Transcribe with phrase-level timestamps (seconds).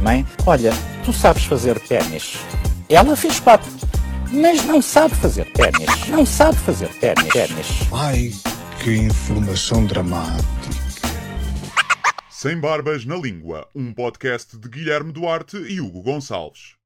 [0.00, 0.72] Mãe, olha,
[1.04, 2.38] tu sabes fazer ténis.
[2.88, 3.70] Ela fez quatro,
[4.32, 6.08] mas não sabe fazer ténis.
[6.08, 7.28] Não sabe fazer ténis.
[7.28, 7.66] ténis.
[7.92, 8.30] Ai,
[8.82, 10.48] que informação dramática.
[12.30, 16.79] Sem Barbas na Língua, um podcast de Guilherme Duarte e Hugo Gonçalves.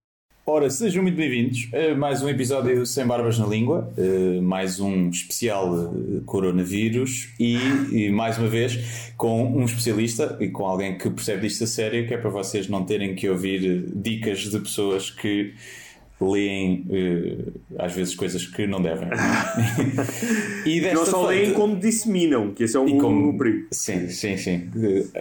[0.47, 5.09] Ora, sejam muito bem-vindos a mais um episódio Sem Barbas na Língua, eh, mais um
[5.09, 7.57] especial eh, coronavírus e,
[7.91, 12.07] e, mais uma vez com um especialista e com alguém que percebe disto a sério,
[12.07, 15.55] que é para vocês não terem que ouvir eh, dicas de pessoas que
[16.31, 17.37] leem eh,
[17.79, 19.09] às vezes coisas que não devem.
[20.67, 23.67] e desta Não só leem feita- como disseminam, que esse é o, como- o perigo.
[23.71, 24.69] Sim, sim, sim.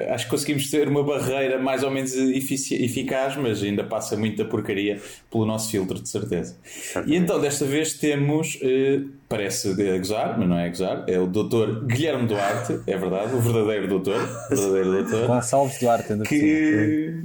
[0.10, 4.45] Acho que conseguimos ter uma barreira mais ou menos efici- eficaz, mas ainda passa muita
[4.45, 5.00] porcaria
[5.32, 6.56] pelo nosso filtro, de certeza.
[7.06, 11.20] E então, desta vez temos, eh, parece a gozar, mas não é a gozar, é
[11.20, 11.86] o Dr.
[11.86, 17.23] Guilherme Duarte, é verdade, o verdadeiro doutor, o verdadeiro doutor, Gonçalves Duarte, ainda por cima.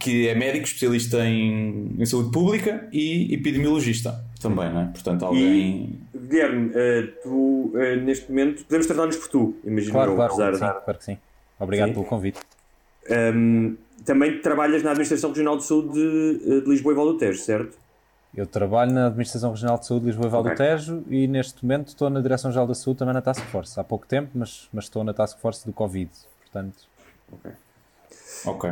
[0.00, 4.84] Que, é médico, especialista em, em saúde pública e epidemiologista também, não é?
[4.86, 5.98] Portanto, alguém...
[6.14, 10.52] Guilherme, eh, tu eh, neste momento podemos tratar-nos por tu, imagino Claro, eu, claro, apesar
[10.54, 11.18] sim, de- claro que sim.
[11.58, 11.94] Obrigado Sim.
[11.94, 12.38] pelo convite.
[13.08, 17.18] Ehm, também trabalhas na Administração Regional de Saúde de, eh, de Lisboa e Val do
[17.18, 17.78] Tejo, certo?
[18.36, 20.58] Eu trabalho na Administração Regional de Saúde de Lisboa e Val do Ok.
[20.66, 23.80] Tejo e neste momento estou na Direção-Geral da Saúde também na Task Force.
[23.80, 26.10] Há pouco tempo, mas, mas estou na Task Force do Covid.
[26.42, 26.76] Portanto,
[28.44, 28.70] Ok.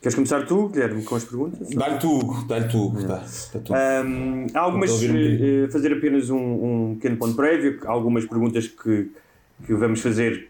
[0.00, 1.68] Queres começar tu, Guilherme, com as perguntas?
[1.70, 3.74] Dá-lhe tu, dá-lhe tu, Hugo, dá, dá tu.
[3.74, 5.64] Ahm, há algumas, Estou a ouvir um bocadinho.
[5.64, 6.36] eh, fazer apenas um,
[6.90, 9.10] um pequeno ponto prévio, há algumas perguntas que,
[9.66, 10.48] que vamos fazer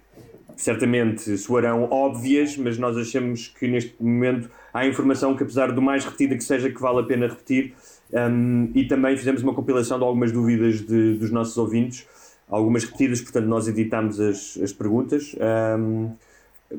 [0.56, 6.04] certamente soarão óbvias, mas nós achamos que neste momento há informação que apesar do mais
[6.04, 7.74] repetida que seja, que vale a pena repetir
[8.14, 12.06] Ahm, e também fizemos uma compilação de algumas dúvidas de- dos nossos ouvintes,
[12.48, 15.34] algumas repetidas, portanto nós editamos as, as perguntas.
[15.40, 16.10] Ahm,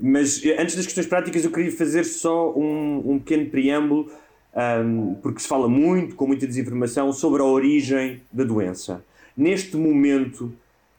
[0.01, 4.11] mas eh, antes das questões práticas, eu queria fazer só um, um pequeno preâmbulo,
[4.83, 9.03] um, porque se fala muito, com muita desinformação, sobre a origem da doença.
[9.35, 10.51] Neste momento,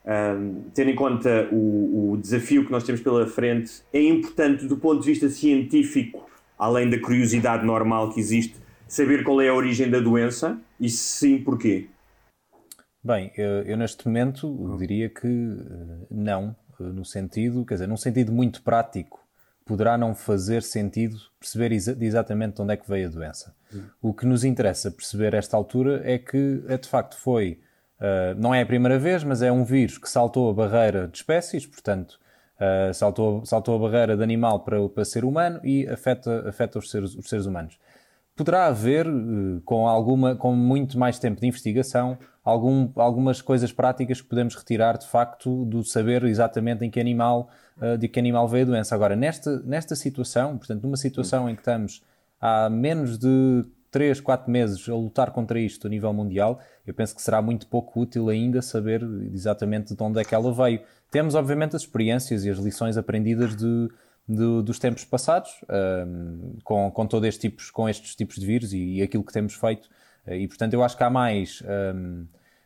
[0.04, 4.76] um, tendo em conta o, o desafio que nós temos pela frente, é importante, do
[4.76, 6.28] ponto de vista científico,
[6.59, 8.56] além da curiosidade normal que existe,
[8.87, 11.87] saber qual é a origem da doença e, se sim, porquê.
[13.05, 18.32] bem, eu, eu neste momento diria que eh, não, no sentido, quer dizer, num sentido
[18.32, 19.26] muito prático,
[19.64, 23.54] poderá não fazer sentido perceber exa- exatamente de onde é que veio a doença.
[24.00, 27.60] O que nos interessa perceber a esta altura é que, é, de facto, foi,
[28.00, 31.18] eh, não é a primeira vez, mas é um vírus que saltou a barreira de
[31.18, 32.18] espécies, portanto,
[32.58, 36.90] eh, saltou, saltou a barreira de animal para, para ser humano e afeta, afeta os,
[36.90, 37.78] seres, os seres humanos.
[38.38, 44.21] Poderá haver, eh, com, alguma, com muito mais tempo de investigação, algum, algumas coisas práticas
[44.21, 47.50] que podemos retirar de facto do saber exatamente em que animal,
[47.82, 48.94] eh, de que animal veio a doença.
[48.94, 52.00] Agora, nesta, nesta situação, portanto, numa situação em que estamos
[52.41, 57.16] há menos de 3, 4 meses a lutar contra isto a nível mundial, eu penso
[57.16, 59.03] que será muito pouco útil ainda saber
[59.34, 60.81] exatamente de onde é que ela veio.
[61.10, 63.88] Temos, obviamente, as experiências e as lições aprendidas de,
[64.28, 68.72] de- dos tempos passados, ahm, com, com, todo este tipos, com estes tipos de vírus
[68.72, 69.88] e, e aquilo que temos feito.
[70.26, 72.24] Eh, E, portanto, eu acho que há mais, ahm,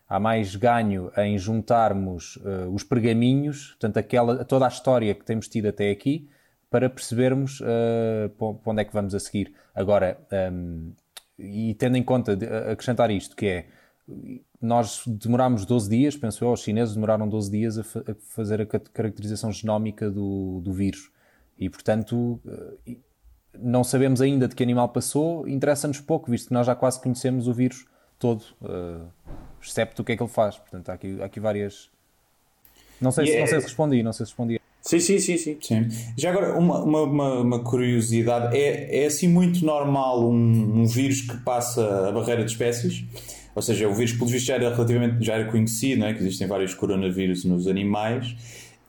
[0.08, 5.48] há mais ganho em juntarmos eh, os pergaminhos, portanto, aquela, toda a história que temos
[5.48, 6.28] tido até aqui,
[6.70, 9.52] para percebermos eh, para onde é que vamos a seguir.
[9.74, 10.90] Agora, ahm,
[11.38, 13.66] e tendo em conta, de- acrescentar isto, que é,
[14.60, 18.60] nós demorámos 12 dias, penso eu, os chineses demoraram 12 dias a, fa- a fazer
[18.60, 21.10] a caracterização genómica do, do vírus.
[21.62, 22.40] E, portanto,
[22.86, 22.96] eh,
[23.58, 27.46] não sabemos ainda de que animal passou, interessa-nos pouco, visto que nós já quase conhecemos
[27.46, 27.86] o vírus
[28.18, 29.00] todo, eh,
[29.62, 30.56] excepto o que é que ele faz.
[30.56, 31.88] Portanto, há aqui, há aqui várias...
[33.00, 34.60] Não sei, se, E é- não sei se respondi, não sei se respondi.
[34.80, 35.56] Sim, sim, sim, sim.
[35.60, 35.88] Sim.
[36.18, 41.20] Já agora, uma, uma, uma, uma curiosidade: é, é assim muito normal um, um vírus
[41.20, 43.04] que passa a barreira de espécies?
[43.54, 46.14] Ou seja, o vírus, pelo visto, já era relativamente já era conhecido, não é?
[46.14, 48.34] que existem vários coronavírus nos animais.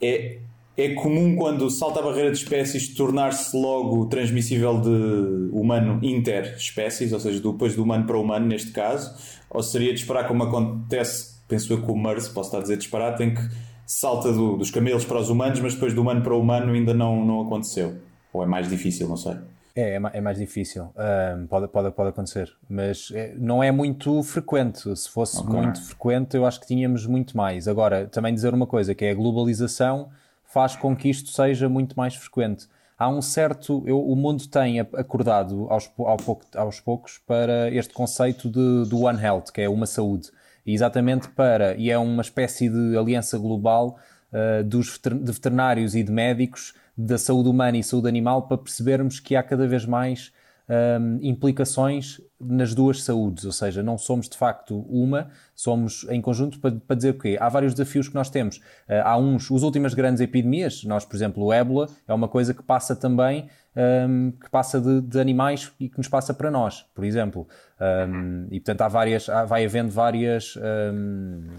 [0.02, 0.38] É,
[0.76, 7.20] é comum quando salta a barreira de espécies tornar-se logo transmissível de humano interespécies, ou
[7.20, 9.14] seja, depois do humano para o humano, neste caso?
[9.48, 12.76] Ou seria de esperar como acontece, penso eu, com o MERS, posso estar a dizer
[12.76, 13.40] disparate, em que
[13.86, 16.92] salta do- dos camelos para os humanos, mas depois do humano para o humano ainda
[16.92, 17.94] não, não aconteceu?
[18.32, 19.36] Ou é mais difícil, não sei.
[19.76, 20.88] É, é mais difícil.
[21.36, 22.52] Um, pode, pode, pode acontecer.
[22.68, 24.96] Mas é, não é muito frequente.
[24.96, 25.52] Se fosse okay.
[25.52, 27.66] muito frequente, eu acho que tínhamos muito mais.
[27.66, 30.10] Agora, também dizer uma coisa, que é a globalização
[30.54, 32.68] faz com que isto seja muito mais frequente.
[32.96, 33.82] Há um certo.
[33.84, 39.00] Eu, o mundo tem acordado aos, ao pouco, aos poucos para este conceito de, do
[39.00, 40.30] One Health, que é uma saúde.
[40.64, 41.74] E exatamente para.
[41.74, 43.98] E é uma espécie de aliança global
[44.32, 49.18] uh, dos, de veterinários e de médicos da saúde humana e saúde animal para percebermos
[49.18, 50.32] que há cada vez mais
[50.68, 56.58] um, implicações nas duas saúdes, ou seja, não somos de facto uma, somos em conjunto
[56.58, 57.36] para, para dizer o quê?
[57.40, 58.56] Há vários desafios que nós temos.
[58.56, 62.54] Uh, há uns, as últimas grandes epidemias, nós, por exemplo, o ébola é uma coisa
[62.54, 66.86] que passa também, um, que passa de, de, animais e que nos passa para nós,
[66.94, 67.46] por exemplo.
[68.08, 70.54] Um, e portanto há várias, há, vai havendo várias,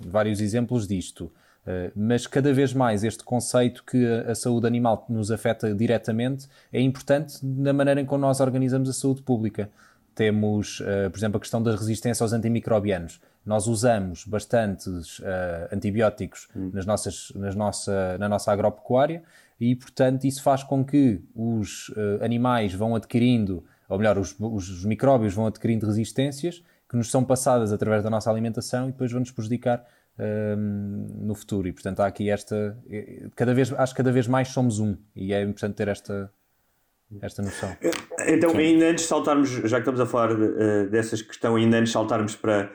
[0.07, 1.31] vários exemplos disto.
[1.65, 6.79] Eh, mas cada vez mais este conceito que a saúde animal nos afeta diretamente é
[6.79, 9.69] importante na maneira em como nós organizamos a saúde pública.
[10.13, 13.19] Temos, eh, por exemplo, a questão da resistência aos antimicrobianos.
[13.45, 16.71] Nós usamos bastantes eh, antibióticos hum.
[16.73, 19.23] nas nossas, nas nossa, na nossa agropecuária
[19.59, 21.91] e, portanto, isso faz com que os
[22.21, 27.71] animais vão adquirindo, ou melhor, os, os micróbios vão adquirindo resistências que nos são passadas
[27.71, 29.85] através da nossa alimentação e depois vão nos prejudicar
[30.17, 31.67] no futuro.
[31.67, 32.77] E portanto há aqui esta.
[33.35, 36.31] Cada vez, acho que cada vez mais somos um e é importante ter esta,
[37.21, 37.75] esta noção.
[38.27, 38.57] Então, Sim.
[38.57, 41.94] ainda antes de saltarmos, já que estamos a falar uh, dessas questões, ainda antes de
[41.94, 42.71] saltarmos para,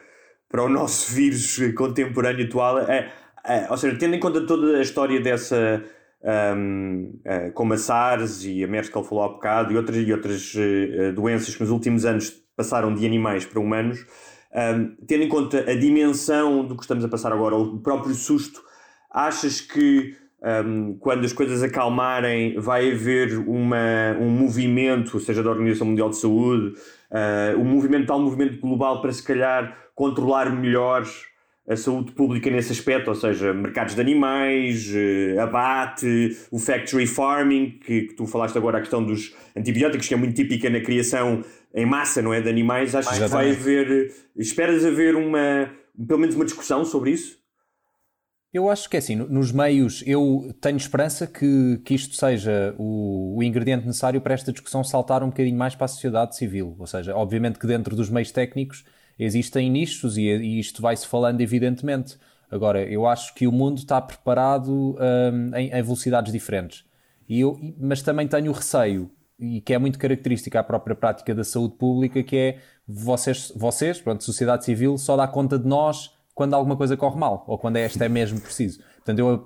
[0.49, 3.11] para o nosso vírus contemporâneo atual, é,
[3.45, 5.83] é, ou seja, tendo em conta toda a história dessa.
[6.23, 9.77] Um, uh, eh, como a SARS e a MERS que ele falou há bocado e
[9.79, 14.05] outras, e outras uh, doenças que nos últimos anos passaram de animais para humanos,
[14.55, 18.63] um, tendo em conta a dimensão do que estamos a passar agora, o próprio susto,
[19.11, 25.87] achas que um, quando as coisas acalmarem vai haver uma, um movimento, seja da Organização
[25.87, 26.75] Mundial de Saúde,
[27.11, 31.07] uh, um movimento, tal movimento global para se calhar controlar melhor
[31.69, 37.79] a saúde pública nesse aspecto, ou seja, mercados de animais, uh, abate, o factory farming,
[37.85, 41.45] que, que, tu falaste agora, a questão dos antibióticos, que é muito típica na criação
[41.75, 42.41] em massa, não é?
[42.41, 44.13] De animais, acho que vai haver.
[44.37, 45.71] Esperas haver uma.
[46.07, 47.41] pelo menos uma discussão sobre isso?
[48.53, 53.37] Eu acho que é assim, nos meios, eu tenho esperança que, que isto seja o,
[53.37, 56.75] o, ingrediente necessário para esta discussão saltar um bocadinho mais para a sociedade civil.
[56.77, 58.85] Ou seja, obviamente que dentro dos meios técnicos
[59.17, 62.19] existem nichos e, e isto vai-se falando evidentemente.
[62.51, 66.85] Agora, eu acho que o mundo está preparado um, em, em, velocidades diferentes.
[67.29, 71.43] E eu, mas também tenho receio e que é muito característica à própria prática da
[71.43, 76.55] saúde pública, que é vocês, vocês pronto, sociedade civil, só dá conta de nós quando
[76.55, 78.81] alguma coisa corre mal, ou quando esta é mesmo preciso.
[78.97, 79.45] Portanto, eu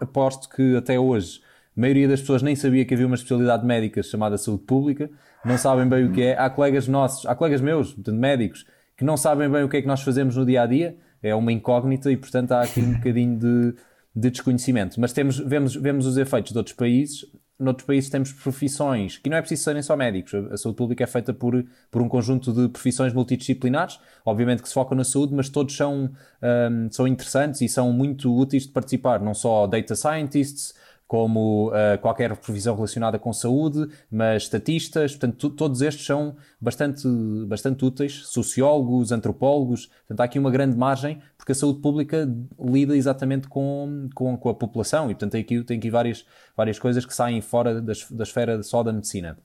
[0.00, 1.40] aposto que até hoje
[1.76, 5.10] a maioria das pessoas nem sabia que havia uma especialidade médica chamada saúde pública,
[5.44, 6.38] não sabem bem o que é.
[6.38, 8.66] Há colegas nossos, há colegas meus, portanto, médicos,
[8.96, 11.34] que não sabem bem o que é que nós fazemos no dia a dia, é
[11.34, 13.74] uma incógnita e, portanto, há aqui um bocadinho de,
[14.14, 15.00] de desconhecimento.
[15.00, 17.26] Mas temos, vemos, vemos os efeitos de outros países
[17.62, 21.06] noutros países temos profissões, que não é preciso serem só médicos, a saúde pública é
[21.06, 25.48] feita por, por um conjunto de profissões multidisciplinares, obviamente que se focam na saúde, mas
[25.48, 26.10] todos são,
[26.42, 30.74] um, são interessantes e são muito úteis de participar, não só data scientists,
[31.12, 37.06] como uh, qualquer profissão relacionada com saúde, mas estatistas, portanto, todos estes são bastante,
[37.46, 42.26] bastante úteis, sociólogos, antropólogos, portanto, há aqui uma grande margem, porque a saúde pública
[42.58, 46.24] lida exatamente com, com, com a população, e portanto tem aqui, tem aqui várias,
[46.56, 49.36] várias coisas que saem fora da, da esfera só da medicina.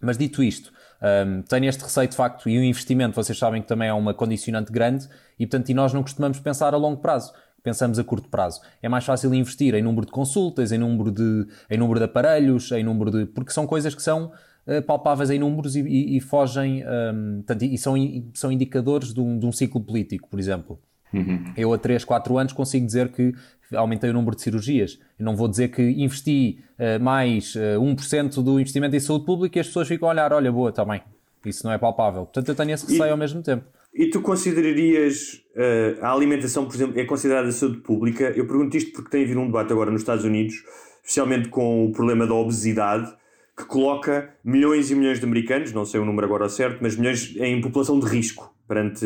[0.00, 3.68] Mas dito isto, um, tenho este receio de facto e o investimento, vocês sabem que
[3.68, 7.32] também é uma condicionante grande e portanto e nós não costumamos pensar a longo prazo
[7.68, 8.62] pensamos a curto prazo.
[8.82, 12.72] É mais fácil investir em número de consultas, em número de, em número de aparelhos,
[12.72, 13.26] em número de.
[13.26, 14.32] porque são coisas que são
[14.66, 16.82] uh, palpáveis em números e, e, e fogem.
[16.86, 17.94] Um, tanto, e são,
[18.32, 20.80] são indicadores de um, de um ciclo político, por exemplo.
[21.12, 21.52] Uhum.
[21.56, 23.34] Eu, a 3, 4 anos, consigo dizer que
[23.74, 24.98] aumentei o número de cirurgias.
[25.18, 29.24] Eu não vou dizer que investi uh, mais uh, eh, 1% do investimento em saúde
[29.24, 31.02] pública e as pessoas ficam a olhar, olha, boa, também.
[31.44, 32.24] Isso não é palpável.
[32.24, 33.10] Portanto, eu tenho esse receio e...
[33.10, 33.64] ao mesmo tempo.
[33.98, 38.32] E tu considerarias uh, a alimentação, por exemplo, é considerada saúde pública?
[38.36, 40.54] Eu pergunto isto porque tem havido um debate agora nos Estados Unidos,
[41.02, 43.12] especialmente com o problema da obesidade,
[43.56, 47.34] que coloca milhões e milhões de americanos, não sei o número agora certo, mas milhões
[47.38, 49.04] em população de risco perante,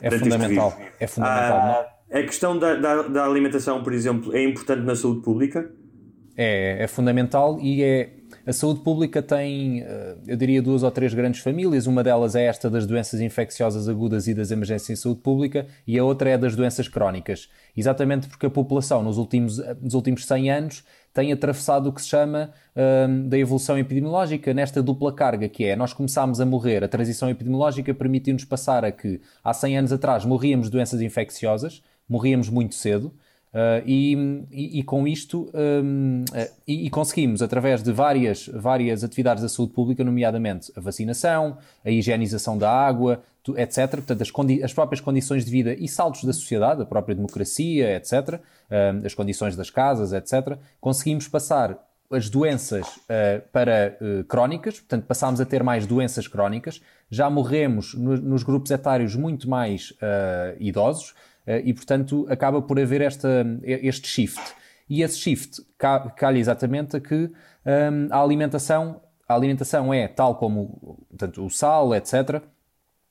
[0.00, 0.80] é perante fundamental.
[1.00, 1.58] É fundamental.
[1.58, 5.68] Ah, a questão da, da, da, alimentação, por exemplo, é importante na saúde pública?
[6.36, 8.10] É, é fundamental e é
[8.46, 11.86] a saúde pública tem, uh, eu diria, duas ou três grandes famílias.
[11.86, 15.98] Uma delas é esta das doenças infecciosas agudas e das emergências em saúde pública, e
[15.98, 17.48] a outra é a das doenças crónicas.
[17.76, 20.84] Exatamente porque a população, nos últimos, nos últimos 100 anos,
[21.14, 25.76] tem atravessado o que se chama uh, da evolução epidemiológica nesta dupla carga, que é
[25.76, 30.24] nós começámos a morrer, a transição epidemiológica permitiu-nos passar a que há 100 anos atrás
[30.24, 33.12] morríamos de doenças infecciosas, morríamos muito cedo,
[33.52, 34.14] Uh, e,
[34.50, 39.48] e, e, com isto um, uh, e, e, conseguimos, através de várias, várias atividades da
[39.48, 44.32] saúde pública, nomeadamente a vacinação, a higienização da água, tu, etc., portanto, as,
[44.64, 49.12] as, próprias condições de vida e saltos da sociedade, a própria democracia, etc., uh, as
[49.12, 51.76] condições das casas, etc., conseguimos passar
[52.10, 52.86] as doenças
[53.52, 53.96] para
[54.28, 59.48] crónicas, portanto, passámos a ter mais doenças crónicas, já morremos no, nos grupos etários muito
[59.48, 59.94] mais
[60.60, 61.14] idosos,
[61.46, 64.40] e, portanto, acaba por haver esta, este shift.
[64.88, 65.62] E esse shift
[66.16, 67.14] calha exatamente a que
[67.64, 69.00] um, a alimentação
[69.32, 72.42] a alimentação é tal como portanto, o sal, etc.,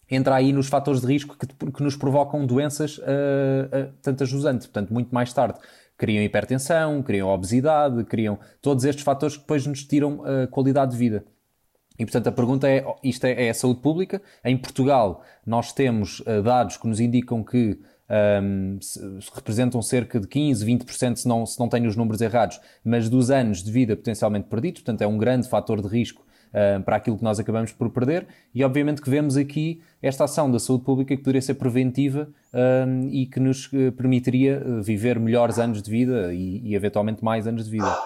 [0.09, 4.67] entra aí nos fatores de risco que, que nos provocam doenças uh, uh, tantas jusante,
[4.67, 5.57] portanto, muito mais tarde.
[5.97, 10.91] Criam hipertensão, criam obesidade, criam todos estes fatores que depois nos tiram a uh, qualidade
[10.91, 11.23] de vida.
[11.97, 14.21] E, portanto, a pergunta é: isto é, é a saúde pública?
[14.43, 17.79] Em Portugal, nós temos uh, dados que nos indicam que
[18.11, 18.77] um,
[19.33, 23.31] representam cerca de 15, 20%, se não, se não tenho os números errados, mas dos
[23.31, 27.17] anos de vida potencialmente perdidos, portanto é um grande fator de risco uh, para aquilo
[27.17, 31.15] que nós acabamos por perder, e obviamente que vemos aqui esta ação da saúde pública
[31.15, 35.89] que poderia ser preventiva um, e que nos eh, permitiria eh, viver melhores anos de
[35.89, 37.97] vida e, e eventualmente mais anos de vida.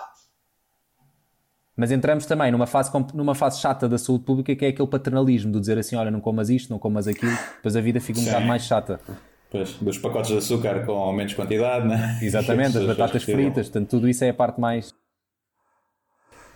[1.76, 5.52] Mas entramos também numa fase, numa fase chata da saúde pública que é aquele paternalismo
[5.52, 8.24] de dizer assim: olha, não comas isto, não comas aquilo, depois a vida fica um
[8.24, 8.30] Sim.
[8.30, 9.00] bocado mais chata.
[9.50, 12.20] Pois, dos pacotes de açúcar com menos quantidade, né?
[12.24, 14.94] Exatamente, as batatas fritas, portanto, tudo isso é a parte mais.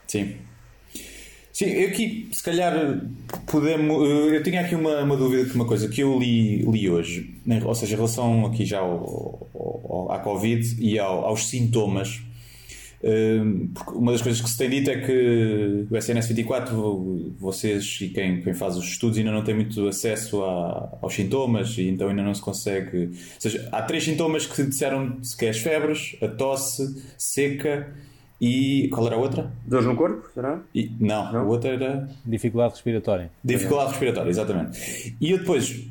[0.08, 0.36] Sim.
[1.52, 2.74] Sim, aqui, se calhar,
[3.46, 4.10] podemos.
[4.32, 7.62] Eu tinha aqui uma, uma dúvida de uma coisa que eu li, li hoje, né?
[7.66, 12.22] ou seja, em relação aqui já ao, ao, à Covid e ao, aos sintomas
[13.74, 18.10] porque uma das coisas que se tem dito é que o SNS 24, vocês e
[18.10, 22.10] quem, quem faz os estudos ainda não tem muito acesso a, aos sintomas e então
[22.10, 23.06] ainda não se consegue.
[23.06, 27.94] Ou seja, há três sintomas que disseram que é as febres, a tosse, seca
[28.40, 28.90] e.
[28.92, 29.52] Qual era a outra?
[29.66, 30.62] Dores no corpo, será?
[30.76, 32.10] E, não, não, a outra era.
[32.26, 33.32] Dificuldade respiratória.
[33.44, 35.16] Dificuldade respiratória, exatamente.
[35.22, 35.88] E eu depois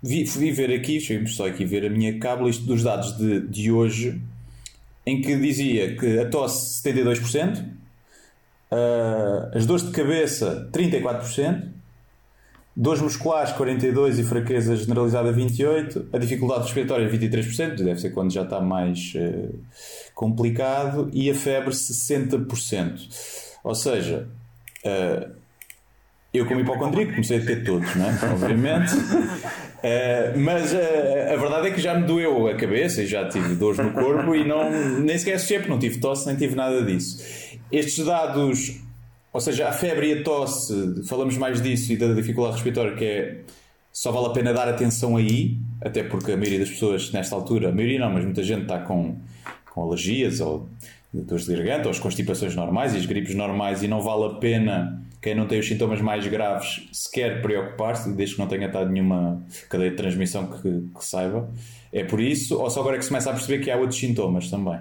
[0.00, 3.40] vi, fui ver aqui, deixa-me só aqui ver a minha cábula, isto dos dados de,
[3.48, 4.20] de hoje
[5.04, 7.66] em que dizia que a tosse 72%, uh,
[8.70, 11.68] ah, as dores de cabeça 34%,
[12.74, 18.42] dores musculares 42% e fraqueza generalizada 28%, a dificuldade respiratória 23%, deve ser quando já
[18.42, 19.58] está mais uh,
[20.14, 23.58] complicado, e a febre 60%.
[23.64, 24.28] Ou seja,
[24.84, 25.41] uh,
[26.32, 28.32] eu como hipocondríaco comecei a ter todos, não é?
[28.32, 28.94] Obviamente.
[28.94, 30.76] Uh, mas uh,
[31.32, 34.34] a verdade é que já me doeu a cabeça e já tive dores no corpo
[34.34, 34.70] e não,
[35.00, 37.22] nem sequer associei porque não tive tosse nem tive nada disso.
[37.70, 38.80] Estes dados,
[39.30, 43.04] ou seja, a febre e a tosse, falamos mais disso e da dificuldade respiratória, que
[43.04, 43.38] é
[43.92, 47.68] só vale a pena dar atenção aí, até porque a maioria das pessoas nesta altura,
[47.68, 49.16] a maioria não, mas muita gente está com,
[49.70, 50.66] com alergias ou
[51.12, 54.38] dores de garganta ou as constipações normais e as gripes normais e não vale a
[54.38, 58.90] pena quem não tem os sintomas mais graves sequer preocupar-se, desde que não tenha estado
[58.90, 61.48] nenhuma cadeia de transmissão que, que, saiba.
[61.92, 64.00] É por isso, ou só agora é que se começa a perceber que há outros
[64.00, 64.80] sintomas também?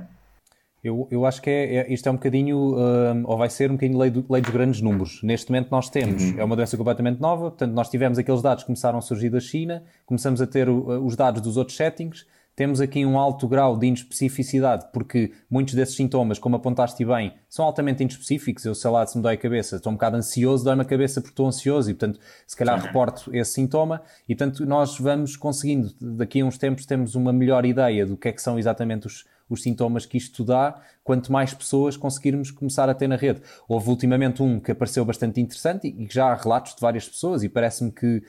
[0.83, 3.75] Eu, eu acho que é, é, isto é um bocadinho, uh, ou vai ser um
[3.75, 5.21] bocadinho lei, do, lei dos grandes números.
[5.21, 6.39] Neste momento nós temos, uhum.
[6.39, 9.39] é uma doença completamente nova, portanto nós tivemos aqueles dados que começaram a surgir da
[9.39, 13.77] China, começamos a ter o, os dados dos outros settings, temos aqui um alto grau
[13.77, 18.65] de inespecificidade, porque muitos desses sintomas, como apontaste bem, são altamente inespecíficos.
[18.65, 21.21] Eu sei lá, se me dói a cabeça, estou um bocado ansioso, dói-me a cabeça
[21.21, 22.87] porque estou ansioso e, portanto, se calhar Sim.
[22.87, 27.65] reporto esse sintoma e, portanto, nós vamos conseguindo, daqui a uns tempos, temos uma melhor
[27.65, 31.53] ideia do que é que são exatamente os, os sintomas que isto dá, quanto mais
[31.53, 33.41] pessoas conseguirmos começar a ter na rede.
[33.67, 37.43] Houve ultimamente um que apareceu bastante interessante e que já há relatos de várias pessoas
[37.43, 38.23] e parece-me que,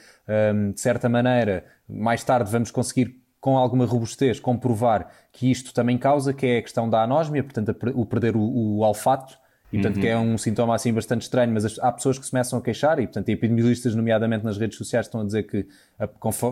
[0.54, 5.98] hum, de certa maneira, mais tarde vamos conseguir com alguma robustez comprovar que isto também
[5.98, 9.36] causa, que é a questão da anósmia, portanto, o perder o, o olfato,
[9.72, 10.02] e portanto uhum.
[10.02, 13.00] que é um sintoma assim bastante estranho, mas há pessoas que se começam a queixar
[13.00, 15.66] e portanto epidemiologistas, nomeadamente nas redes sociais, estão a dizer que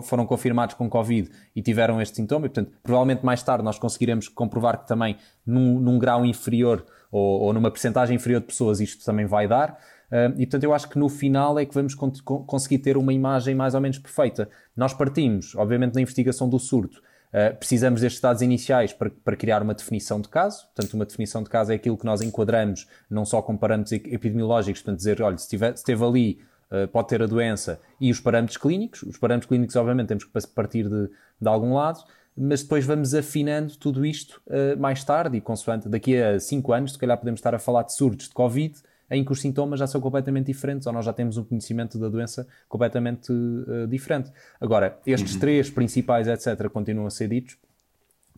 [0.03, 4.27] foram confirmados com Covid e tiveram este sintoma e portanto provavelmente mais tarde nós conseguiremos
[4.27, 9.05] comprovar que também num, num grau inferior ou, ou numa percentagem inferior de pessoas isto
[9.05, 9.77] também vai dar.
[10.11, 13.55] Uh, e portanto eu acho que no final é que vamos conseguir ter uma imagem
[13.55, 14.49] mais ou menos perfeita.
[14.75, 17.01] Nós partimos, obviamente, na investigação do surto,
[17.31, 20.65] Uh, precisamos destes dados iniciais para, para, criar uma definição de caso.
[20.75, 24.81] Portanto, uma definição de caso é aquilo que nós enquadramos não só com parâmetros epidemiológicos,
[24.81, 28.19] portanto, dizer, olha, se, tiver, se esteve ali, uh, pode ter a doença, e os
[28.19, 29.03] parâmetros clínicos.
[29.03, 31.07] Os parâmetros clínicos, obviamente, temos que partir de,
[31.39, 32.03] de algum lado,
[32.35, 36.93] mas depois vamos afinando tudo isto uh, mais tarde e, consoante, daqui a 5 anos,
[36.93, 38.77] se calhar podemos estar a falar de surtos de Covid,
[39.11, 42.07] em que os sintomas já são completamente diferentes ou nós já temos um conhecimento da
[42.07, 44.31] doença completamente uh, diferente.
[44.59, 45.39] Agora, estes uhum.
[45.39, 47.57] três principais, etc., continuam a ser ditos.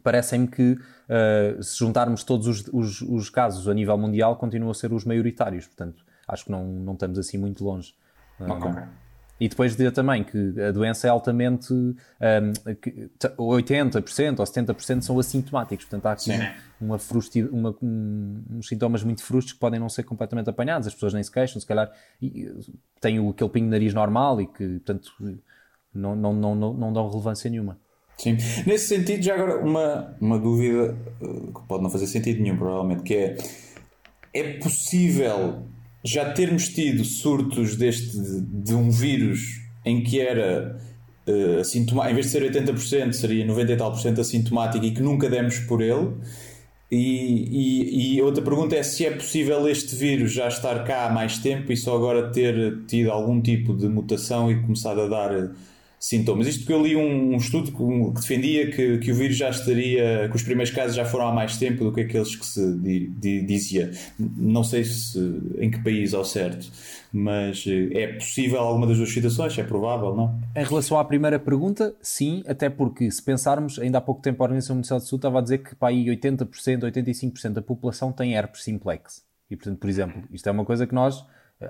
[0.01, 4.73] Parece-me que uh, se juntarmos todos os, os, os, casos a nível mundial, continuam a
[4.73, 5.67] ser os maioritários.
[5.67, 7.93] Portanto, acho que não, não estamos assim muito longe.
[8.39, 9.02] Okay.
[9.39, 11.73] E depois dizer também que a doença é altamente.
[11.73, 11.97] Um,
[13.37, 15.85] 80% ou 70% são assintomáticos.
[15.85, 16.31] Portanto, há aqui
[16.79, 20.87] uma frusti, uma, um, uns sintomas muito frustros que podem não ser completamente apanhados.
[20.87, 21.91] As pessoas nem se queixam, se calhar
[23.01, 25.11] têm o, aquele pingo de nariz normal e que, portanto,
[25.93, 27.79] não, não, não, não, não dão relevância nenhuma.
[28.17, 28.37] Sim.
[28.65, 33.01] Nesse sentido, já agora uma, uma dúvida eh, que pode não fazer sentido nenhum, provavelmente,
[33.01, 33.37] que é
[34.33, 35.63] é possível
[36.03, 39.39] já termos tido surtos deste de, um vírus
[39.85, 40.77] em que era
[41.27, 44.91] uh, assintomático, em vez de ser 80%, seria 90 e tal por cento assintomático e
[44.91, 46.13] que nunca demos por ele.
[46.91, 51.09] E, e, e, outra pergunta é se é possível este vírus já estar cá há
[51.09, 55.51] mais tempo e só agora ter tido algum tipo de mutação e começado a dar
[56.03, 56.47] sintomas.
[56.47, 59.49] Isto porque eu li um, um estudo que, que defendia que, que, o vírus já
[59.49, 62.77] estaria, que os primeiros casos já foram há mais tempo do que aqueles que se
[62.79, 63.89] di, di, dizia.
[64.19, 65.17] Não sei se
[65.59, 66.69] em que país ao certo,
[67.13, 70.41] mas eh, é possível alguma das duas situações, é provável, não?
[70.53, 74.45] Em relação à primeira pergunta, sim, até porque se pensarmos, ainda há pouco tempo a
[74.45, 78.35] Organização Mundial de Saúde estava a dizer que para aí 80%, 85% da população tem
[78.35, 79.23] herpes simplex.
[79.49, 81.23] E portanto, por exemplo, isto é uma coisa que nós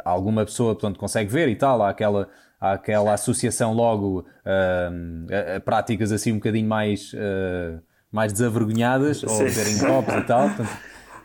[0.04, 5.58] alguma pessoa portanto, consegue ver e tal, há aquela, há aquela associação logo uh, a,
[5.58, 7.82] a, práticas assim um bocadinho mais, uh,
[8.12, 9.28] mais desavergonhadas, Sim.
[9.28, 10.48] ou terem copos e tal.
[10.50, 10.70] Portanto,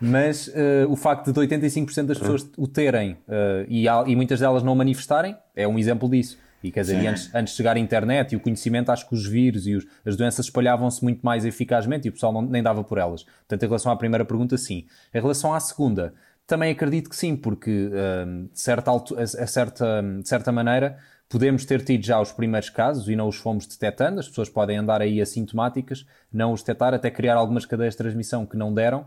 [0.01, 0.53] mas uh,
[0.89, 5.37] o facto de 85% das pessoas o terem uh, e, e, muitas delas não manifestarem
[5.57, 6.39] é um exemplo disso.
[6.63, 9.25] E quer dizer, antes, antes de chegar à internet e o conhecimento, acho que os
[9.25, 12.83] vírus e os, as doenças espalhavam-se muito mais eficazmente e o pessoal não, nem dava
[12.83, 13.23] por elas.
[13.23, 14.85] Portanto, em relação à primeira pergunta, sim.
[15.15, 16.15] Em relação à segunda,
[16.49, 20.97] também acredito que sim, porque uh, de, certa, a, certa, de certa maneira
[21.29, 24.19] podemos ter tido já os primeiros casos e não os fomos detectando.
[24.19, 28.47] As pessoas podem andar aí assintomáticas, não os detectar, até criar algumas cadeias de transmissão
[28.47, 29.05] que não deram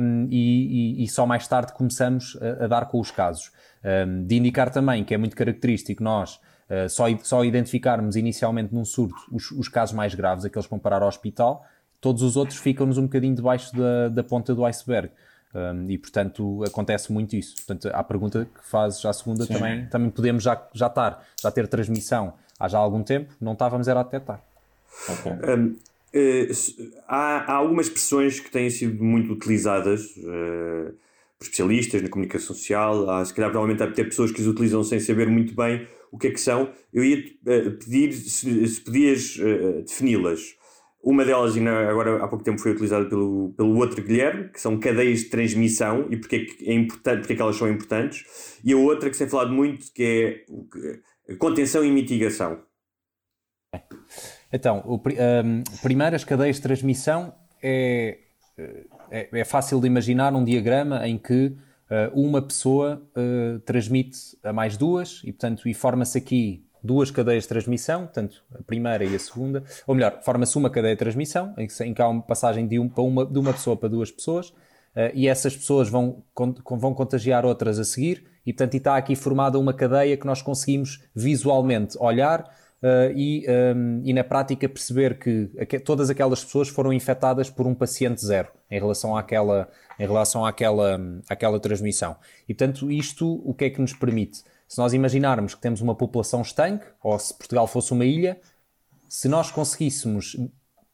[0.00, 3.50] um, e, e, só mais tarde começamos a, a dar com os casos.
[4.26, 9.16] De indicar também que é muito característico nós uh, só, só identificarmos inicialmente num surto
[9.32, 11.64] os, os casos mais graves, aqueles que vão parar ao hospital,
[12.02, 15.10] todos os outros ficam-nos um bocadinho debaixo da, da ponta do iceberg.
[15.54, 17.56] Um, e portanto acontece muito isso.
[17.56, 21.66] Portanto, a pergunta que fazes à segunda também, também podemos já, já estar, já ter
[21.66, 24.42] transmissão há já algum tempo, não estávamos era a detectar.
[25.08, 25.32] Okay.
[25.32, 30.94] Um, uh, há, há, algumas expressões que têm sido muito utilizadas uh,
[31.38, 34.82] por especialistas na comunicação social, há, se calhar provavelmente há até pessoas que as utilizam
[34.82, 36.70] sem saber muito bem o que é que são.
[36.92, 39.36] Eu ia uh, pedir se, se podias
[39.86, 40.56] defini-las.
[41.06, 45.20] Uma delas, agora há pouco tempo, foi utilizada pelo, pelo outro Guilherme, que são cadeias
[45.20, 48.58] de transmissão e porque é, que é importante, porque é que elas são importantes.
[48.64, 50.44] E a outra que se tem falado muito, que
[51.28, 52.60] é contenção e mitigação.
[54.52, 58.18] Então, o, um, primeiro, as cadeias de transmissão é,
[59.08, 61.56] é, é, fácil de imaginar um diagrama em que
[61.88, 67.42] uh, uma pessoa uh, transmite a mais duas e, portanto, e forma-se aqui duas cadeias
[67.42, 71.52] de transmissão, portanto, a primeira e a segunda, ou melhor, forma-se uma cadeia de transmissão,
[71.58, 73.88] em que, em que há uma passagem de, um, para uma, de uma pessoa para
[73.88, 78.74] duas pessoas, uh, e essas pessoas vão, con, vão contagiar outras a seguir, e portanto
[78.76, 82.42] está aqui formada uma cadeia que nós conseguimos visualmente olhar
[82.82, 87.66] uh, e, um, ehm, e na prática perceber que todas aquelas pessoas foram infectadas por
[87.66, 89.68] um paciente zero em relação àquela,
[89.98, 92.16] em relação àquela, àquela transmissão.
[92.48, 94.44] E portanto isto o que é que nos permite?
[94.66, 98.40] Se nós imaginarmos que temos uma população estanque, ou se Portugal fosse uma ilha,
[99.08, 100.36] se nós conseguíssemos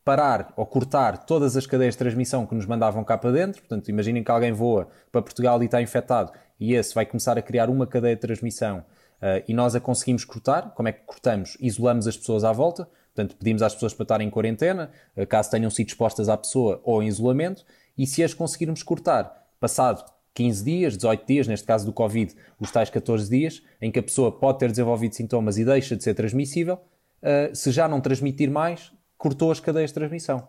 [0.04, 3.88] parar ou cortar todas as cadeias de transmissão que nos mandavam cá para dentro, portanto,
[3.88, 7.70] imaginem que alguém voa para Portugal e está infectado, e esse vai começar a criar
[7.70, 10.74] uma cadeia de transmissão uh, e nós a conseguimos cortar.
[10.74, 11.56] Como é que cortamos?
[11.60, 15.50] Isolamos as pessoas à volta, portanto, pedimos às pessoas para estarem em quarentena, uh, caso
[15.50, 17.64] tenham sido expostas à pessoa ou em isolamento,
[17.96, 20.04] e se as conseguirmos cortar, passado
[20.34, 24.02] 15 dias, 18 dias, neste caso do Covid, os tais 14 dias, em que a
[24.02, 28.50] pessoa pode ter desenvolvido sintomas e deixa de ser transmissível, uh, se já não transmitir
[28.50, 30.48] mais, cortou as cadeias de transmissão.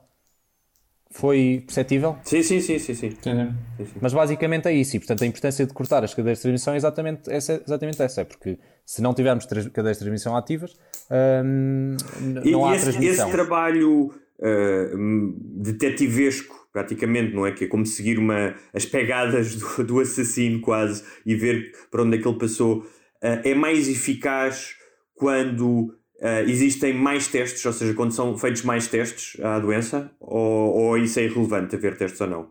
[1.11, 2.17] Foi perceptível?
[2.23, 3.17] Sim, sim, sim, sim, sim.
[4.01, 6.77] Mas basicamente é isso, e portanto a importância de cortar as cadeias de transmissão é
[6.77, 10.75] exatamente essa, exatamente essa é porque se não tivermos cadeias de transmissão ativas,
[11.45, 13.27] hum, não e há esse, transmissão.
[13.27, 17.51] Esse trabalho uh, detetivesco, praticamente, não é?
[17.51, 22.17] Que é como seguir uma, as pegadas do, do assassino quase e ver para onde
[22.17, 22.79] é que ele passou.
[23.23, 24.75] Uh, é mais eficaz
[25.13, 25.93] quando
[26.23, 30.97] Uh, existem mais testes, ou seja, quando são feitos mais testes à doença, ou, ou
[30.97, 32.47] isso é irrelevante haver testes ou não?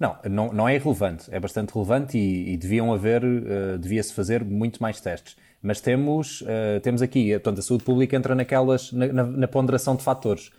[0.00, 4.42] Não, não, não é irrelevante, é bastante relevante e, e deviam haver, uh, devia-se fazer
[4.42, 5.36] muito mais testes.
[5.60, 9.96] Mas temos, uh, temos aqui, portanto, a saúde pública entra naquelas, na, na, na ponderação
[9.96, 10.50] de fatores.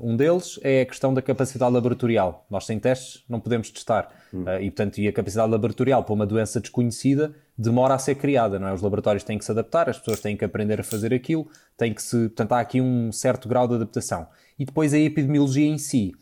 [0.00, 2.44] Um deles é a questão da capacidade laboratorial.
[2.50, 4.10] Nós sem testes não podemos testar.
[4.32, 4.42] Hum.
[4.42, 8.58] Uh, e, portanto, e a capacidade laboratorial para uma doença desconhecida demora a ser criada,
[8.58, 8.74] não é?
[8.74, 11.94] Os laboratórios têm que se adaptar, as pessoas têm que aprender a fazer aquilo, tem
[11.94, 12.28] que se...
[12.28, 14.26] Portanto, há aqui um certo grau de adaptação.
[14.58, 16.12] E depois a epidemiologia em si.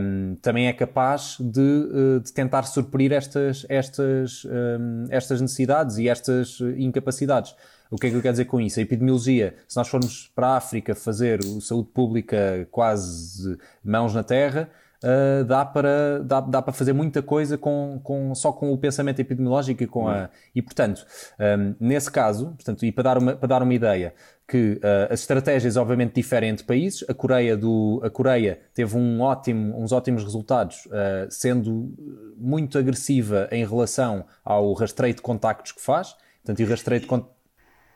[0.00, 6.08] Um, também é capaz de, uh, de tentar suprir estas, estas, um, estas necessidades e
[6.08, 7.56] estas incapacidades.
[7.94, 8.80] O que é que eu quero dizer com isso?
[8.80, 14.68] A epidemiologia, se nós formos para a África fazer saúde pública quase mãos na terra,
[15.00, 19.20] uh, dá, para, dá, dá para fazer muita coisa com, com, só com o pensamento
[19.20, 20.28] epidemiológico e com a.
[20.52, 21.06] E portanto,
[21.38, 24.12] um, nesse caso, portanto, e para dar uma, para dar uma ideia,
[24.48, 27.04] que uh, as estratégias obviamente diferem entre países.
[27.08, 31.94] A Coreia, do, a Coreia teve um ótimo, uns ótimos resultados, uh, sendo
[32.36, 36.16] muito agressiva em relação ao rastreio de contactos que faz.
[36.42, 37.43] Portanto, e o rastreio de contactos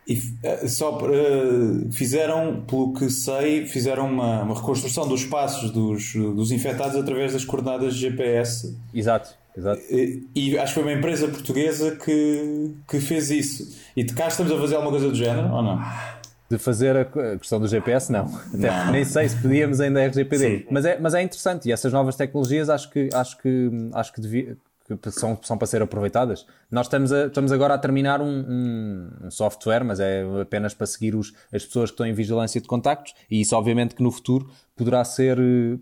[0.09, 6.15] e eh, só uh, fizeram, pelo que sei, fizeram uma, uma reconstrução dos passos dos,
[6.15, 8.75] dos infectados através das coordenadas GPS.
[8.95, 9.83] Exato, exato.
[9.91, 13.77] E, e, acho que foi uma empresa portuguesa que, que fez isso.
[13.95, 15.79] E de cá estamos a fazer alguma coisa do género ou não?
[16.51, 17.05] De fazer a
[17.37, 18.35] questão do GPS, não.
[18.55, 18.93] Até não.
[18.93, 20.69] nem sei se podíamos ainda RGPD.
[20.71, 24.23] Mas é, mas é interessante e essas novas tecnologias acho que, acho que, acho que
[24.23, 24.57] devia,
[24.97, 26.47] que são, são para ser aproveitadas.
[26.71, 30.87] Nós estamos, a, estamos agora a terminar um, um, um, software, mas é apenas para
[30.87, 34.11] seguir os, as pessoas que estão em vigilância de contactos, e isso obviamente que no
[34.11, 35.37] futuro poderá ser,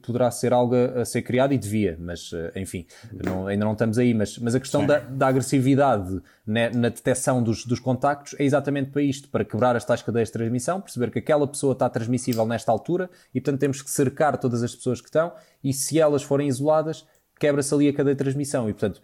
[0.04, 3.72] poderá ser algo a, a ser criado e devia, mas eh, enfim, não, ainda não
[3.72, 4.14] estamos aí.
[4.14, 8.90] Mas, mas a questão da, da, agressividade na, na detecção dos, dos contactos é exatamente
[8.90, 12.46] para isto, para quebrar as tais cadeias de transmissão, perceber que aquela pessoa está transmissível
[12.46, 15.30] nesta altura e portanto temos que cercar todas as pessoas que estão
[15.62, 17.06] e se elas forem isoladas
[17.38, 18.68] quebra-se ali a cadeia de transmissão.
[18.68, 19.00] E, portanto,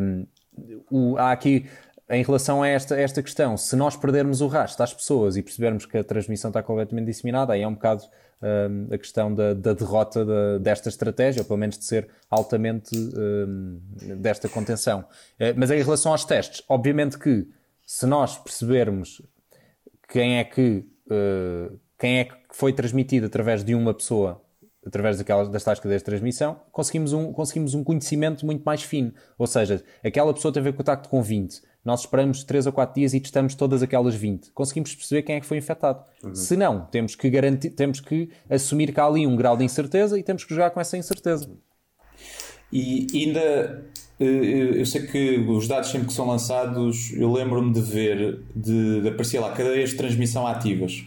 [0.00, 0.26] um,
[0.90, 1.66] o, há aqui,
[2.10, 5.86] em relação a esta, esta questão, se nós perdermos o rastro às pessoas e percebermos
[5.86, 8.04] que a transmissão está completamente disseminada, aí é um bocado
[8.42, 12.90] um, a questão da, da derrota da, desta estratégia, ou pelo menos de ser altamente
[12.96, 13.80] um,
[14.18, 15.00] desta contenção.
[15.00, 17.46] Uh, mas em relação aos testes, obviamente que
[17.86, 19.22] se nós percebermos
[20.08, 24.41] quem é que, uh, quem é que foi transmitido através de uma pessoa
[24.86, 29.12] através daquelas, das tais cadeias de transmissão, conseguimos um, conseguimos um conhecimento muito mais fino.
[29.38, 33.20] Ou seja, aquela pessoa teve contacto com 20, nós esperamos 3 ou 4 dias e
[33.20, 34.52] testamos todas aquelas 20.
[34.52, 36.04] Conseguimos perceber quem é que foi infectado.
[36.22, 36.34] Uhum.
[36.34, 40.18] Se não, temos que, garantir, temos que assumir que há ali um grau de incerteza
[40.18, 41.50] e temos que jogar com essa incerteza.
[42.72, 43.84] E ainda,
[44.18, 49.02] eh, eu sei que os dados sempre que são lançados, eu lembro-me de ver, de,
[49.02, 51.04] de aparecer lá cadeias de transmissão ativas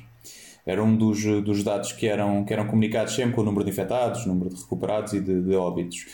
[0.66, 3.72] era um dos, dos dados que eram, que eram comunicados sempre com o número de
[3.72, 6.06] infectados, número de recuperados e de, de óbitos.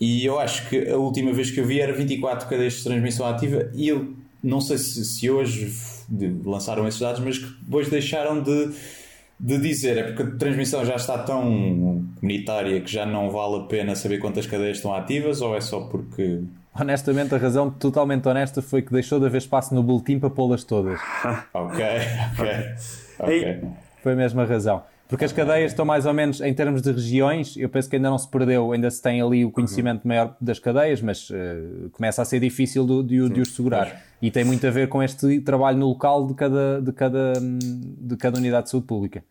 [0.00, 3.26] E eu acho que a última vez que eu vi era 24 cadeias de transmissão
[3.26, 5.72] ativa e eu não sei se, se hoje
[6.44, 8.70] lançaram esses dados, mas que depois deixaram de,
[9.40, 9.98] de dizer.
[9.98, 14.18] É porque a transmissão já está tão comunitária que já não vale a pena saber
[14.18, 16.42] quantas cadeias estão ativas ou é só porque.
[16.78, 20.62] Honestamente, a razão totalmente honesta foi que deixou de haver espaço no boletim para pô-las
[20.62, 21.00] todas.
[21.54, 21.84] ok,
[22.38, 22.48] ok.
[23.18, 23.85] okay.
[24.06, 24.84] Foi a mesma razão.
[25.08, 28.08] Porque as cadeias estão mais ou menos, em termos de regiões, eu penso que ainda
[28.08, 30.08] não se perdeu, ainda se tem ali o conhecimento uhum.
[30.10, 34.00] maior das cadeias, mas uh, começa a ser difícil de, de, de os segurar.
[34.22, 38.16] E tem muito a ver com este trabalho no local de cada, de cada, de
[38.16, 39.24] cada unidade de saúde pública.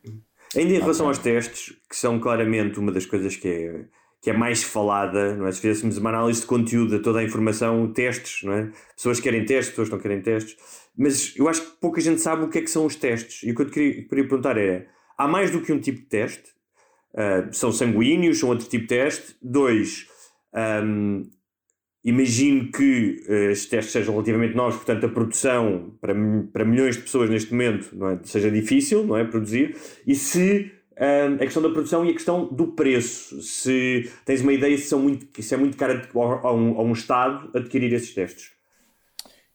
[0.53, 3.85] Ainda em relação aos testes, que são claramente uma das coisas que é,
[4.21, 5.53] que é mais falada, não é?
[5.53, 8.71] se fizéssemos uma análise de conteúdo de toda a informação, testes, não é?
[8.93, 10.57] pessoas querem testes, pessoas não querem testes
[10.97, 13.43] mas eu acho que pouca gente sabe o que é que são os testes.
[13.43, 15.99] E o que eu te queria, queria perguntar é: há mais do que um tipo
[15.99, 16.55] de teste?
[17.13, 19.35] Uh, são sanguíneos, são outro tipo de teste?
[19.41, 20.07] Dois,
[20.83, 21.23] um,
[22.03, 26.13] imagino que uh, estes testes sejam relativamente novos, portanto a produção para,
[26.51, 29.77] para milhões de pessoas neste momento não é, seja difícil não é, produzir.
[30.05, 33.41] E se a questão da produção e a questão do preço.
[33.41, 36.01] Se tens uma ideia se, são muito, se é muito caro
[36.43, 38.54] a um, a um Estado adquirir esses testes.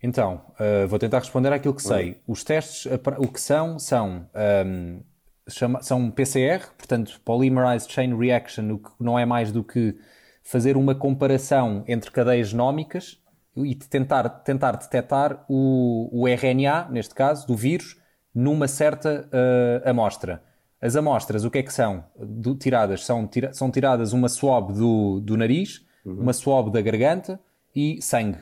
[0.02, 2.20] Então, uh, vou tentar responder àquilo que sei.
[2.26, 5.00] Os testes, o que são, são, um, ehm,
[5.48, 9.94] chama, são PCR, portanto, Polymerized Chain Reaction, o que não é mais do que
[10.42, 13.20] fazer uma comparação entre cadeias genómicas
[13.56, 18.00] e tentar, tentar detectar o, o RNA, neste caso, do vírus,
[18.34, 20.42] numa certa uh, amostra.
[20.80, 22.04] As amostras, o que é que são?
[22.18, 26.22] Do, tiradas, são, tira, são tiradas uma swab do, do nariz, uhum.
[26.22, 27.38] uma swab da garganta
[27.74, 28.38] e sangue.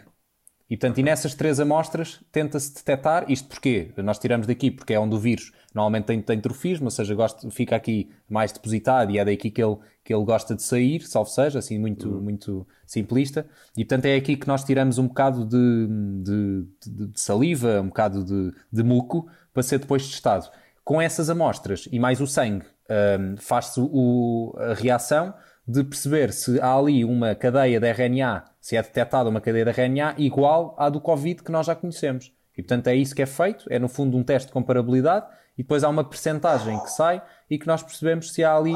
[0.70, 3.90] E, portanto, e nessas três amostras tenta-se detectar isto porquê?
[3.96, 7.50] Nós tiramos daqui porque é onde o vírus normalmente tem, tem trofismo, ou seja, gosta,
[7.50, 11.30] fica aqui mais depositado e é daqui que ele, que ele gosta de sair, salvo
[11.30, 12.20] seja, assim muito, uhum.
[12.20, 13.46] muito simplista.
[13.76, 15.86] E, portanto, é aqui que nós tiramos um bocado de,
[16.22, 20.48] de, de, de saliva, um bocado de, de muco, para ser depois testado.
[20.84, 23.80] Com essas amostras e mais o sangue, um, faz-se
[24.58, 25.34] a reação
[25.68, 29.70] de perceber se há ali uma cadeia de RNA, se é detectada uma cadeia de
[29.70, 32.32] RNA igual à do Covid que nós já conhecemos.
[32.56, 35.26] E portanto é isso que é feito, é no fundo um teste de comparabilidade
[35.58, 38.74] e depois há uma percentagem que sai e que nós percebemos se há ali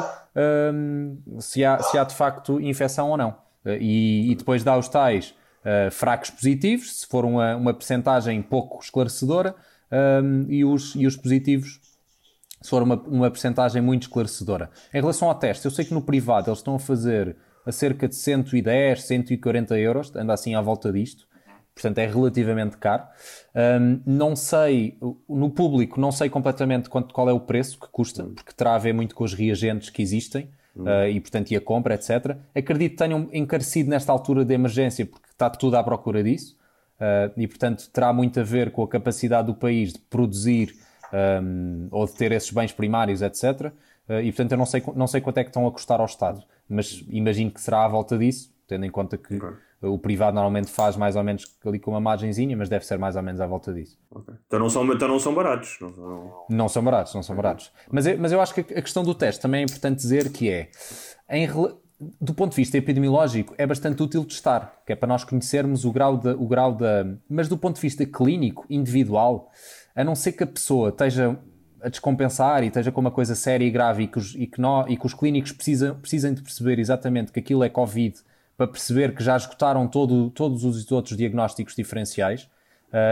[0.74, 3.36] um, se, há, se há de facto infecção ou não.
[3.64, 8.80] E, e depois dá os tais uh, fracos positivos, se for uma, uma percentagem pouco
[8.82, 9.54] esclarecedora,
[9.90, 11.80] um, e, os, e os positivos
[12.62, 14.70] se for uma, uma percentagem muito esclarecedora.
[14.94, 18.08] Em relação ao teste, eu sei que no privado eles estão a fazer a cerca
[18.08, 21.26] de 110, 140 euros, anda assim à volta disto,
[21.74, 23.04] portanto é relativamente caro.
[23.54, 24.98] Um, não sei,
[25.28, 28.78] no público, não sei completamente quanto, qual é o preço que custa, porque terá a
[28.78, 30.48] ver muito com os reagentes que existem.
[30.74, 32.34] Uh, e portanto e a compra, etc.
[32.54, 36.56] Acredito que tenham encarecido nesta altura de emergência porque está tudo à procura disso
[36.98, 40.74] uh, e portanto terá muito a ver com a capacidade do país de produzir
[41.12, 43.72] um, ou de ter esses bens primários, etc.
[44.08, 46.06] Uh, e portanto eu não sei, não sei quanto é que estão a custar ao
[46.06, 49.50] Estado, mas imagino que será à volta disso, tendo em conta que okay.
[49.82, 53.16] o privado normalmente faz mais ou menos ali com uma margenzinha, mas deve ser mais
[53.16, 53.98] ou menos à volta disso.
[54.10, 54.34] Okay.
[54.46, 55.76] Então, não são, então não são baratos.
[55.80, 57.72] Não são, não são baratos, não são baratos.
[57.90, 60.50] Mas, eu, mas eu acho que a questão do teste também é importante dizer que
[60.50, 60.70] é,
[61.28, 61.46] em,
[62.20, 65.92] do ponto de vista epidemiológico, é bastante útil testar, que é para nós conhecermos o
[65.92, 66.34] grau da.
[66.34, 69.50] O grau da mas do ponto de vista clínico, individual,
[69.94, 71.38] a não ser que a pessoa esteja
[71.82, 74.60] a descompensar e esteja com uma coisa séria e grave e que os, e que
[74.60, 78.18] nó, e que os clínicos precisam, precisem de perceber exatamente que aquilo é Covid
[78.56, 82.48] para perceber que já esgotaram todo, todos os outros diagnósticos diferenciais.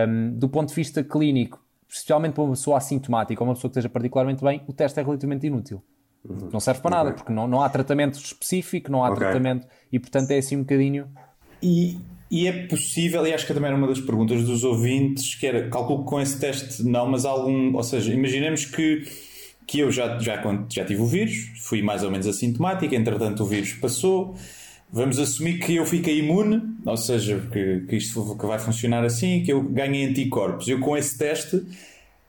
[0.09, 3.79] Um, do ponto de vista clínico, especialmente para uma pessoa assintomática ou uma pessoa que
[3.79, 5.83] esteja particularmente bem, o teste é relativamente inútil.
[6.25, 6.51] Uhum.
[6.53, 9.21] Não serve para nada, porque não, não há tratamento específico, não há okay.
[9.21, 11.09] tratamento e, portanto, é assim um bocadinho.
[11.63, 11.99] E,
[12.31, 15.69] e é possível, e acho que também era uma das perguntas dos ouvintes, que era,
[15.69, 19.03] calculo que com esse teste não, mas algum, ou seja, imaginemos que,
[19.67, 23.47] que eu já, já, já tive o vírus, fui mais ou menos assintomático, entretanto o
[23.47, 24.37] vírus passou,
[24.93, 29.43] vamos assumir que eu fiquei imune, ou seja, que, que isto que vai funcionar assim,
[29.43, 30.69] que eu ganhei anticorpos.
[30.69, 31.69] Eu com esse teste uh,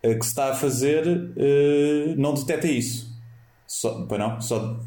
[0.01, 3.11] que se está a fazer, uh, não detecta isso.
[3.67, 4.41] Só, não?
[4.41, 4.79] Só...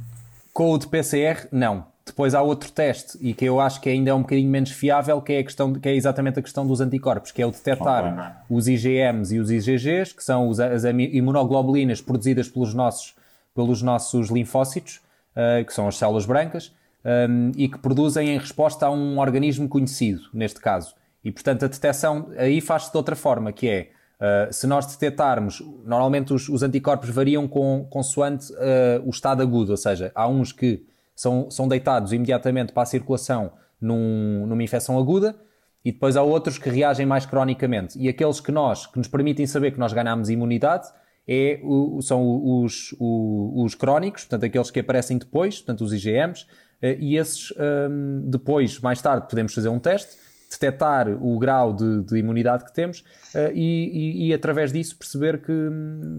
[0.52, 1.93] Com o de PCR, não.
[2.06, 5.22] Depois há outro teste, e que eu acho que ainda é um bocadinho menos fiável,
[5.22, 8.12] que é, a questão, que é exatamente a questão dos anticorpos, que é o detectar
[8.12, 8.56] okay.
[8.56, 13.14] os IgMs e os IgGs, que são as imunoglobulinas produzidas pelos nossos,
[13.54, 15.00] pelos nossos linfócitos,
[15.34, 16.72] uh, que são as células brancas,
[17.04, 20.94] um, ehm, e que produzem em resposta a um organismo conhecido, neste caso.
[21.24, 23.88] E, portanto, a detecção aí faz-se de outra forma, que é,
[24.20, 29.70] uh, se nós detectarmos, normalmente os, os anticorpos variam com, consoante uh, o estado agudo,
[29.70, 34.98] ou seja, há uns que são, são deitados imediatamente para a circulação num, numa infecção
[34.98, 35.36] aguda
[35.84, 37.98] e depois há outros que reagem mais cronicamente.
[37.98, 40.88] E aqueles que nós, que nos permitem saber que nós ganhamos imunidade,
[41.28, 46.46] é o, são os, os, os, crónicos, portanto, aqueles que aparecem depois, portanto, os IgMs,
[46.82, 47.52] eh, e esses
[47.90, 50.16] um, depois, mais tarde, podemos fazer um teste
[50.58, 53.00] detectar o grau de, de imunidade que temos
[53.34, 55.52] uh, e, e, e, através disso perceber que,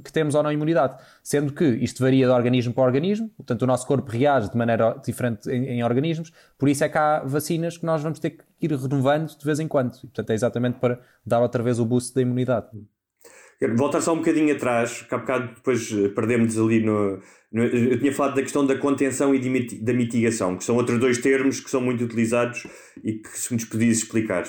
[0.04, 0.98] que, temos ou não imunidade.
[1.24, 5.00] Sendo que isto varia de organismo para organismo, portanto o nosso corpo reage de maneira
[5.06, 8.44] diferente em, em organismos, por isso é que há vacinas que nós vamos ter que
[8.62, 9.96] ir renovando de vez em quando.
[9.98, 12.68] E, portanto é exatamente para dar outra vez o boost da imunidade.
[13.78, 17.22] Voltar só um bocadinho atrás, que há bocado depois perdemos ali no,
[17.64, 21.62] Eu tinha falado da questão da contenção e da mitigação, que são outros dois termos
[21.62, 22.68] que são muito utilizados
[23.02, 24.44] e que se nos podias explicar.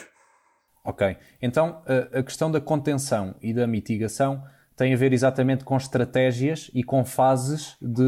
[0.85, 4.43] Ok, então a, questão da contenção e da mitigação
[4.77, 8.03] tem a ver exatamente com estratégias e com fases de,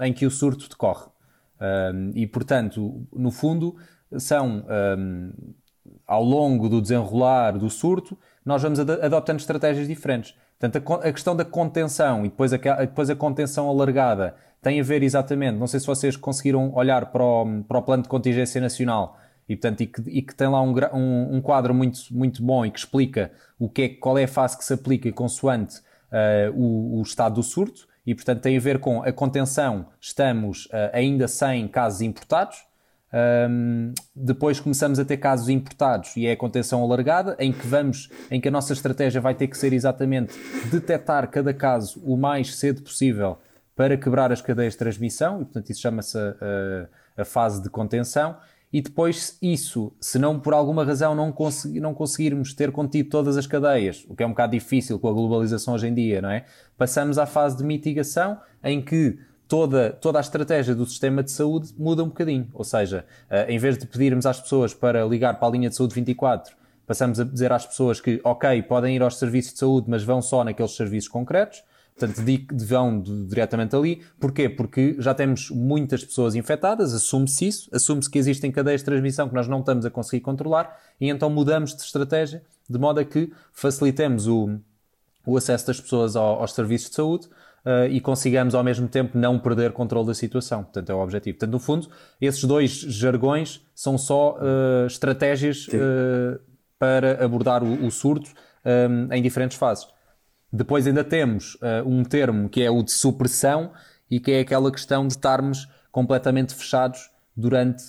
[0.00, 1.06] em que o surto decorre.
[2.14, 3.76] E, portanto, no fundo,
[4.16, 4.64] são
[6.06, 8.16] ao longo do desenrolar do surto,
[8.50, 10.34] nós vamos ad adotando estratégias diferentes.
[10.58, 14.82] Portanto, a, a, questão da contenção e depois a, depois a contenção alargada tem a
[14.82, 18.60] ver exatamente, não sei se vocês conseguiram olhar para o, para o plano de contingência
[18.60, 19.16] nacional
[19.48, 22.66] e, portanto, e, que, e que tem lá um, um, um, quadro muito, muito bom
[22.66, 26.52] e que explica o que é, qual é a fase que se aplica consoante uh,
[26.54, 30.90] o, o, estado do surto e, portanto, tem a ver com a contenção, estamos uh,
[30.92, 32.58] ainda sem casos importados,
[33.12, 38.08] um, depois começamos a ter casos importados e é a contenção alargada, em que vamos,
[38.30, 40.34] em que a nossa estratégia vai ter que ser exatamente
[40.70, 43.38] detectar cada caso o mais cedo possível
[43.74, 46.20] para quebrar as cadeias de transmissão, e portanto isso chama-se a,
[47.16, 48.36] a, a, fase de contenção,
[48.72, 53.36] e depois isso, se não por alguma razão não, consegui, não conseguirmos ter contido todas
[53.36, 56.30] as cadeias, o que é um bocado difícil com a globalização hoje em dia, não
[56.30, 56.44] é?
[56.78, 59.18] Passamos à fase de mitigação, em que
[59.50, 62.48] toda, toda a estratégia do sistema de saúde muda um bocadinho.
[62.54, 65.74] Ou seja, uh, em vez de pedirmos às pessoas para ligar para a linha de
[65.74, 66.54] saúde 24,
[66.86, 70.22] passamos a dizer às pessoas que, ok, podem ir aos serviços de saúde, mas vão
[70.22, 71.64] só naqueles serviços concretos.
[71.98, 72.22] Portanto,
[72.64, 74.02] vão diretamente ali.
[74.20, 74.48] Porquê?
[74.48, 79.34] Porque já temos muitas pessoas infectadas, assume-se isso, assume-se que existem cadeias de transmissão que
[79.34, 83.32] nós não estamos a conseguir controlar e então mudamos de estratégia de modo a que
[83.52, 84.58] facilitemos o,
[85.26, 87.28] o acesso das pessoas ao, aos serviços de saúde
[87.64, 90.62] uh, e consigamos ao mesmo tempo não perder controle da situação.
[90.62, 91.38] Portanto, é o objetivo.
[91.38, 91.88] Portanto, no fundo,
[92.20, 96.40] esses dois jargões são só uh, estratégias uh,
[96.78, 98.30] para abordar o, o surto
[98.64, 99.86] um, em diferentes fases.
[100.52, 103.70] Depois ainda temos um termo que é o de supressão
[104.10, 107.84] e que é aquela questão de estarmos completamente fechados durante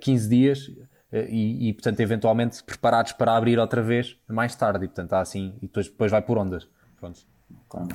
[0.00, 0.70] 15 dias
[1.12, 4.86] e, e, portanto, eventualmente preparados para abrir outra vez mais tarde.
[4.86, 6.66] E, portanto, há assim, e depois, depois vai por ondas.
[6.98, 7.20] Pronto.
[7.68, 7.88] Claro.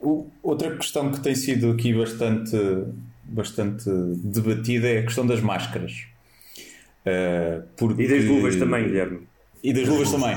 [0.00, 2.56] Outra questão que tem sido aqui bastante,
[3.24, 6.06] bastante debatida é a questão das máscaras.
[7.04, 8.02] Uh, porque...
[8.02, 9.20] E das luvas também, Guilherme.
[9.62, 10.36] E das luvas também.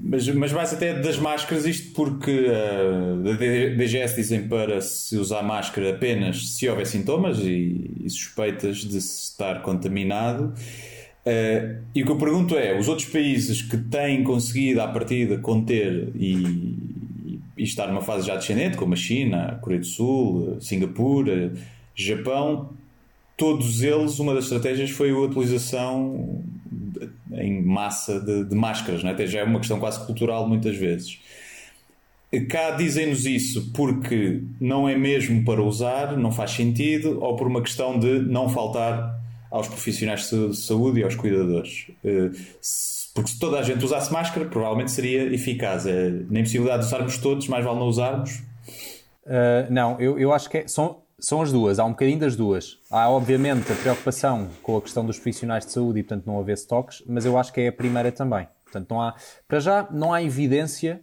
[0.00, 5.42] Mas, mas mais até das máscaras, isto porque uh, da DGS dizem para se usar
[5.42, 10.54] máscara apenas se houver sintomas e, e suspeitas de se estar contaminado.
[11.24, 15.38] Uh, e o que eu pergunto é: os outros países que têm conseguido à partida
[15.38, 16.76] conter e,
[17.56, 21.52] e está numa fase já descendente, como a China, a Coreia do Sul, Singapura,
[21.94, 22.70] Japão,
[23.36, 26.42] todos eles, uma das estratégias foi a utilização
[27.32, 29.10] em massa de, de máscaras, né?
[29.10, 31.20] até já é uma questão quase cultural muitas vezes.
[32.48, 37.60] Cá dizem-nos isso porque não é mesmo para usar, não faz sentido, ou por uma
[37.60, 41.90] questão de não faltar aos profissionais de saúde e aos cuidadores.
[42.02, 42.30] Eh,
[43.14, 45.86] porque se toda a gente usasse máscara, provavelmente seria eficaz.
[45.86, 48.42] É, nem possibilidade de usarmos todos, mais vale não usarmos.
[49.24, 51.78] Uh, não, eu, eu acho que é, são, são as duas.
[51.78, 52.78] Há um bocadinho das duas.
[52.90, 56.54] Há, obviamente, a preocupação com a questão dos profissionais de saúde e, portanto, não haver
[56.54, 58.48] stocks, mas eu acho que é a primeira também.
[58.64, 59.14] Portanto, não há,
[59.46, 61.00] para já, não há evidência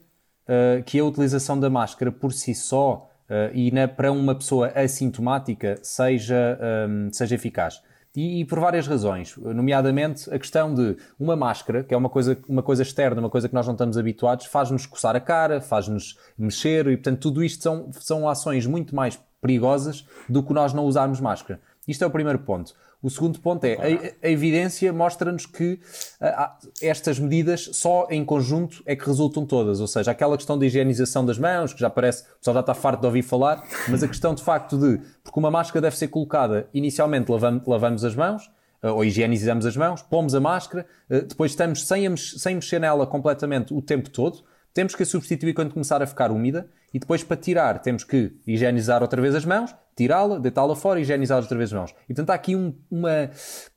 [0.47, 4.69] uh, que a utilização da máscara por si só uh, e na, para uma pessoa
[4.69, 7.81] assintomática seja, um, seja eficaz.
[8.15, 12.37] E, e, por várias razões, nomeadamente a questão de uma máscara, que é uma coisa,
[12.47, 16.17] uma coisa externa, uma coisa que nós não estamos habituados, faz-nos coçar a cara, faz-nos
[16.37, 20.85] mexer e, portanto, tudo isto são, são ações muito mais perigosas do que nós não
[20.85, 21.61] usarmos máscara.
[21.89, 22.73] Isto é o primeiro ponto.
[23.01, 25.79] O segundo ponto é a, a evidência mostra-nos que
[26.21, 29.79] a, estas medidas só em conjunto é que resultam todas.
[29.79, 32.73] Ou seja, aquela questão da higienização das mãos, que já parece, o pessoal já está
[32.75, 36.09] farto de ouvir falar, mas a questão de facto de, porque uma máscara deve ser
[36.09, 38.51] colocada, inicialmente lavamos, lavamos as mãos,
[38.83, 43.07] eh, ou higienizamos as mãos, pomos a máscara, eh, depois estamos sem, sem mexer nela
[43.07, 47.23] completamente o tempo todo, temos que a substituir quando começar a ficar úmida e depois
[47.23, 51.57] para tirar temos que higienizar outra vez as mãos, tirá-la, deitá-la fora e higienizar outra
[51.57, 51.95] vez as mãos.
[52.03, 53.29] E portanto há aqui um, uma,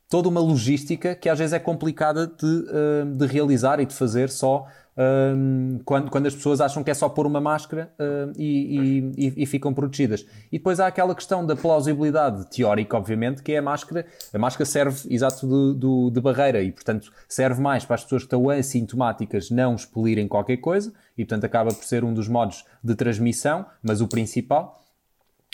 [0.08, 4.30] toda uma logística que às vezes é complicada de, uh, de realizar e de fazer
[4.30, 9.00] só um, quando, quando as pessoas acham que é só pôr uma máscara uh, e,
[9.16, 10.26] e, e, ficam protegidas.
[10.50, 14.06] E depois há aquela questão da plausibilidade teórica, obviamente, que é a máscara.
[14.32, 18.22] A máscara serve exato de, de, de barreira e, portanto, serve mais para as pessoas
[18.22, 22.64] que estão assintomáticas não expelirem qualquer coisa e, portanto, acaba por ser um dos modos
[22.85, 24.82] de transmissão, mas o principal.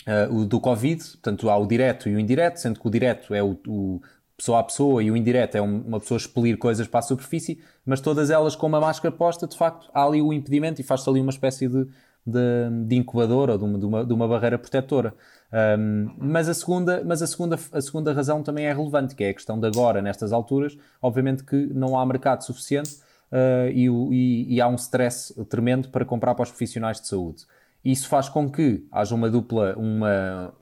[0.09, 3.31] Uh, o do Covid, portanto há o direto e o indireto, sendo que o direto
[3.35, 4.01] é o, o,
[4.39, 8.01] pessoa a pessoa e o indireto é uma pessoa expelir coisas para a superfície, mas
[8.01, 11.19] todas elas com uma máscara posta, de facto, há ali o impedimento e faz-se ali
[11.19, 11.85] uma espécie de,
[12.25, 15.13] de, de incubador ou de uma, de uma, de uma barreira protetora.
[15.77, 19.29] Um, mas a, segunda, mas a, segunda, a segunda razão também é relevante, que é
[19.29, 22.93] a questão de agora, nestas alturas, obviamente que não há mercado suficiente
[23.31, 27.45] uh, e, e, e há um stress tremendo para comprar para os profissionais de saúde.
[27.83, 30.53] Isso faz com que haja uma dupla, uma,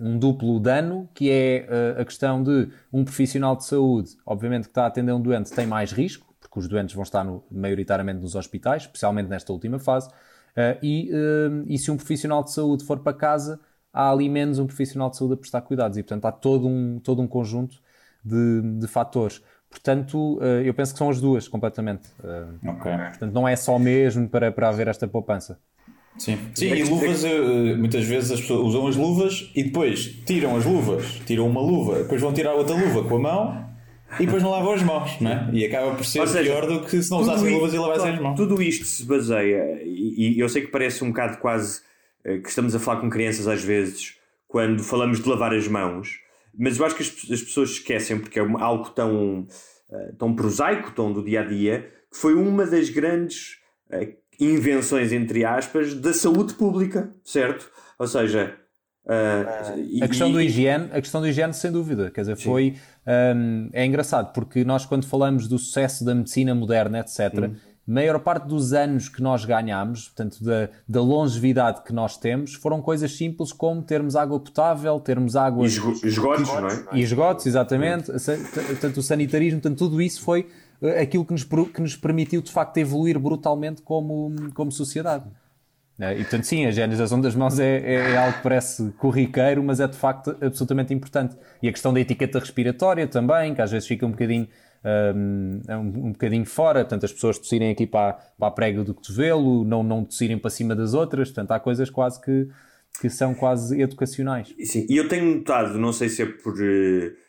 [0.00, 4.70] um duplo dano, que é uh, a questão de um profissional de saúde, obviamente que
[4.70, 8.20] está a atender um doente, tem mais risco, porque os doentes vão estar no, maioritariamente
[8.20, 12.84] nos hospitais, especialmente nesta última fase, uh, e, uh, e se um profissional de saúde
[12.84, 13.60] for para casa,
[13.92, 16.98] há ali menos um profissional de saúde a prestar cuidados, e portanto há todo um,
[16.98, 17.76] todo um conjunto
[18.24, 19.42] de, de fatores.
[19.70, 22.06] Portanto, eu penso que são as duas completamente.
[23.08, 25.58] Portanto, não é só mesmo para, para haver esta poupança.
[26.18, 30.56] Sim, Sim e luvas, eh, muitas vezes as pessoas usam as luvas e depois tiram
[30.56, 33.66] as luvas, tiram uma luva, depois vão tirar outra luva com a mão
[34.20, 35.50] e depois não lavam as mãos, não é?
[35.52, 38.20] E acaba por ser seja, pior do que se não usassem luvas e lavassem as
[38.20, 38.36] mãos.
[38.36, 41.80] Tudo isto se baseia, e, e, eu sei que parece um bocado quase
[42.22, 46.20] que estamos a falar com crianças às vezes quando falamos de lavar as mãos,
[46.56, 49.46] mas eu acho que as, as pessoas esquecem, porque é algo tão,
[50.18, 53.56] tão prosaico, tão do dia a dia, que foi uma das grandes
[54.40, 57.70] invenções, entre aspas, da saúde pública, certo?
[57.98, 58.56] Ou seja,
[59.04, 62.76] Uh, a questão do higiene, a questão do higiene, sem dúvida, quer dizer, foi
[63.34, 67.56] um, é engraçado porque nós quando falamos do sucesso da medicina moderna, etc., hum.
[67.84, 72.80] maior parte dos anos que nós ganhamos, portanto, da, da longevidade que nós temos, foram
[72.80, 75.66] coisas simples como termos água potável, termos água.
[75.66, 76.84] Esgotos, não é?
[76.92, 78.06] E esgotos, exatamente.
[78.06, 80.46] Portanto, o sanitarismo, portanto, tudo isso foi
[81.00, 85.24] aquilo que nos, que nos permitiu de facto evoluir brutalmente como, como sociedade.
[86.00, 89.62] É, e portanto, sim, a higienização das mãos é, é, é, algo que parece corriqueiro,
[89.62, 91.36] mas é de facto absolutamente importante.
[91.62, 94.48] E a questão da etiqueta respiratória também, que às vezes fica um bocadinho,
[95.14, 98.94] um, um, um bocadinho fora, portanto, as pessoas tossirem aqui para, para a prega do
[98.94, 102.48] cotovelo, não, não tossirem para cima das outras, portanto, há coisas quase que,
[103.00, 104.52] que são quase educacionais.
[104.64, 106.54] Sim, e eu tenho notado, não sei se é por.
[106.54, 107.21] Uh,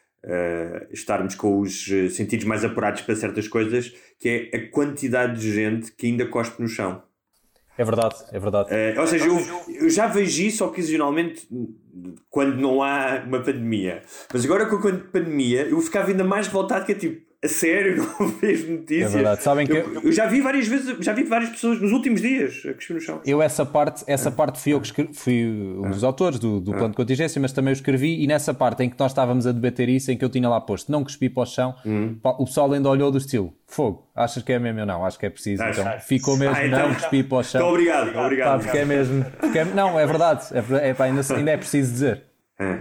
[0.92, 5.54] estarmos com os eh, sentidos mais apurados para certas coisas, que é a quantidade de
[5.54, 7.04] gente que ainda cospe no chão.
[7.78, 8.70] É verdade, é verdade.
[8.72, 11.48] Uh, ou seja, eu, eu, já vejo isso ocasionalmente
[12.30, 14.04] quando não há uma pandemia.
[14.32, 17.98] Mas agora com a pandemia eu ficava ainda mais revoltado que é tipo, a sério,
[18.20, 19.12] não vejo notícias.
[19.12, 19.44] É verdade.
[19.44, 22.64] Sabem que eu, eu, já vi várias vezes, já vi várias pessoas nos últimos dias
[22.66, 23.22] a cuspir no chão.
[23.26, 25.46] Eu essa parte, essa parte fui eu que escrevi, fui
[25.78, 28.84] um dos autores do, do plano de contingência, mas também o escrevi e nessa parte
[28.84, 31.30] em que nós estávamos a debater isso, em que eu tinha lá posto não cuspi
[31.30, 32.18] para o chão, hum.
[32.24, 35.06] o pessoal ainda olhou do estilo, fogo, achas que é mesmo ou não?
[35.06, 35.62] Acho que é preciso.
[35.64, 37.60] Acho, então ficou mesmo, ah, então, não cuspi para o chão.
[37.60, 38.58] Então, obrigado, obrigado.
[38.58, 41.58] Pá, porque é mesmo, porque é, não, é verdade, é, é, pá, ainda, ainda é
[41.58, 42.24] preciso dizer.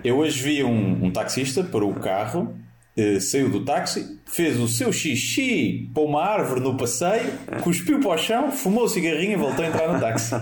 [0.04, 2.54] Eu hoje vi um, um taxista para o carro
[2.95, 7.32] Uh, saiu do táxi, fez o seu xixi para uma árvore no passeio,
[7.62, 10.34] cuspiu para o chão, fumou o cigarrinho e voltou a entrar no táxi.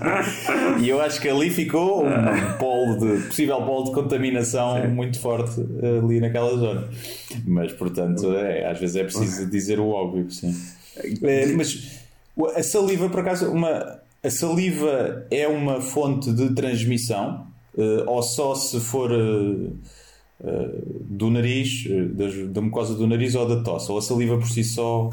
[0.83, 4.89] e eu acho que ali ficou um polo de, possível polo de contaminação Sim.
[4.89, 5.61] muito forte
[6.03, 6.89] ali naquela zona.
[7.47, 10.53] Mas, portanto, é, às vezes é preciso dizer o óbvio, sim.
[11.23, 12.01] É, mas
[12.57, 18.55] a saliva, por acaso, uma, a saliva é uma fonte de transmissão uh, ou só
[18.55, 19.11] se for.
[19.11, 19.77] Uh,
[20.41, 24.49] uh, do nariz, uh, da, mucosa do nariz ou da tosse, ou a saliva por
[24.49, 25.11] si só.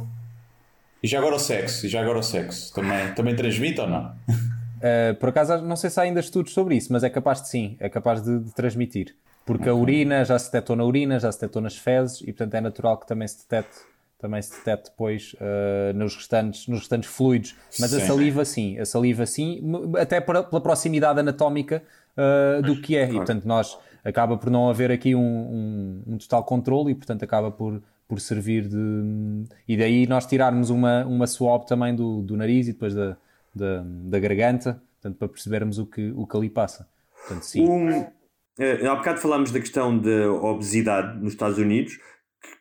[1.01, 4.11] E já agora o sexo, e já agora o sexo, também, também transmite ou não?
[4.29, 7.49] Uh, por acaso, não sei se há ainda estudos sobre isso, mas é capaz de
[7.49, 9.15] sim, é capaz de, de transmitir.
[9.45, 12.53] Porque a urina já se detectou na urina, já se detectou nas fezes, e portanto
[12.55, 13.77] é natural que também se detecte
[14.19, 17.55] também se detecte depois uh, nos, restantes, nos restantes fluidos.
[17.79, 17.97] Mas sim.
[17.97, 19.61] a saliva sim, a saliva sim,
[19.99, 21.83] até pela proximidade anatómica
[22.17, 23.09] uh, do que é.
[23.09, 23.77] E portanto nós
[24.07, 28.21] acaba por não haver aqui um, um, um, total controle e, portanto, acaba por, por
[28.21, 29.43] servir de.
[29.67, 33.17] E daí nós tirarmos uma, uma swab também do, do nariz e depois da,
[33.53, 36.87] da, da garganta, portanto, para percebermos o que, o que ali passa.
[37.19, 37.67] Portanto, sim.
[37.67, 41.99] Um, uh, há bocado falámos da questão da obesidade nos Estados Unidos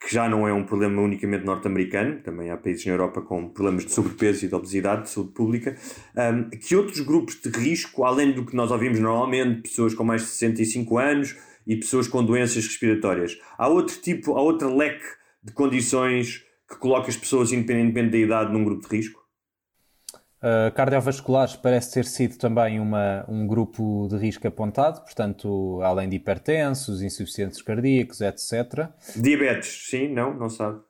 [0.00, 3.84] que já não é um problema unicamente norte-americano, também há países na Europa com problemas
[3.84, 5.76] de sobrepeso e de obesidade, de saúde pública,
[6.16, 10.22] um, que outros grupos de risco, além do que nós ouvimos normalmente, pessoas com mais
[10.22, 15.04] de 65 anos e pessoas com doenças respiratórias, há outro tipo, há outro leque
[15.42, 19.25] de condições que coloca as pessoas, independentemente da idade, num grupo de risco?
[20.36, 26.16] Uh, cardiovasculares parece ter sido também uma, um grupo de risco apontado, portanto, além de
[26.16, 28.90] hipertensos, insuficientes cardíacos, etc.
[29.16, 30.80] Diabetes, sim, não, não sabe.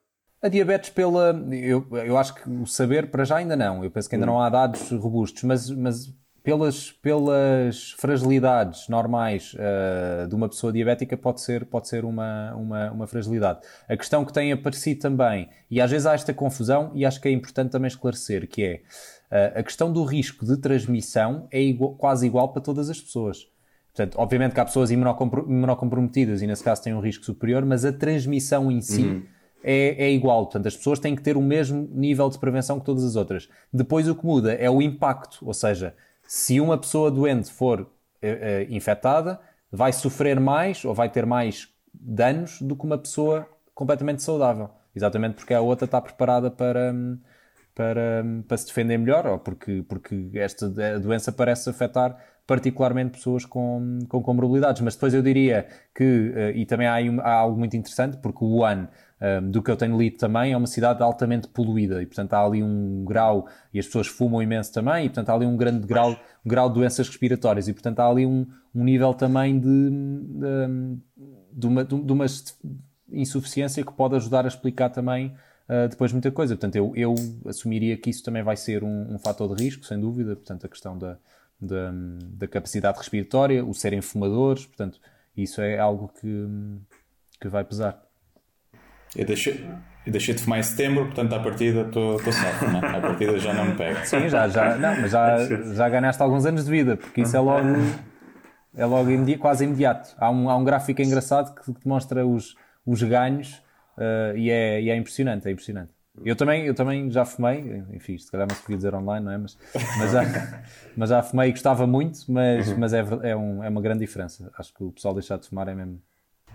[0.42, 1.30] A diabetes pela.
[1.53, 3.82] Eu, eu acho que o saber para já ainda não.
[3.82, 4.30] Eu penso que ainda hum.
[4.30, 6.12] não há dados robustos, mas, mas
[6.47, 12.92] pelas, pelas fragilidades normais uh, de uma pessoa diabética pode ser, pode ser uma, uma,
[12.92, 13.66] uma, fragilidade.
[13.88, 17.26] A questão que tem aparecido também, e às vezes há esta confusão, e acho que
[17.26, 18.82] é importante também esclarecer, que é
[19.30, 23.48] a questão do risco de transmissão é igual, quase igual para todas as pessoas.
[23.96, 27.92] Portanto, obviamente que há pessoas imunocomprometidas e nesse caso têm um risco superior, mas a
[27.92, 29.22] transmissão em si uhum.
[29.64, 30.44] é, é, igual.
[30.44, 33.48] Portanto, as pessoas têm que ter o mesmo nível de prevenção que todas as outras.
[33.72, 35.94] Depois o que muda é o impacto, ou seja,
[36.26, 37.88] se uma pessoa doente for uh, uh,
[38.68, 39.40] infectada,
[39.72, 44.68] vai sofrer mais ou vai ter mais danos do que uma pessoa completamente saudável.
[44.94, 46.94] Exatamente porque a outra está preparada para.
[47.76, 50.66] Para, para se defender melhor, ou porque, porque esta
[50.98, 52.16] doença parece afetar
[52.46, 54.80] particularmente pessoas com, com comorbilidades.
[54.80, 58.48] Mas depois eu diria que, eh, e também há, há algo muito interessante, porque o
[58.48, 58.88] Wuhan,
[59.20, 62.44] eh, do que eu tenho lido também, é uma cidade altamente poluída e, portanto, há
[62.44, 65.86] ali um grau, e as pessoas fumam imenso também, e, portanto, há ali um grande
[65.86, 69.90] grau, um grau de doenças respiratórias, e, portanto, há ali um, um nível também de,
[69.90, 70.98] de,
[71.52, 72.26] de, uma, de uma
[73.12, 75.34] insuficiência que pode ajudar a explicar também
[75.68, 76.54] uh, depois muita coisa.
[76.54, 77.14] Portanto, eu, eu
[77.46, 80.36] assumiria que isso também vai ser um, um fator de risco, sem dúvida.
[80.36, 81.18] Portanto, a questão da,
[81.60, 85.00] da, da capacidade respiratória, o serem fumadores, portanto,
[85.36, 86.46] isso é algo que,
[87.40, 88.02] que vai pesar.
[89.14, 89.66] Eu deixei,
[90.04, 92.96] eu deixei de fumar em setembro, portanto, à partida estou safo, não é?
[92.96, 94.04] À partida já não me pega.
[94.04, 95.38] Sim, já, já, não, mas já,
[95.74, 97.66] já ganhaste alguns anos de vida, porque isso é logo,
[98.74, 100.14] é logo imedi quase imediato.
[100.18, 103.62] Há um, há um gráfico engraçado que demonstra os, os ganhos
[103.97, 105.90] uh, e, é, e é impressionante, é impressionante.
[106.24, 109.32] Eu também, eu também já fumei, enfim, se calhar não se podia dizer online, não
[109.32, 109.38] é?
[109.38, 109.59] Mas,
[109.99, 110.62] mas, já,
[110.97, 112.78] mas já fumei e gostava muito, mas, uhum.
[112.78, 114.51] mas é, é, um, é uma grande diferença.
[114.59, 116.01] Acho que o pessoal deixar de fumar é mesmo.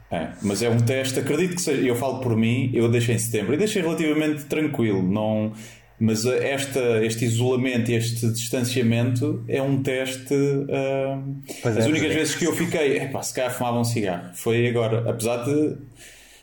[0.10, 1.82] É, mas é um teste, acredito que seja.
[1.82, 5.02] Eu falo por mim, eu deixei em setembro e deixei relativamente tranquilo.
[5.02, 5.54] Não,
[5.98, 10.34] mas esta, este isolamento e este distanciamento é um teste.
[10.34, 12.16] Uh, as é, únicas é.
[12.16, 15.78] vezes que eu fiquei, epá, se calhar fumava um cigarro, foi agora, apesar de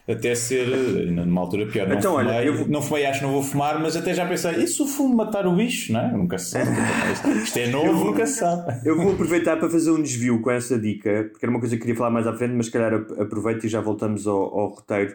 [0.08, 0.66] até ser
[1.10, 1.86] numa altura pior.
[1.86, 2.68] Não, então, fumei, olha, eu...
[2.68, 5.14] não fumei, acho que não vou fumar, mas até já pensei, e se o fumo
[5.14, 5.92] matar o bicho?
[5.92, 6.12] Não é?
[6.12, 6.70] Nunca se sabe.
[7.44, 8.80] Isto é novo, vou, nunca se sabe.
[8.88, 11.82] Eu vou aproveitar para fazer um desvio com essa dica, porque era uma coisa que
[11.82, 15.14] queria falar mais à frente, mas se calhar aproveito e já voltamos ao, ao roteiro.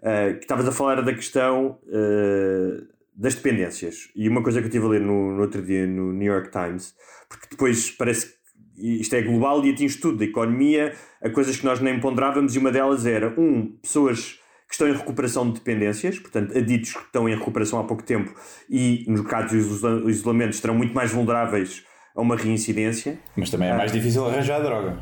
[0.00, 2.86] Uh, que estavas a falar da questão uh,
[3.16, 4.10] das dependências.
[4.14, 6.50] E uma coisa que eu estive a ler no, no outro dia no New York
[6.50, 6.94] Times,
[7.26, 8.43] porque depois parece que
[8.76, 12.58] isto é global e atinge tudo, da economia, a coisas que nós nem ponderávamos, e
[12.58, 17.28] uma delas era, um, pessoas que estão em recuperação de dependências, portanto, aditos que estão
[17.28, 18.34] em recuperação há pouco tempo
[18.68, 23.18] e, no caso do isolamento, estarão muito mais vulneráveis a uma reincidência.
[23.36, 24.98] Mas também é mais difícil arranjar droga.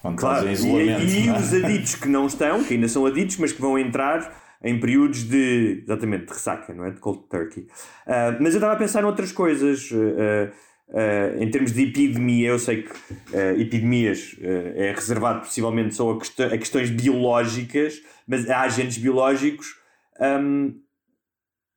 [0.00, 1.38] Quando claro, em isolamento, e, e é?
[1.38, 5.24] os aditos que não estão, que ainda são aditos, mas que vão entrar em períodos
[5.24, 6.90] de, exatamente, de ressaca, não é?
[6.90, 7.62] De cold turkey.
[8.06, 9.90] Uh, mas eu estava a pensar em outras coisas.
[9.90, 10.50] Uh,
[10.92, 16.10] Uh, em termos de epidemia, eu sei que uh, epidemias uh, é reservado possivelmente só
[16.10, 19.74] a, quest a, questões biológicas, mas há agentes biológicos.
[20.20, 20.78] Um,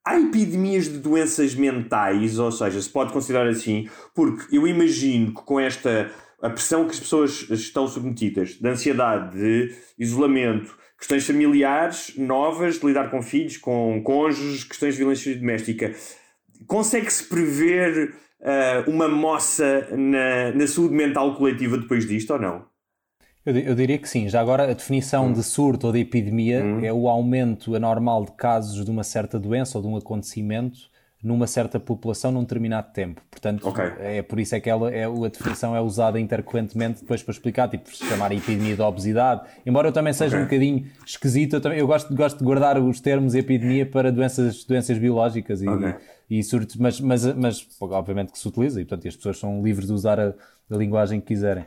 [0.03, 5.43] há epidemias de doenças mentais, ou seja, se pode considerar assim, porque eu imagino que
[5.43, 6.11] com esta
[6.41, 12.85] a pressão que as pessoas estão submetidas, de ansiedade, de isolamento, questões familiares novas, de
[12.85, 15.95] lidar com filhos, com cônjuges, questões de violência doméstica,
[16.67, 22.65] consegue-se prever uh, uma moça na, na saúde mental coletiva depois disto ou não?
[23.45, 24.27] Eu, eu diria que sim.
[24.27, 25.33] Já agora, a definição hum.
[25.33, 26.83] de surto ou de epidemia hum.
[26.83, 31.47] é o aumento anormal de casos de uma certa doença ou de um acontecimento numa
[31.47, 33.19] certa população num determinado tempo.
[33.31, 33.91] Portanto, okay.
[33.99, 37.67] é por isso é que ela, é, a definição é usada intercorrentemente depois para explicar,
[37.67, 39.41] tipo, se chamar epidemia de obesidade.
[39.65, 40.39] Embora eu também seja okay.
[40.39, 44.63] um bocadinho esquisito, eu, também, eu gosto, gosto de guardar os termos epidemia para doenças,
[44.65, 45.95] doenças biológicas e, okay.
[46.29, 49.63] E, e surto, mas, mas, mas obviamente que se utiliza e, portanto, as pessoas são
[49.63, 50.33] livres de usar a,
[50.69, 51.63] a linguagem que quiserem.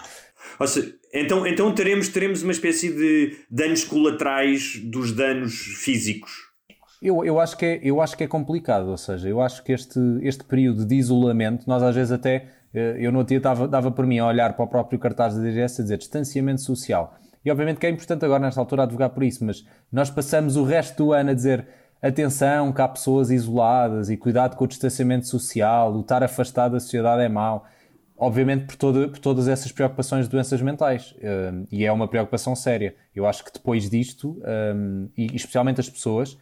[0.59, 6.49] Ou seja, então, então teremos, teremos uma espécie de danos colaterais dos danos físicos.
[7.01, 9.73] Eu, eu, acho que é, eu acho que é complicado, ou seja, eu acho que
[9.73, 13.69] este, este período de isolamento, nós às vezes até, eh, eu no outro dia dava,
[13.69, 17.17] dava por mim a olhar para o próprio cartaz da DGS a dizer distanciamento social.
[17.45, 20.65] E obviamente que é importante agora nesta altura advogar por isso, mas nós passamos o
[20.65, 21.69] resto do ano a dizer
[22.01, 26.81] atenção que há pessoas isoladas e cuidado com o distanciamento social, o estar afastado da
[26.81, 27.67] sociedade é mau.
[28.17, 31.15] Obviamente por, todo, por todas essas preocupações de doenças mentais.
[31.23, 32.97] Um, e é uma preocupação séria.
[33.15, 34.43] Eu acho que depois disto,
[34.75, 36.37] um, e especialmente as pessoas,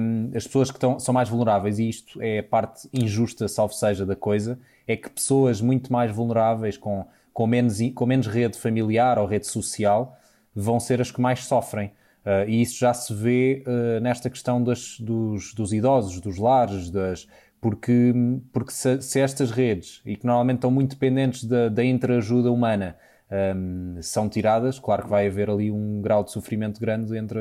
[0.00, 3.74] um, as pessoas que estão, são mais vulneráveis, e isto é a parte injusta, salvo
[3.74, 8.58] seja, da coisa, é que pessoas muito mais vulneráveis, com, com, menos, com menos rede
[8.58, 10.16] familiar ou rede social,
[10.54, 11.92] vão ser as que mais sofrem.
[12.28, 16.90] Uh, e isso já se vê uh, nesta questão das, dos, dos, idosos, dos lares,
[16.90, 17.26] das,
[17.58, 18.12] porque,
[18.52, 22.98] porque se, se, estas redes, e que normalmente estão muito dependentes da, da interajuda humana,
[23.56, 27.40] um, são tiradas, claro que vai haver ali um grau de sofrimento grande entre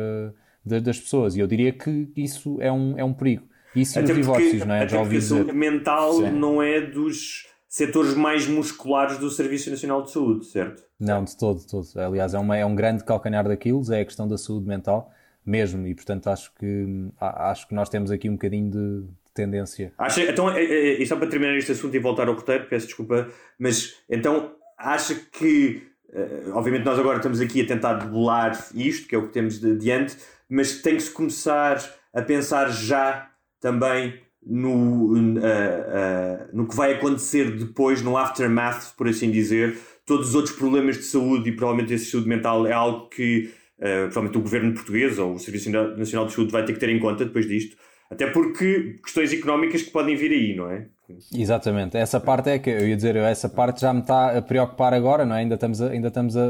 [0.63, 1.35] de, das pessoas.
[1.35, 3.43] E eu diria que isso é um, é um perigo.
[3.75, 4.87] Isso e os divórcios, não é?
[4.87, 5.17] Já ouvi.
[5.17, 6.31] A mental Sim.
[6.31, 10.86] não é dos setores mais musculares do Serviço Nacional de Saúde, certo?
[10.99, 11.87] Não, de todo, de todo.
[11.95, 15.11] Aliás, é, uma, é um grande calcanhar daquilo, é a questão da saúde mental
[15.45, 19.93] mesmo, e portanto acho que, acho que nós temos aqui um bocadinho de, de tendência.
[19.97, 22.87] Acha, então, é, é, e só para terminar este assunto e voltar ao roteiro, peço
[22.87, 29.07] desculpa, mas então acha que, eh, obviamente nós agora estamos aqui a tentar debelar isto,
[29.07, 30.17] que é o que temos de diante,
[30.49, 31.81] mas tem que se começar
[32.13, 33.29] a pensar já
[33.61, 39.77] também no, uh, uh, no que vai acontecer depois, no aftermath, por assim dizer.
[40.07, 44.09] Todos os outros problemas de saúde e provavelmente esse saúde mental é algo que uh,
[44.09, 46.99] provavelmente o governo português ou o Serviço Nacional de Saúde vai ter que ter em
[46.99, 47.77] conta depois disto.
[48.09, 50.87] Até porque questões económicas que podem vir aí, não é?
[51.33, 54.93] Exatamente, essa parte é que eu ia dizer, essa parte já me está a preocupar
[54.93, 55.39] agora, não é?
[55.39, 56.43] Ainda estamos a, ainda estamos a,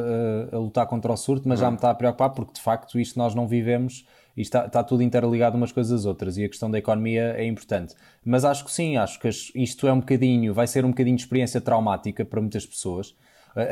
[0.51, 1.65] a, lutar contra o surto, mas uhum.
[1.65, 4.05] já me está a preocupar porque de facto isto nós não vivemos.
[4.35, 7.45] isto está, está tudo interligado umas coisas às outras e a questão da economia é
[7.45, 7.93] importante.
[8.25, 11.21] Mas acho que sim, acho que isto é um bocadinho, vai ser um bocadinho de
[11.21, 13.15] experiência traumática para muitas pessoas.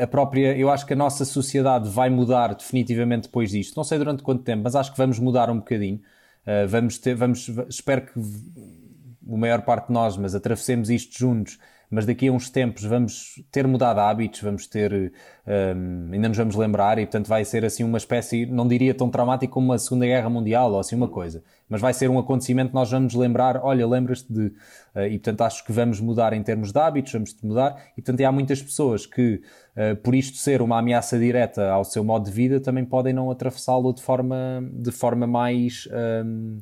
[0.02, 3.76] A própria, eu acho que a nossa sociedade vai mudar definitivamente depois disto.
[3.76, 6.00] Não sei durante quanto tempo, mas acho que vamos mudar um bocadinho.
[6.44, 11.58] Uh, vamos ter, vamos, espero que a maior parte de nós, mas atravessemos isto juntos
[11.90, 15.12] mas daqui a uns tempos vamos ter mudado hábitos, vamos ter,
[15.46, 19.08] um, ainda nos vamos lembrar, e portanto vai ser assim uma espécie, não diria tão
[19.08, 22.68] traumático como a Segunda Guerra Mundial ou assim uma coisa, mas vai ser um acontecimento
[22.68, 24.46] que nós vamos lembrar, olha, lembras-te de,
[24.94, 28.20] uh, e portanto acho que vamos mudar em termos de hábitos, vamos mudar, e portanto
[28.22, 29.42] há muitas pessoas que,
[29.76, 33.30] uh, por isto ser uma ameaça direta ao seu modo de vida, também podem não
[33.30, 35.88] atravessá-lo de forma, de forma mais.
[36.24, 36.60] Um,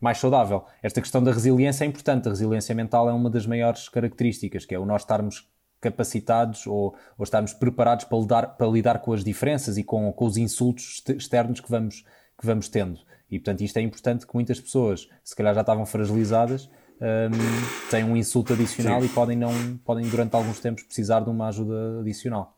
[0.00, 0.64] mais saudável.
[0.82, 2.28] Esta questão da resiliência é importante.
[2.28, 5.48] A resiliência mental é uma das maiores características, que é o nós estarmos
[5.80, 10.24] capacitados ou, ou estarmos preparados para lidar, para lidar com as diferenças e com, com
[10.24, 12.04] os insultos externos que vamos,
[12.38, 13.00] que vamos tendo.
[13.30, 16.70] E, portanto, isto é importante que muitas pessoas, se calhar já estavam fragilizadas,
[17.00, 19.06] um, têm um insulto adicional Sim.
[19.06, 22.55] e podem, não, podem, durante alguns tempos, precisar de uma ajuda adicional.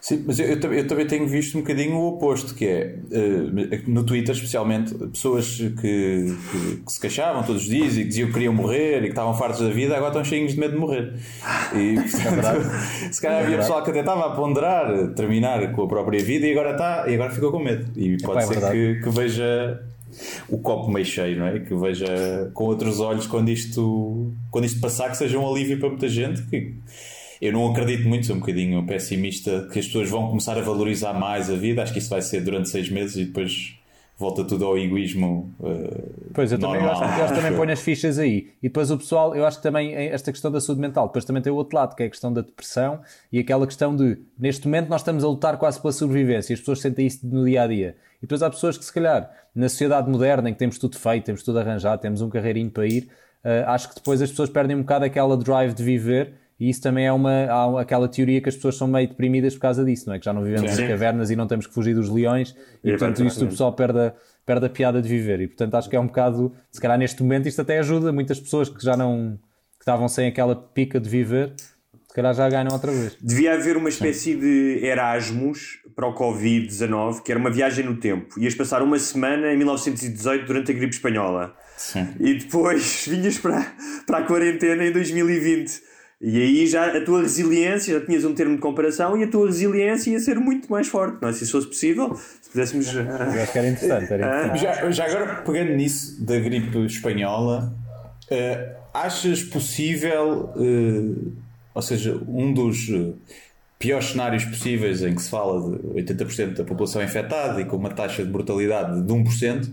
[0.00, 3.90] Sim, mas eu, eu, eu, também tenho visto um bocadinho o oposto, que é uh,
[3.90, 8.28] no Twitter, especialmente, pessoas que, que, que, se queixavam todos os dias e que diziam
[8.28, 10.78] que queriam morrer e que estavam fartos da vida, agora estão cheios de medo de
[10.78, 11.14] morrer.
[11.74, 12.66] E, portanto,
[13.04, 16.22] é se calhar é havia pessoal que até estava a ponderar terminar com a própria
[16.22, 17.86] vida e agora, está, e agora ficou com medo.
[17.96, 19.82] E pode é ser que, que veja
[20.48, 21.60] o copo meio cheio, não é?
[21.60, 25.88] Que veja com outros olhos quando isto, quando isto passar, que seja um alívio para
[25.88, 26.42] muita gente.
[26.42, 26.74] Que,
[27.40, 31.12] eu não acredito muito, sou um bocadinho pessimista, que as pessoas vão começar a valorizar
[31.12, 31.82] mais a vida.
[31.82, 33.76] Acho que isso vai ser durante seis meses e depois
[34.18, 35.52] volta tudo ao egoísmo.
[35.60, 38.48] Uh, pois, eu também, eu acho, eu acho também ponho as fichas aí.
[38.62, 41.42] E depois o pessoal, eu acho que também esta questão da saúde mental, depois também
[41.42, 44.66] tem o outro lado, que é a questão da depressão e aquela questão de, neste
[44.66, 47.62] momento, nós estamos a lutar quase pela sobrevivência e as pessoas sentem isso no dia
[47.62, 47.96] a dia.
[48.18, 51.24] E depois há pessoas que, se calhar, na sociedade moderna, em que temos tudo feito,
[51.24, 53.08] temos tudo arranjado, temos um carreirinho para ir,
[53.44, 56.80] uh, acho que depois as pessoas perdem um bocado aquela drive de viver e isso
[56.80, 60.14] também é uma, aquela teoria que as pessoas são meio deprimidas por causa disso, não
[60.14, 60.18] é?
[60.18, 60.80] Que já não vivemos Sim.
[60.80, 63.74] nas cavernas e não temos que fugir dos leões e, é portanto, isto o pessoal
[63.74, 65.40] perde a, perde a piada de viver.
[65.42, 68.40] E, portanto, acho que é um bocado, se calhar neste momento, isto até ajuda muitas
[68.40, 69.38] pessoas que já não,
[69.78, 71.52] que estavam sem aquela pica de viver,
[72.08, 73.18] se calhar já ganham outra vez.
[73.20, 74.40] Devia haver uma espécie Sim.
[74.40, 78.40] de Erasmus para o Covid-19, que era uma viagem no tempo.
[78.40, 81.54] Ias passar uma semana em 1918 durante a gripe espanhola.
[81.76, 82.08] Sim.
[82.18, 83.74] E depois vinhas para,
[84.06, 85.84] para a quarentena em 2020
[86.20, 89.46] e aí já a tua resiliência, já tinhas um termo de comparação e a tua
[89.46, 91.32] resiliência ia ser muito mais forte, não é?
[91.32, 92.94] Se isso fosse possível, se pudéssemos.
[92.94, 94.12] Eu acho que era interessante.
[94.12, 94.46] Era ah.
[94.46, 94.62] interessante.
[94.62, 97.74] Já, já agora, pegando nisso da gripe espanhola,
[98.30, 101.32] uh, achas possível, uh,
[101.74, 103.14] ou seja, um dos uh,
[103.78, 107.90] piores cenários possíveis em que se fala de 80% da população infectada e com uma
[107.90, 109.68] taxa de mortalidade de 1%,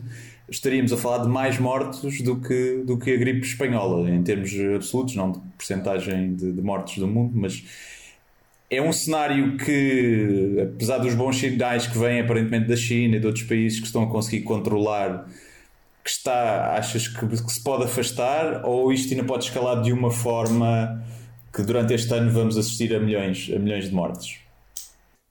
[0.55, 4.51] estaríamos a falar de mais mortos do que, do que a gripe espanhola, em termos
[4.75, 7.63] absolutos, não de porcentagem de, de mortos do mundo, mas
[8.69, 13.25] é um cenário que, apesar dos bons sinais que vêm aparentemente da China e de
[13.25, 15.27] outros países que estão a conseguir controlar,
[16.03, 20.11] que está, achas que, que se pode afastar ou isto ainda pode escalar de uma
[20.11, 21.03] forma
[21.53, 24.42] que durante este ano vamos assistir a milhões, a milhões de mortes?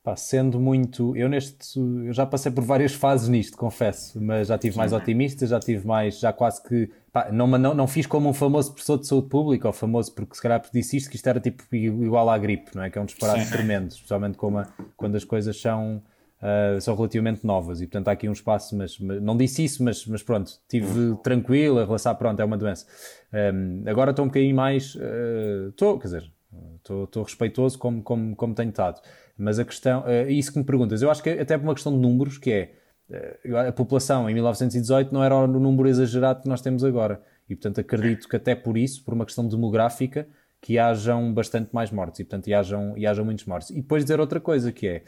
[0.03, 1.17] Pá, sendo muito.
[1.17, 1.79] Eu neste.
[1.79, 5.87] Eu já passei por várias fases nisto, confesso, mas já tive mais otimista, já tive
[5.87, 6.19] mais.
[6.19, 6.91] Já quase que.
[7.13, 10.35] Pá, não, não, não fiz como um famoso professor de saúde pública, ou famoso porque
[10.35, 12.91] se calhar disse isto, que isto era tipo igual à gripe, não é?
[12.91, 13.53] Que é um disparate Sim.
[13.53, 14.65] tremendo, especialmente como
[14.97, 16.03] quando as coisas são.
[16.43, 19.85] Uh, são relativamente novas e portanto há aqui um espaço, mas, mas não disse isso,
[19.85, 21.15] mas, mas pronto, estive uhum.
[21.15, 22.85] tranquilo a relação, pronto, é uma doença.
[23.33, 24.99] Um, agora estou um bocadinho mais,
[25.69, 26.33] estou, uh, quer dizer,
[26.81, 29.01] estou respeitoso como, como, como tenho estado.
[29.37, 31.75] Mas a questão, é isso que me perguntas, eu acho que é até por uma
[31.75, 32.75] questão de números, que é
[33.11, 37.21] eh, a população em 1918 não era o número exagerado que nós temos agora.
[37.49, 40.27] E portanto acredito que até por isso, por uma questão demográfica,
[40.61, 43.71] que hajam bastante mais mortes e portanto e hajam, e hajam muitos mortes.
[43.71, 45.03] E depois dizer outra coisa que é,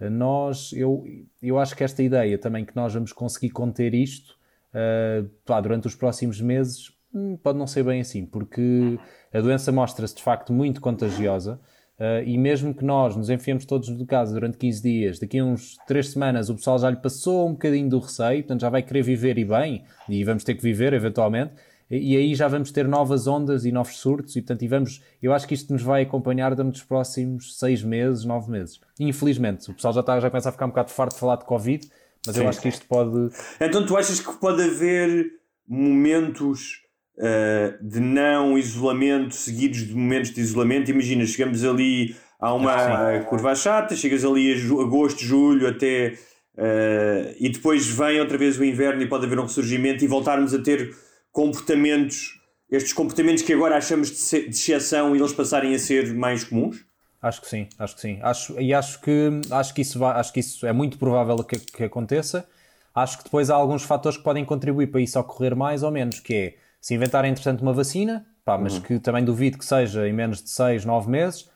[0.00, 1.04] eh, nós, eu,
[1.42, 4.36] eu acho que esta ideia também que nós vamos conseguir conter isto
[4.72, 8.98] uh, durante os próximos meses hum, pode não ser bem assim, porque
[9.32, 11.60] a doença mostra-se de facto muito contagiosa.
[12.02, 15.44] Uh, e mesmo que nós nos enfiemos todos de casa durante 15 dias, daqui a
[15.44, 18.82] uns 3 semanas o pessoal já lhe passou um bocadinho do receio, portanto já vai
[18.82, 21.52] querer viver e bem, e vamos ter que viver eventualmente,
[21.88, 25.00] e, e aí já vamos ter novas ondas e novos surtos, e portanto e vamos,
[25.22, 28.80] eu acho que isto nos vai acompanhar durante os próximos 6 meses, 9 meses.
[28.98, 31.44] infelizmente, o pessoal já, está, já começa a ficar um bocado farto de falar de
[31.44, 31.88] Covid,
[32.26, 32.42] mas Sim.
[32.42, 33.30] eu acho que isto pode.
[33.60, 35.24] Então tu achas que pode haver
[35.68, 36.81] momentos
[37.18, 40.90] uh, de não isolamento seguidos de momentos de isolamento.
[40.90, 46.14] Imagina, chegamos ali a uma ah, curva chata, chegas ali a agosto, julho, até
[46.58, 50.52] uh, e depois vem outra vez o inverno e pode haver um ressurgimento e voltarmos
[50.52, 50.90] a ter
[51.30, 56.42] comportamentos, estes comportamentos que agora achamos de, de exceção e eles passarem a ser mais
[56.42, 56.84] comuns?
[57.22, 58.18] Acho que sim, acho que sim.
[58.20, 61.56] Acho, e acho que, acho, que isso vai, acho que isso é muito provável que,
[61.60, 62.44] que aconteça.
[62.92, 66.18] Acho que depois há alguns fatores que podem contribuir para isso ocorrer mais ou menos,
[66.18, 68.80] que é se inventarem, entretanto, uma vacina, pá, mas uhum.
[68.80, 71.48] que também duvido que seja em menos de 6, 9 meses,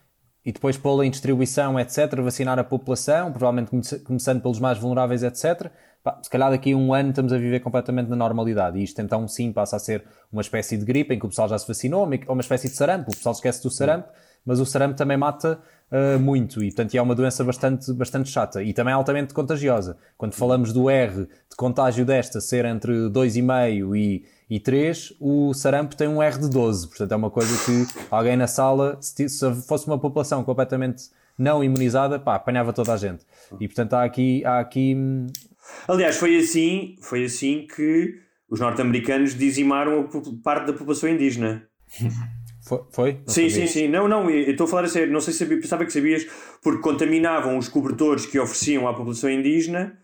[0.45, 5.69] e depois pô-la em distribuição, etc., vacinar a população, provavelmente começando pelos mais vulneráveis, etc.,
[6.05, 8.79] pá, se calhar daqui a um ano estamos a viver completamente na normalidade.
[8.79, 11.49] E isto então sim passa a ser uma espécie de gripe em que o pessoal
[11.49, 13.11] já se vacinou, ou uma espécie de sarampo.
[13.11, 14.09] O pessoal esquece do sarampo,
[14.45, 15.59] mas o sarampo também mata
[15.91, 19.97] uh, muito e, portanto, é uma doença bastante, bastante chata e também altamente contagiosa.
[20.17, 25.97] Quando falamos do R de contágio desta ser entre 2,5 e, e 3, o sarampo
[25.97, 26.89] tem um R de 12.
[26.89, 31.05] Portanto, é uma coisa que alguém na sala, se, se fosse uma população completamente
[31.37, 33.25] não imunizada, pá, apanhava toda a gente.
[33.61, 34.45] E, portanto, há aqui...
[34.45, 34.95] Há aqui...
[34.97, 35.27] Hum,
[35.89, 38.15] Aliás, foi assim, foi assim que
[38.49, 40.09] os norte-americanos dizimaram
[40.43, 41.67] parte da população indígena.
[42.67, 42.81] Foi?
[42.91, 43.21] foi?
[43.29, 43.87] Sim, sim, sim.
[43.87, 45.13] Não, não, eu estou a falar a sério.
[45.13, 46.27] Não sei se sabia, pensava que sabias,
[46.61, 49.97] porque contaminavam os cobertores que ofereciam à população indígena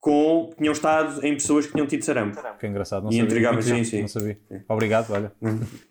[0.00, 2.40] com tinham estado em pessoas que tinham tido sarampo.
[2.58, 3.26] Que engraçado, não e sabia.
[3.26, 4.00] Entregavam, sim, sim.
[4.02, 4.38] Não sabia.
[4.68, 5.32] Obrigado, olha.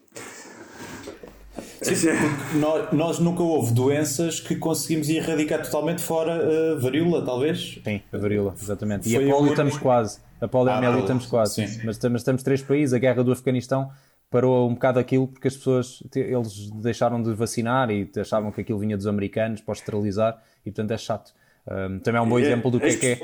[1.82, 2.10] Sim,
[2.55, 7.80] nós, nós, nunca houve doenças que conseguimos erradicar totalmente fora a uh, varíola, talvez?
[7.84, 9.08] Sim, a varíola, exatamente.
[9.08, 10.20] E Foi a polio estamos quase.
[10.41, 11.68] A poliomielite ah, estamos quase.
[11.68, 11.82] Sim.
[11.86, 13.91] Mas, mas estamos três países, a guerra do Afeganistão
[14.30, 18.80] parou um bocado aquilo porque as pessoas eles deixaram de vacinar e achavam que aquilo
[18.80, 21.34] vinha dos americanos para esterilizar e portanto é chato.
[21.70, 23.22] Um, também é um bom é, exemplo do que é que é.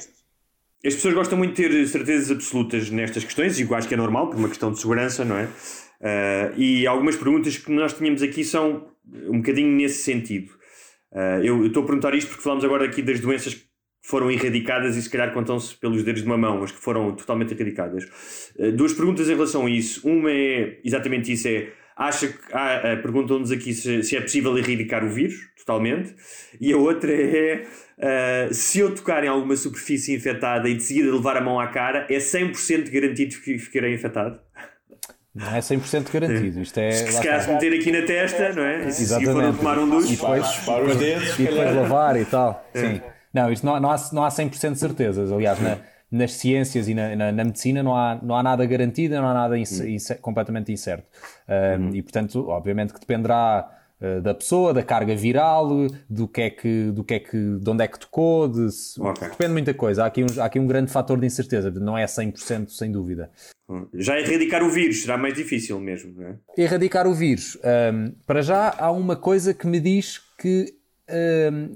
[0.86, 3.98] As pessoas gostam muito de ter certezas absolutas nestas questões, e eu acho que é
[3.98, 5.46] normal, por uma questão de segurança, não é?
[5.46, 8.88] Uh, e algumas perguntas que nós tínhamos aqui são
[9.30, 10.52] um bocadinho nesse sentido.
[11.12, 13.66] Uh, eu estou a perguntar isto porque falamos agora aqui das doenças
[14.04, 17.54] foram erradicadas e se calhar contam-se pelos dedos de uma mão, mas que foram totalmente
[17.54, 18.52] erradicadas.
[18.60, 20.06] Eh, duas perguntas em relação a isso.
[20.06, 25.04] Uma é exatamente isso: é acha que ah, perguntam-nos aqui se, se, é possível erradicar
[25.04, 26.16] o vírus totalmente,
[26.60, 27.64] e a outra é
[27.98, 31.68] uh, se eu tocar em alguma superfície infectada e de seguida levar a mão à
[31.68, 34.39] cara, é 100% garantido que ficarei infectado?
[35.34, 36.62] Não é 100% garantido.
[36.62, 38.86] Isto é, se calhar se meter aqui na testa, não é?
[38.86, 39.32] Exatamente.
[39.32, 42.70] E for tomar um duche, e depois, para os dedos, e depois lavar e tal.
[42.74, 42.80] É.
[42.80, 43.02] Sim.
[43.34, 45.32] Não, isto não, não, há, não há 100% de certezas.
[45.32, 45.80] Aliás, na,
[46.14, 49.34] nas ciências e na, na, na, medicina não há, não há nada garantido, não há
[49.34, 49.72] nada inc
[50.22, 51.07] completamente incerto.
[51.49, 51.95] Um, uhum.
[51.95, 53.68] E, portanto, obviamente que dependerá
[53.99, 57.68] uh, da pessoa, da carga viral, do que é que, do que, é que de
[57.68, 58.68] onde é que tocou, de,
[58.99, 59.28] okay.
[59.28, 60.03] depende de muita coisa.
[60.03, 63.32] Há aqui, um, há aqui um grande fator de incerteza, não é 100% sem dúvida.
[63.68, 63.88] Hum.
[63.95, 66.36] Já erradicar o vírus será mais difícil mesmo, não é?
[66.55, 67.57] Erradicar o vírus.
[67.64, 70.76] Um, para já há uma coisa que me diz que,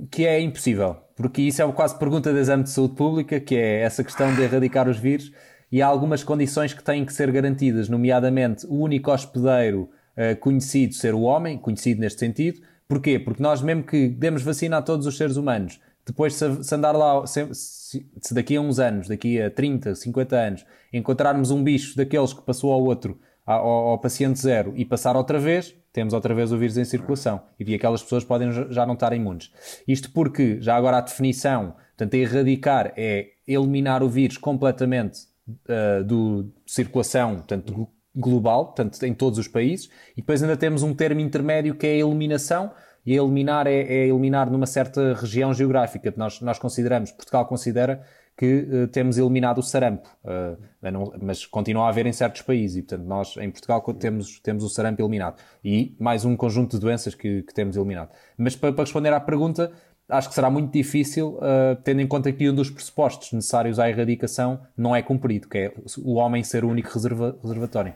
[0.10, 3.82] que é impossível porque isso é quase pergunta de exame de saúde pública, que é
[3.82, 5.32] essa questão de erradicar os vírus,
[5.72, 10.94] e há algumas condições que têm que ser garantidas, nomeadamente o único hospedeiro uh, conhecido
[10.94, 12.62] ser o homem, conhecido neste sentido.
[12.88, 13.18] Porquê?
[13.18, 16.92] Porque nós, mesmo que demos vacina a todos os seres humanos, depois se, se andar
[16.92, 21.98] lá, se, se, daqui a uns anos, daqui a 30, 50 anos, encontrarmos um bicho
[21.98, 26.36] daqueles que passou ao outro, ao, ao paciente zero, e passar outra vez, temos outra
[26.36, 29.52] vez o vírus em circulação e aquelas pessoas podem já não estar imunes.
[29.88, 36.52] Isto porque, já agora a definição, portanto, erradicar é eliminar o vírus completamente uh, do
[36.66, 41.74] circulação, portanto, global, portanto, em todos os países, e depois ainda temos um termo intermédio
[41.74, 42.72] que é a eliminação,
[43.06, 46.14] e eliminar é, é eliminar numa certa região geográfica.
[46.18, 48.04] Nós, nós consideramos, Portugal considera
[48.38, 50.56] que uh, temos eliminado o sarampo, uh,
[50.92, 54.64] não, mas continua a haver em certos países e, portanto, nós em Portugal temos, temos
[54.64, 58.12] o sarampo eliminado e mais um conjunto de doenças que, que temos eliminado.
[58.38, 59.72] Mas para, para, responder à pergunta,
[60.08, 63.90] acho que será muito difícil, uh, tendo em conta que um dos pressupostos necessários à
[63.90, 67.94] erradicação não é cumprido, que é o homem ser o único reserva, reservatório.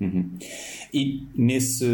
[0.00, 0.36] Uhum.
[0.92, 1.86] E nesse,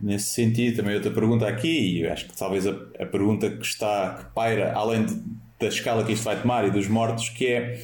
[0.00, 4.14] nesse sentido, também outra pergunta aqui, e acho que talvez a, a pergunta que está,
[4.14, 5.20] que paira, além de
[5.62, 7.80] da escala que isto vai tomar e dos mortos, que é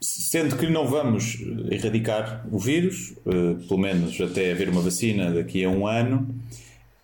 [0.00, 1.38] sendo que não vamos
[1.70, 6.28] erradicar o vírus, uh, pelo menos até haver uma vacina daqui a um ano,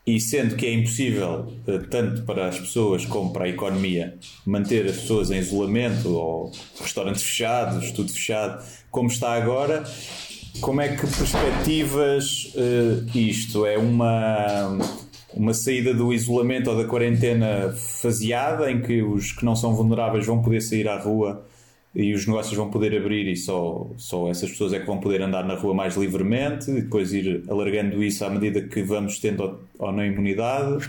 [0.06, 4.86] e sendo que é impossível, uh, tanto para as pessoas como para a economia, manter
[4.86, 9.84] as pessoas em isolamento ou restaurantes fechados, tudo fechado, como está agora,
[10.60, 13.64] como é que perspectivas uh, isto?
[13.64, 14.76] É uma
[15.34, 20.26] uma saída do isolamento ou da quarentena faseada, em que os que não são vulneráveis
[20.26, 21.46] vão poder sair à rua
[21.94, 25.22] e os negócios vão poder abrir e só, só essas pessoas é que vão poder
[25.22, 29.60] andar na rua mais livremente e depois ir alargando isso à medida que vamos tendo
[29.78, 30.88] ou não imunidade?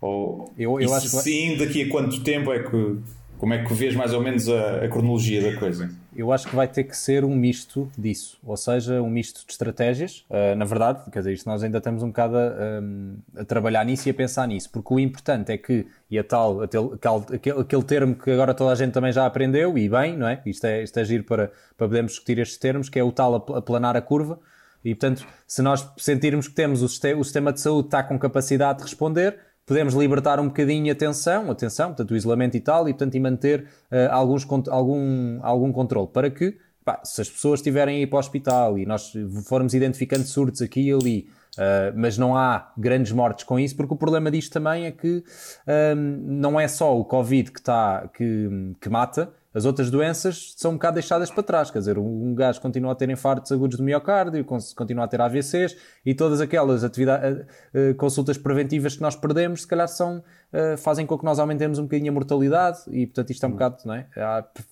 [0.00, 2.96] Ou, eu, eu acho sim, daqui a quanto tempo é que
[3.38, 5.90] Como é que vês mais ou menos a, a, cronologia da coisa?
[6.14, 9.52] Eu acho que vai ter que ser um misto disso, ou seja, um misto de
[9.52, 10.24] estratégias.
[10.30, 14.08] Uh, na verdade, quer dizer, isto nós ainda estamos um bocado a, a, trabalhar nisso
[14.08, 18.14] e a pensar nisso, porque o importante é que, e a tal, aquele, aquele termo
[18.14, 20.40] que agora toda a gente também já aprendeu, e bem, não é?
[20.46, 23.34] Isto é, isto é giro para, para podermos discutir estes termos, que é o tal
[23.34, 24.40] aplanar a curva.
[24.82, 28.84] E portanto, se nós sentirmos que temos o sistema de saúde está com capacidade de
[28.84, 29.36] responder,
[29.66, 33.20] podemos libertar um bocadinho a tensão, atenção, portanto, o isolamento e tal, e portanto, e
[33.20, 38.06] manter uh, alguns, algum, algum controle para que, pá, se as pessoas estiverem a ir
[38.06, 39.12] para o hospital e nós
[39.46, 43.92] formos identificando surtos aqui e ali, uh, mas não há grandes mortes com isso, porque
[43.92, 48.74] o problema disto também é que uh, não é só o Covid que, está, que,
[48.80, 52.60] que mata, as outras doenças são um bocado deixadas para trás, quer dizer, um gajo
[52.60, 57.40] continua a ter infartos agudos do miocárdio, continua a ter AVCs e todas aquelas atividades,
[57.40, 61.78] uh, consultas preventivas que nós perdemos, se calhar são, uh, fazem com que nós aumentemos
[61.78, 63.56] um bocadinho a mortalidade e, portanto, isto é um uhum.
[63.56, 64.06] bocado, não é?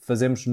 [0.03, 0.45] Fazemos,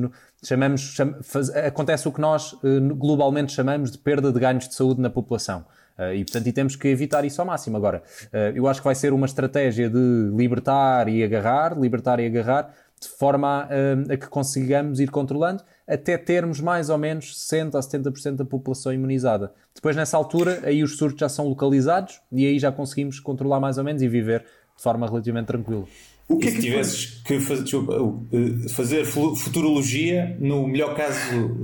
[0.41, 2.55] chamamos, cham, faz, acontece o que nós
[2.95, 5.65] globalmente chamamos de perda de ganhos de saúde na população.
[5.97, 7.77] Uh, e, portanto, e temos que evitar isso ao máximo.
[7.77, 8.01] Agora,
[8.33, 12.73] uh, eu acho que vai ser uma estratégia de libertar e agarrar, libertar e agarrar,
[13.01, 17.79] de forma a, a, que consigamos ir controlando até termos mais ou menos 60% a
[17.79, 19.51] 70% da população imunizada.
[19.73, 23.77] Depois, nessa altura, aí os surtos já são localizados e aí já conseguimos controlar mais
[23.77, 24.41] ou menos e viver
[24.77, 25.85] de forma relativamente tranquila.
[26.29, 27.93] O que é que tivesses que fazer, desculpa,
[28.31, 31.57] eh, fazer futurologia no melhor caso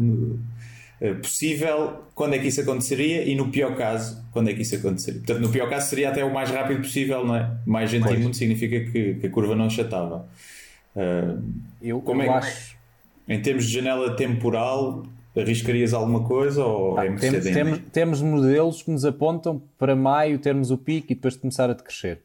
[0.99, 4.75] eh, possível, quando é que isso aconteceria e no pior caso, quando é que isso
[4.75, 5.21] aconteceria?
[5.21, 7.49] Portanto, no pior caso seria até o mais rápido possível, não é?
[7.65, 10.27] Mais gente imune significa que, que a curva não achatava.
[10.97, 11.43] Uh,
[11.79, 12.75] eu, como eu é, acho.
[13.27, 15.03] Em termos de janela temporal,
[15.39, 20.39] arriscarias alguma coisa ou ah, é temos, temos, temos, modelos que nos apontam para maio
[20.39, 22.21] termos o pico e depois de começar a decrescer.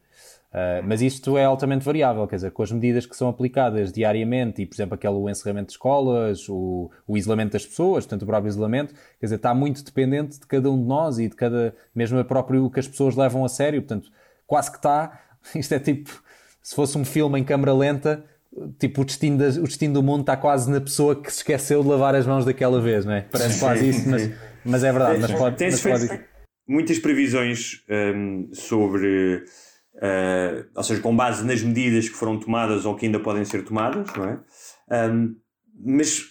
[0.51, 4.61] Uh, mas isto é altamente variável, quer dizer, com as medidas que são aplicadas diariamente
[4.61, 8.25] e, por exemplo, aquele o encerramento de escolas, o, o, isolamento das pessoas, portanto, o
[8.27, 11.75] próprio isolamento, quer dizer, está muito dependente de cada um de nós e de cada,
[11.95, 14.11] mesmo a próprio que as pessoas levam a sério, portanto,
[14.45, 15.19] quase que está,
[15.55, 16.21] isto é tipo,
[16.61, 18.23] se fosse um filme em câmera lenta,
[18.79, 21.81] tipo, o destino, da, o destino do mundo está quase na pessoa que se esqueceu
[21.81, 23.21] de lavar as mãos daquela vez, não é?
[23.21, 24.31] Parece quase isso, mas,
[24.63, 25.19] mas é verdade.
[25.21, 26.25] Mas pode, mas pode...
[26.67, 29.43] muitas previsões um, sobre,
[29.95, 33.63] uh, ou seja, com base nas medidas que foram tomadas ou que ainda podem ser
[33.63, 34.39] tomadas, não é?
[35.09, 35.35] Um,
[35.85, 36.29] mas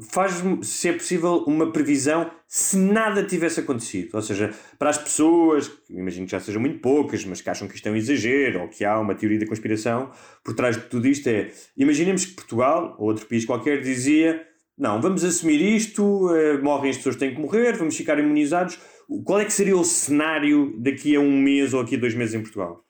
[0.00, 4.14] faz-me, se é possível, uma previsão se nada tivesse acontecido.
[4.14, 7.76] Ou seja, para as pessoas, imagino que já sejam muito poucas, mas que acham que
[7.76, 10.10] isto é um exagero ou que há uma teoria da conspiração
[10.44, 14.44] por trás de tudo isto, é imaginemos que Portugal ou outro país qualquer dizia:
[14.76, 18.78] não, vamos assumir isto, eh, morrem as pessoas que têm que morrer, vamos ficar imunizados.
[19.24, 22.34] Qual é que seria o cenário daqui a um mês ou aqui a dois meses
[22.34, 22.84] em Portugal?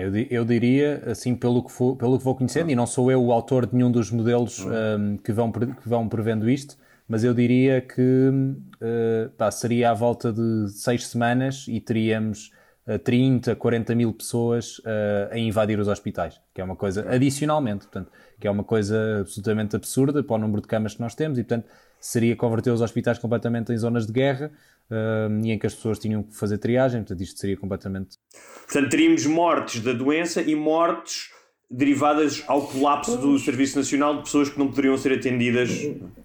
[0.00, 3.22] Eu, eu, diria, assim, pelo que, for, pelo que vou conhecendo, e não sou eu
[3.22, 6.76] o autor de nenhum dos modelos um, que, vão, que vão prevendo isto,
[7.08, 12.52] mas eu diria que uh, pá, seria à volta de seis semanas e teríamos
[12.86, 17.86] uh, 30, 40 mil pessoas uh, a invadir os hospitais, que é uma coisa, adicionalmente,
[17.86, 21.38] portanto, que é uma coisa absolutamente absurda para o número de camas que nós temos
[21.38, 21.68] e, portanto,
[22.02, 24.50] seria converter os hospitais completamente em zonas de guerra
[24.90, 28.18] uh, e em que as pessoas tinham que fazer triagem, portanto isto seria completamente...
[28.66, 31.30] Portanto, teríamos mortes da doença e mortes
[31.70, 35.70] derivadas ao colapso do Serviço Nacional de pessoas que não poderiam ser atendidas.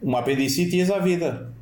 [0.01, 1.53] Uma apendicite ias à vida.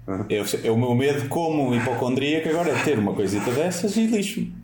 [0.64, 4.56] É, o meu medo como hipocondríaco agora é ter uma coisita dessas e lixo-me.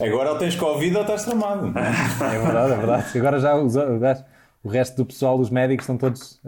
[0.00, 1.68] Agora ou tens Covid ou estás tramado.
[1.68, 3.18] É verdade, é verdade.
[3.18, 3.68] Agora já o,
[4.64, 6.40] o resto do pessoal, os médicos, estão todos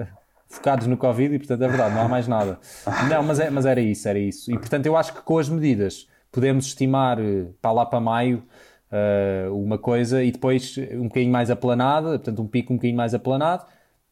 [0.49, 2.59] focados no Covid e, portanto, é verdade, não há mais nada.
[3.11, 4.51] Não, mas, é, mas era isso, era isso.
[4.51, 8.43] E, portanto, eu acho que com as medidas podemos estimar eh, para lá para maio
[8.93, 13.15] uh, uma coisa e depois um bocadinho mais aplanada, portanto, um pico um bocadinho mais
[13.15, 13.65] aplanado,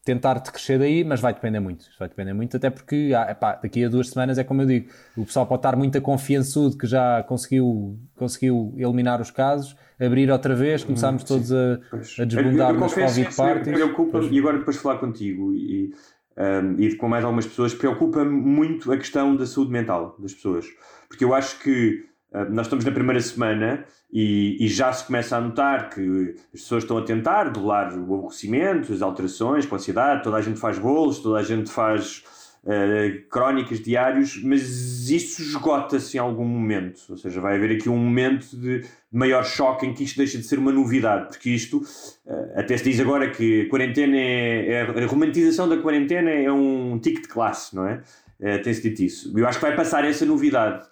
[0.03, 1.85] tentar crescer daí, mas vai depender muito.
[1.99, 4.89] Vai depender muito, até porque ah, epá, daqui a duas semanas é como eu digo,
[5.17, 10.55] o pessoal pode estar muito confiançudo que já conseguiu, conseguiu eliminar os casos, abrir outra
[10.55, 11.79] vez, começarmos hum, todos a,
[12.19, 13.73] a desbundar nas Covid parties.
[13.73, 15.91] Preocupa-me, e agora depois falar contigo, e
[16.37, 20.65] um, e com mais algumas pessoas, preocupa-me muito a questão da saúde mental das pessoas.
[21.07, 25.37] Porque eu acho que uh, nós estamos na primeira semana e, e, já se começa
[25.37, 29.77] a notar que as pessoas estão a tentar dolar o aborrecimento, as alterações, com a
[29.77, 32.23] ansiedade, toda a gente faz bolos, toda a gente faz
[32.65, 37.01] uh, crónicas diários, mas isso esgota-se em algum momento.
[37.09, 40.43] Ou seja, vai haver aqui um momento de maior choque em que isto deixa de
[40.43, 44.81] ser uma novidade, porque isto uh, até se diz agora que a quarentena é, é,
[44.81, 48.01] a romantização da quarentena é um tique de classe, não é?
[48.39, 49.37] Uh, Tem-se dito isso.
[49.37, 50.85] Eu acho que vai passar essa novidade.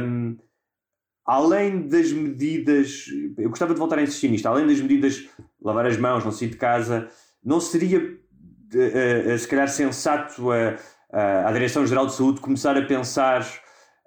[0.00, 0.36] Um,
[1.24, 3.06] além das medidas,
[3.38, 5.26] eu gostava de voltar a insistir nisto, além das medidas
[5.62, 7.08] lavar as mãos, não sair de casa,
[7.42, 8.18] não seria
[9.38, 10.76] se calhar sensato a,
[11.14, 13.46] a, a Direção-Geral de Saúde começar a pensar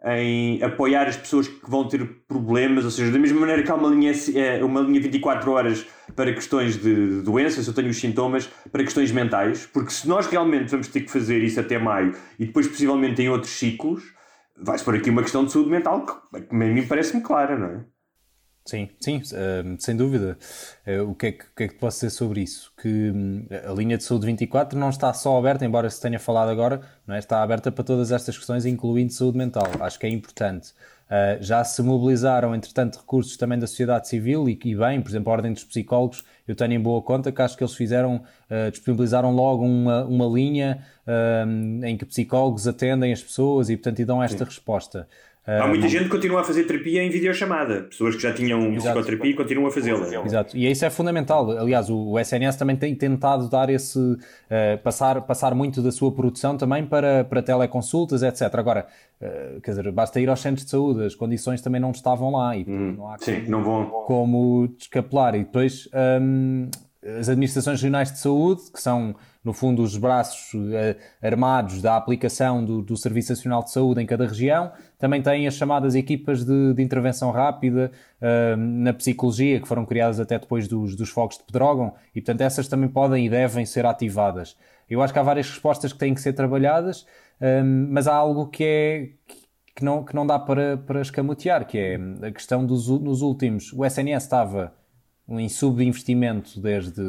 [0.05, 3.76] em apoiar as pessoas que vão ter problemas, ou seja, da mesma maneira que há
[3.76, 7.97] uma linha, eh, uma linha 24 horas para questões de doenças, se eu tenho os
[7.97, 12.14] sintomas, para questões mentais, porque se nós realmente vamos ter que fazer isso até maio
[12.38, 14.03] e depois possivelmente em outros ciclos,
[14.55, 17.97] vai-se por aqui uma questão de saúde mental que a mim parece-me clara, não é?
[18.68, 20.38] Sim, sim, uh, sem dúvida.
[20.86, 22.70] Uh, o, que é que, o que é que te posso dizer sobre isso?
[22.76, 26.49] Que um, a linha de saúde 24 não está só aberta, embora se tenha falado
[26.49, 27.20] agora, não é?
[27.20, 29.63] está aberta para todas estas questões, incluindo saúde mental.
[29.80, 30.74] Acho que é importante.
[31.07, 35.32] Uh, já se mobilizaram, entretanto, recursos também da sociedade civil e, e bem, por exemplo,
[35.32, 38.18] a Ordem dos Psicólogos, eu tenho em boa conta que acho que eles fizeram,
[38.51, 43.99] uh, disponibilizaram logo uma, uma linha uh, em que psicólogos atendem as pessoas e, portanto,
[43.99, 44.43] e dão esta Sim.
[44.43, 45.07] resposta.
[45.48, 47.84] Há muita gente que continua a fazer terapia em videochamada.
[47.84, 49.00] Pessoas que já tinham Exato.
[49.00, 50.26] psicoterapia continuam a fazê-la.
[50.26, 50.58] Exato.
[50.58, 51.50] E isso é fundamental.
[51.52, 53.98] Aliás, o SNS também tem tentado dar esse.
[53.98, 54.18] Uh,
[54.84, 58.54] passar, passar muito da sua produção também para, para teleconsultas, etc.
[58.56, 58.88] Agora,
[59.22, 62.56] uh, quer dizer, basta ir aos centros de saúde, as condições também não estavam lá
[62.56, 63.86] e hum, não há sim, como, não vão.
[64.06, 65.34] como descapelar.
[65.36, 65.88] E depois.
[66.22, 66.70] Um,
[67.20, 69.16] as administrações regionais de saúde, que são,
[69.48, 74.06] no fundo, os braços uh, armados da aplicação do, do, Serviço Nacional de Saúde em
[74.06, 77.89] cada região, também têm as chamadas equipas de, de intervenção rápida
[78.22, 82.41] uh, na psicologia, que foram criadas até depois dos, dos fogos de Pedrógão, e, portanto,
[82.41, 84.58] essas também podem e devem ser ativadas.
[84.89, 87.04] Eu acho que há várias respostas que têm que ser trabalhadas,
[87.39, 89.10] uh, mas há algo que é
[89.74, 93.72] que não, que não dá para, para escamotear, que é a questão dos nos últimos.
[93.72, 94.74] O SNS estava
[95.30, 97.01] em subinvestimento desde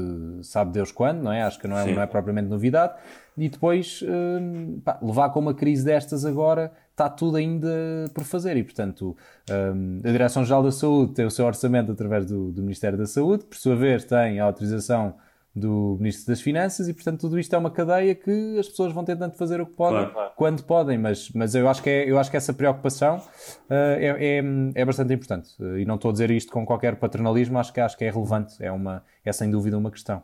[0.42, 1.42] sabe Deus quando, não é?
[1.42, 2.94] Acho que não é, não é propriamente novidade.
[3.36, 7.68] E depois hum, pá, levar com uma crise destas agora está tudo ainda
[8.12, 9.16] por fazer e, portanto,
[9.48, 13.44] hum, a Direção-Geral da Saúde tem o seu orçamento através do, do Ministério da Saúde,
[13.44, 15.14] por sua vez tem a autorização
[15.59, 19.04] do Ministro das Finanças e, portanto, tudo isto é uma cadeia que as pessoas vão
[19.04, 20.32] tentando fazer o que podem, claro.
[20.36, 24.38] quando podem, mas, mas eu, acho que é, eu acho que essa preocupação uh, é,
[24.38, 24.42] é,
[24.74, 25.50] é, bastante importante.
[25.61, 28.11] Uh, e não estou a dizer isto com qualquer paternalismo, acho que, acho que é
[28.11, 30.22] relevante, é, uma, é sem dúvida uma questão.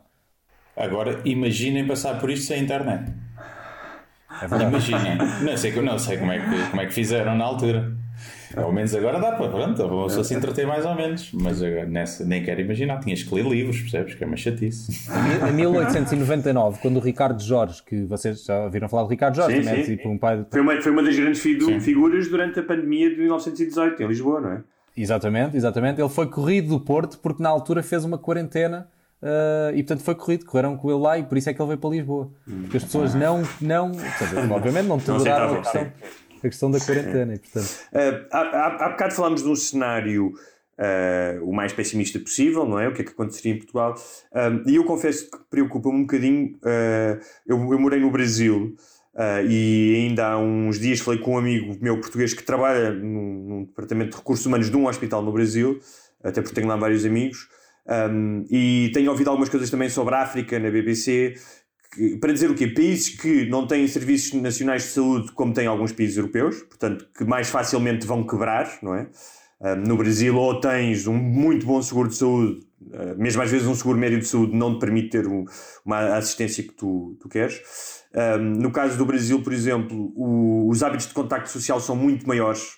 [0.75, 3.13] Agora, imaginem passar por isto sem internet.
[4.41, 5.17] É Imaginem.
[5.17, 7.95] Não sei, não sei como, é que, como é que fizeram na altura.
[8.55, 11.31] Ao menos agora dá para, pronto, a pessoa se entreter mais ou menos.
[11.33, 14.15] Mas nessa, nem quero imaginar, tinhas que ler livros, percebes?
[14.15, 15.09] Que é uma chatice.
[15.49, 19.63] Em 1899, quando o Ricardo Jorge, que vocês já ouviram falar de Ricardo Jorge, sim,
[19.63, 19.83] né?
[19.83, 19.95] sim.
[19.95, 20.45] Tipo um pai de...
[20.49, 24.51] foi, uma, foi uma das grandes figuras durante a pandemia de 1918, em Lisboa, não
[24.51, 24.63] é?
[24.97, 25.99] Exatamente, exatamente.
[25.99, 28.87] Ele foi corrido do Porto porque na altura fez uma quarentena
[29.21, 31.67] Uh, e portanto foi corrido, correram com ele lá e por isso é que ele
[31.69, 32.29] veio para Lisboa.
[32.61, 33.91] Porque as pessoas não, não
[34.53, 35.91] obviamente não toleraram a questão,
[36.45, 37.35] a questão da quarentena.
[37.35, 37.69] E, portanto...
[37.93, 40.33] Uh, há, há, há bocado falámos de um cenário
[40.79, 42.87] uh, o mais pessimista possível, não é?
[42.87, 43.95] O que é que aconteceria em Portugal.
[44.33, 46.55] Um, e eu confesso que preocupa-me um bocadinho.
[46.57, 48.75] Uh, eu, eu morei no Brasil.
[49.13, 53.45] Uh, e ainda há uns dias falei com um amigo meu português que trabalha num,
[53.47, 55.79] num, departamento de recursos humanos de um hospital no Brasil,
[56.21, 57.47] até porque tenho lá vários amigos,
[58.11, 61.33] um, e tenho ouvido algumas coisas também sobre a África na BBC,
[62.19, 62.67] para dizer o quê?
[62.67, 67.23] Países que não têm serviços nacionais de saúde como têm alguns países europeus, portanto, que
[67.23, 69.07] mais facilmente vão quebrar, não é?
[69.85, 73.73] no Brasil, ou tens um muito bom seguro de saúde, uh, mesmo às vezes um
[73.73, 75.45] seguro médio de saúde não te permite ter um,
[75.83, 77.61] uma assistência que tu, tu queres.
[78.39, 82.77] no caso do Brasil, por exemplo, o, os hábitos de contacto social são muito maiores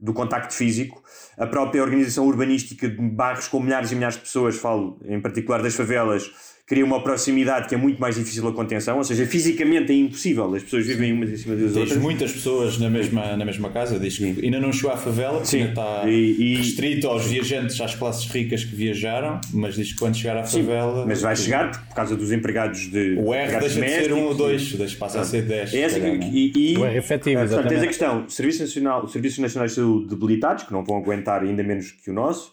[0.00, 1.02] do contacto físico.
[1.36, 5.62] A própria organização urbanística de bairros com milhares e milhares de pessoas, falo em particular
[5.62, 6.30] das favelas,
[6.70, 10.54] cria uma proximidade que é muito mais difícil a contenção, ou seja, fisicamente é impossível,
[10.54, 11.98] as pessoas vivem umas em cima das Tens outras.
[11.98, 15.62] muitas pessoas na mesma, na mesma casa, diz que ainda não chegou à favela, Sim.
[15.62, 16.56] ainda está e, e...
[16.58, 21.02] restrito aos viajantes, às classes ricas que viajaram, mas diz que quando chegar à favela.
[21.02, 23.16] Sim, mas vai chegar por causa dos empregados de.
[23.18, 25.74] O R deixa de ser um ou dois, deixa, passa a ser 10.
[25.74, 29.72] É essa, e, e, o R efetivo, portanto, tens a questão: Serviço Nacional, Serviços Nacionais
[29.72, 32.52] de Saúde debilitados, que não vão aguentar ainda menos que o nosso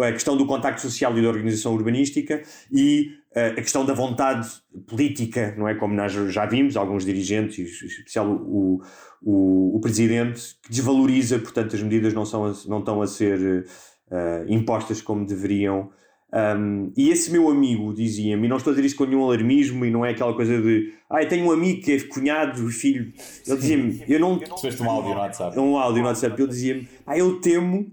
[0.00, 2.42] a questão do contacto social e da organização urbanística
[2.72, 4.48] e uh, a questão da vontade
[4.86, 5.74] política, não é?
[5.74, 8.82] Como nós já vimos, alguns dirigentes, em especial o,
[9.22, 13.64] o, o presidente, que desvaloriza, portanto, as medidas não, são a, não estão a ser
[14.10, 15.90] uh, impostas como deveriam.
[16.30, 19.84] Um, e esse meu amigo dizia-me, e não estou a dizer isso com nenhum alarmismo,
[19.84, 23.12] e não é aquela coisa de ah, eu tenho um amigo que é cunhado, filho.
[23.46, 24.38] Ele dizia-me, eu não.
[24.38, 25.58] Recebeste um áudio no WhatsApp.
[25.58, 26.40] Um áudio no WhatsApp.
[26.40, 27.90] Ele dizia-me, ah, eu temo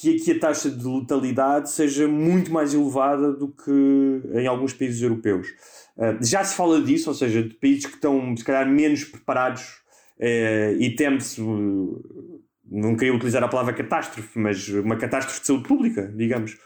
[0.00, 5.00] que aqui a taxa de letalidade seja muito mais elevada do que em alguns países
[5.00, 5.48] europeus.
[5.96, 9.62] Uh, já se fala disso, ou seja, de países que estão, se calhar, menos preparados
[10.18, 15.68] uh, e teme-se, uh, não queria utilizar a palavra catástrofe, mas uma catástrofe de saúde
[15.68, 16.58] pública, digamos.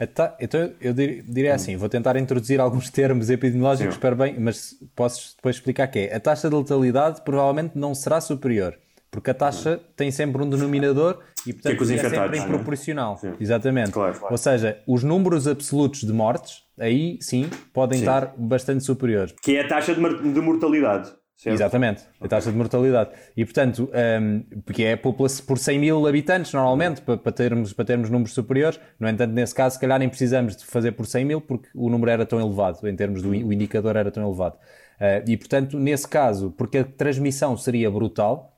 [0.00, 5.56] Então eu diria assim: vou tentar introduzir alguns termos epidemiológicos, espero bem, mas posso depois
[5.56, 6.14] explicar que é.
[6.14, 8.78] A taxa de letalidade provavelmente não será superior.
[9.10, 12.46] Porque a taxa tem sempre um denominador e, portanto, é, é sempre em é?
[12.46, 13.18] proporcional.
[13.40, 13.90] Exatamente.
[13.90, 14.32] Claro, claro.
[14.32, 18.04] Ou seja, os números absolutos de mortes, aí sim, podem sim.
[18.04, 19.34] estar bastante superiores.
[19.42, 21.12] Que é a taxa de mortalidade.
[21.38, 21.54] Certo.
[21.54, 23.10] Exatamente, a taxa de mortalidade.
[23.36, 23.88] E portanto,
[24.20, 28.80] um, porque é por 100 mil habitantes normalmente, para, para, termos, para termos números superiores.
[28.98, 31.88] No entanto, nesse caso, se calhar nem precisamos de fazer por 100 mil, porque o
[31.88, 34.56] número era tão elevado, em termos do o indicador era tão elevado.
[34.56, 38.57] Uh, e portanto, nesse caso, porque a transmissão seria brutal,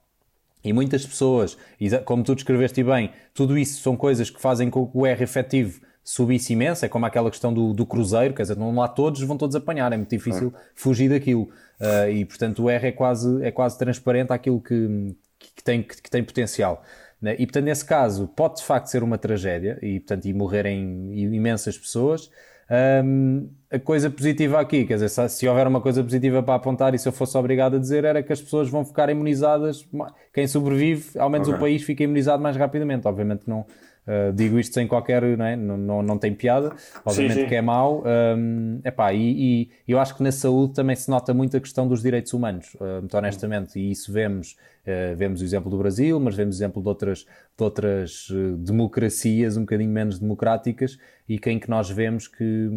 [0.62, 1.56] e muitas pessoas,
[2.04, 5.80] como tu descreveste bem, tudo isso são coisas que fazem com que o R efetivo
[6.02, 9.36] subisse imenso, é como aquela questão do, do cruzeiro, quer dizer, não lá todos, vão
[9.36, 10.60] todos apanhar, é muito difícil é.
[10.74, 11.48] fugir daquilo.
[11.80, 16.02] Uh, e portanto o R é quase, é quase transparente àquilo que, que, tem, que,
[16.02, 16.82] que tem potencial.
[17.20, 17.34] Né?
[17.38, 21.76] E portanto, nesse caso, pode de facto ser uma tragédia e, portanto, e morrerem imensas
[21.76, 22.30] pessoas.
[23.04, 26.94] Um, a coisa positiva aqui, quer dizer, se, se, houver uma coisa positiva para apontar
[26.94, 29.88] e se eu fosse obrigado a dizer, era que as pessoas vão ficar imunizadas.
[30.32, 31.56] Quem sobrevive, ao menos okay.
[31.56, 33.06] o país fica imunizado mais rapidamente.
[33.06, 33.64] Obviamente não,
[34.06, 35.54] Uh, digo isto sem qualquer, não, é?
[35.54, 36.72] não, não, não, tem piada,
[37.04, 37.46] obviamente sim, sim.
[37.46, 38.02] que é mau.
[38.04, 41.86] Um, epá, e, e, eu acho que na saúde também se nota muito a questão
[41.86, 44.56] dos direitos humanos, uh, muito honestamente, e isso vemos,
[44.86, 47.26] uh, vemos o exemplo do Brasil, mas vemos o exemplo de outras,
[47.56, 48.28] de outras
[48.58, 52.68] democracias um bocadinho menos democráticas e que em que nós vemos que.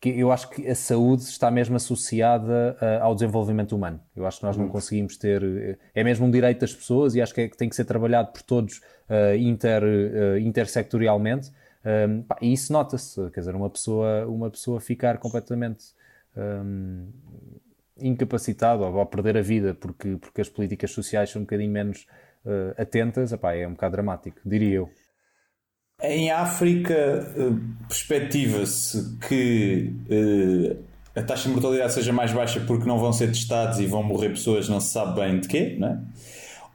[0.00, 4.00] Que eu acho que a saúde está mesmo associada uh, ao desenvolvimento humano.
[4.16, 4.70] Eu acho que nós não uhum.
[4.72, 5.44] conseguimos ter.
[5.44, 7.84] Eh, é mesmo um direito das pessoas e acho que, é, que tem que ser
[7.84, 8.78] trabalhado por todos
[9.08, 11.52] uh, inter, uh, intersectorialmente.
[11.84, 13.30] Um, pá, e isso nota-se.
[13.30, 15.94] Quer dizer, uma pessoa, uma pessoa ficar completamente
[16.36, 17.08] um,
[18.02, 22.06] incapacitada ou, ou perder a vida porque, porque as políticas sociais são um bocadinho menos
[22.76, 24.90] atentas, epá, é um bocado dramático, diria eu.
[26.02, 27.52] Em África, eh,
[27.86, 30.84] perspectiva-se que uh,
[31.14, 34.30] a taxa de mortalidade seja mais baixa porque não vão ser testados e vão morrer
[34.30, 36.02] pessoas não se sabe bem de quê, né?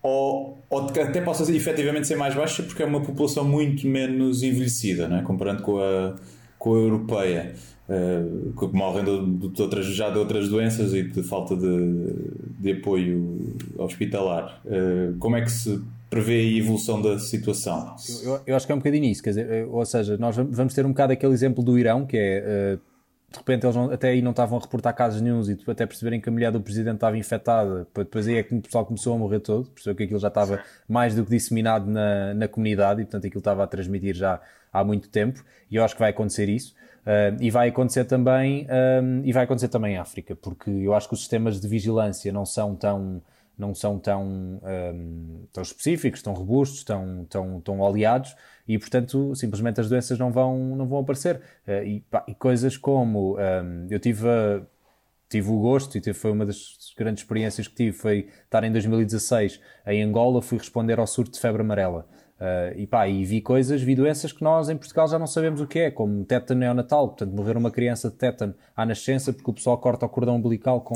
[0.02, 5.10] ou, ou até possa efetivamente ser mais baixa porque é uma população muito menos envelhecida,
[5.10, 5.22] né?
[5.24, 6.16] comparando com a,
[6.58, 7.54] com a europeia,
[7.90, 12.14] uh, que morrem de, de, outras, já de outras doenças e de falta de,
[12.60, 14.62] de apoio hospitalar.
[14.66, 17.96] Uh, como é que se prevê a evolução da situação.
[18.24, 20.74] Eu, eu, acho que é um bocadinho isso, quer dizer, eh, ou seja, nós vamos
[20.74, 22.82] ter um bocado aquele exemplo do Irão, que é uh,
[23.30, 26.22] de repente eles não, até aí não estavam a reportar casos nenhum e até perceberem
[26.22, 29.18] que a mulher do presidente estava infectada, depois aí é que o pessoal começou a
[29.18, 33.06] morrer todo, percebeu que aquilo já estava mais do que disseminado na, na comunidade e
[33.06, 34.40] portanto aquilo estava a transmitir já
[34.72, 36.74] há muito tempo e eu acho que vai acontecer isso.
[37.08, 38.68] Uh, e vai acontecer também
[39.24, 42.46] e vai acontecer também em África, porque eu acho que os sistemas de vigilância não
[42.46, 43.22] são tão
[43.58, 44.62] não são tão,
[45.52, 48.36] tão específicos, tão robustos, tão, tão, tão oleados
[48.68, 51.42] e, portanto, simplesmente as doenças não vão, não vão aparecer.
[51.68, 53.36] Uh, e, pá, e, coisas como
[53.90, 54.28] eu tive,
[55.30, 59.60] tive o gosto e foi uma das grandes experiências que tive foi estar em 2016
[59.88, 62.08] em Angola, fui responder ao surto de febre amarela.
[62.40, 65.60] Uh, e pá, e vi coisas, vi doenças que nós em Portugal já não sabemos
[65.60, 69.50] o que é, como tétano neonatal, portanto, morrer uma criança de tétano à nascença porque
[69.50, 70.94] o pessoal corta o cordão umbilical com,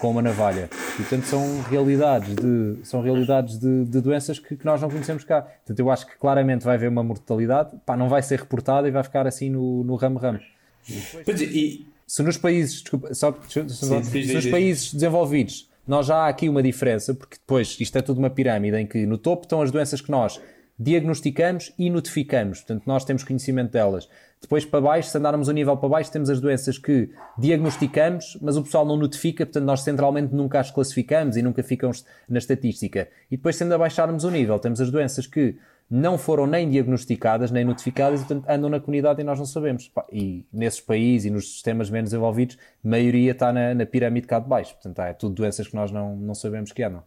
[0.00, 0.68] com uma navalha.
[0.94, 5.22] E, portanto, são realidades de, são realidades de, de doenças que, que, nós não conhecemos
[5.22, 5.42] cá.
[5.42, 8.90] Portanto, eu acho que claramente vai haver uma mortalidade, pá, não vai ser reportada e
[8.90, 10.40] vai ficar assim no ramo-ramo.
[10.88, 11.86] E...
[12.08, 16.62] Se nos países, desculpa, só, sim, se nos países desenvolvidos nós já há aqui uma
[16.62, 20.00] diferença, porque depois isto é tudo uma pirâmide em que no topo estão as doenças
[20.00, 20.40] que nós
[20.82, 22.58] diagnosticamos e notificamos.
[22.58, 24.08] Portanto, nós temos conhecimento delas.
[24.40, 28.56] Depois, para baixo, se andarmos um nível para baixo, temos as doenças que diagnosticamos, mas
[28.56, 31.92] o pessoal não notifica, portanto, nós centralmente nunca as classificamos e nunca ficam
[32.28, 33.08] na estatística.
[33.30, 35.56] E depois, se ainda baixarmos o nível, temos as doenças que
[35.88, 39.92] não foram nem diagnosticadas, nem notificadas, e portanto andam na comunidade e nós não sabemos.
[40.10, 44.40] E nesses países e nos sistemas menos desenvolvidos, a maioria está na, na pirâmide cá
[44.40, 44.72] de baixo.
[44.74, 47.04] Portanto, é tudo doenças que nós não, não sabemos que andam.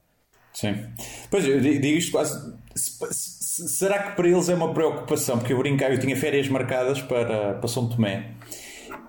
[0.56, 0.74] Sim.
[1.30, 2.54] Pois, eu digo isto quase.
[2.76, 5.38] Será que para eles é uma preocupação?
[5.38, 8.32] Porque eu brincava, eu tinha férias marcadas para, para São Tomé.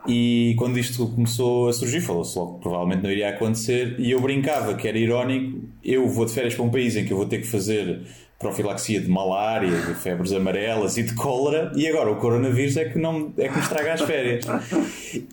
[0.08, 3.98] E quando isto começou a surgir, falou-se logo que provavelmente não iria acontecer.
[3.98, 5.68] E eu brincava que era irónico.
[5.82, 8.02] Eu vou de férias para um país em que eu vou ter que fazer
[8.38, 12.98] profilaxia de malária, de febres amarelas e de cólera, e agora o coronavírus é que,
[12.98, 14.44] não, é que me estraga as férias.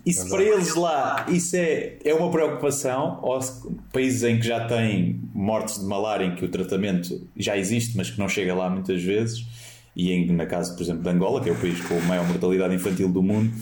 [0.06, 3.40] E se para eles lá isso é, é uma preocupação, ou
[3.92, 8.10] países em que já têm mortes de malária em que o tratamento já existe, mas
[8.10, 9.46] que não chega lá muitas vezes,
[9.96, 12.26] e em, na casa, por exemplo, de Angola, que é o país com a maior
[12.26, 13.54] mortalidade infantil do mundo,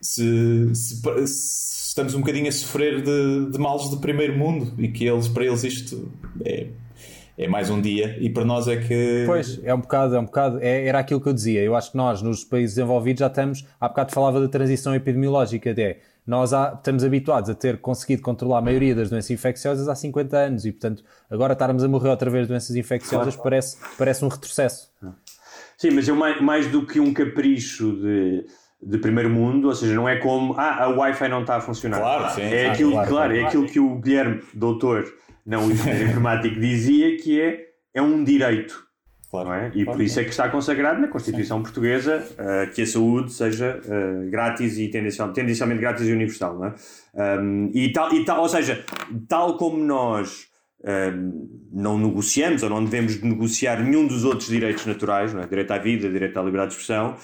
[0.00, 4.88] se, se, se estamos um bocadinho a sofrer de, de males de primeiro mundo e
[4.88, 6.10] que eles, para eles isto
[6.44, 6.66] é
[7.40, 9.24] é mais um dia e para nós é que.
[9.24, 11.62] Pois, é um bocado, é um bocado, é, era aquilo que eu dizia.
[11.62, 15.70] Eu acho que nós, nos países desenvolvidos, já estamos, há bocado falava da transição epidemiológica
[15.70, 16.00] até.
[16.26, 20.36] Nós há, estamos habituados a ter conseguido controlar a maioria das doenças infecciosas há 50
[20.36, 23.42] anos e, portanto, agora estarmos a morrer outra vez de doenças infecciosas claro.
[23.42, 24.90] parece, parece um retrocesso.
[25.78, 28.44] Sim, mas é mais, mais do que um capricho de
[28.82, 31.98] de primeiro mundo, ou seja, não é como ah, a Wi-Fi não está a funcionar.
[31.98, 32.40] Claro, sim.
[32.40, 35.04] É aquilo, claro, claro, é aquilo que o Guilherme, doutor,
[35.44, 38.88] não o informático, dizia que é, é um direito.
[39.30, 39.68] Claro, é?
[39.74, 41.62] E claro, por isso é que está consagrado na Constituição sim.
[41.62, 46.58] Portuguesa uh, que a saúde seja uh, grátis e tendencial, tendencialmente grátis e universal.
[46.58, 47.38] Não é?
[47.40, 48.84] Um, e, tal, e tal, ou seja,
[49.28, 50.50] tal como nós
[51.70, 55.46] não negociamos ou não devemos negociar nenhum dos outros direitos naturais, não é?
[55.46, 57.16] direito à vida, direito à liberdade de expressão,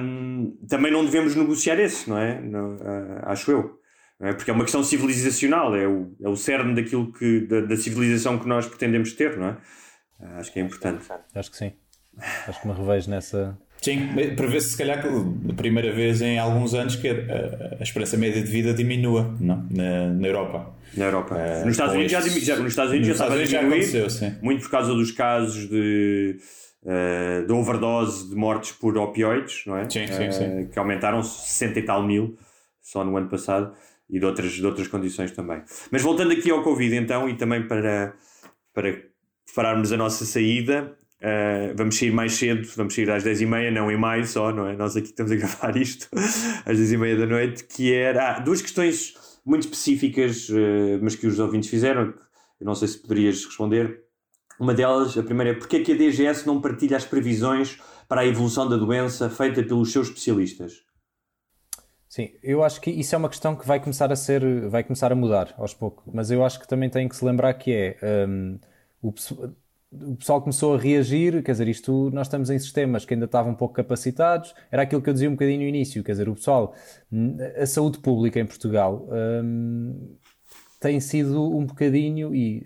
[0.00, 2.40] um, também não devemos negociar esse, não é?
[2.40, 3.80] Não, uh, acho eu.
[4.20, 4.32] É?
[4.32, 8.38] Porque é uma questão civilizacional, é o, é o cerne daquilo que, da, da civilização
[8.38, 9.56] que nós pretendemos ter, não é?
[10.18, 11.06] Uh, acho que é importante.
[11.34, 11.72] Acho que sim.
[12.48, 16.96] Acho que me revejo nessa, Sim, prevê-se se calhar a primeira vez em alguns anos
[16.96, 19.66] que a, a esperança média de vida diminua não?
[19.70, 20.74] Na, na Europa.
[20.96, 21.34] Na Europa.
[21.34, 24.62] Uh, nos, Estados Unidos já, já, nos Estados Unidos nos já estava a diminuir, muito
[24.62, 26.38] por causa dos casos de,
[26.82, 29.88] uh, de overdose de mortes por opioides, não é?
[29.88, 30.68] Sim, sim, uh, sim.
[30.72, 32.36] Que aumentaram 60 e tal mil
[32.82, 33.72] só no ano passado
[34.08, 35.62] e de outras, de outras condições também.
[35.90, 38.14] Mas voltando aqui ao Covid então e também para,
[38.72, 39.02] para
[39.44, 43.96] prepararmos a nossa saída, Uh, vamos sair mais cedo, vamos sair às 10h30, não em
[43.96, 44.76] maio só, não é?
[44.76, 49.14] Nós aqui estamos a gravar isto às 10h30 da noite, que era ah, duas questões
[49.44, 52.12] muito específicas, uh, mas que os ouvintes fizeram,
[52.60, 54.02] eu não sei se poderias responder.
[54.60, 58.20] Uma delas, a primeira é porque é que a DGS não partilha as previsões para
[58.20, 60.85] a evolução da doença feita pelos seus especialistas?
[62.16, 65.12] Sim, eu acho que isso é uma questão que vai começar a ser, vai começar
[65.12, 68.26] a mudar aos poucos, mas eu acho que também tem que se lembrar que é
[68.26, 68.58] um,
[69.02, 69.12] o
[69.92, 73.54] o pessoal começou a reagir, quer dizer, isto nós estamos em sistemas que ainda estavam
[73.54, 76.74] pouco capacitados, era aquilo que eu dizia um bocadinho no início, quer dizer, o pessoal,
[77.54, 79.06] a saúde pública em Portugal
[79.44, 80.16] hum,
[80.80, 82.64] tem sido um bocadinho, e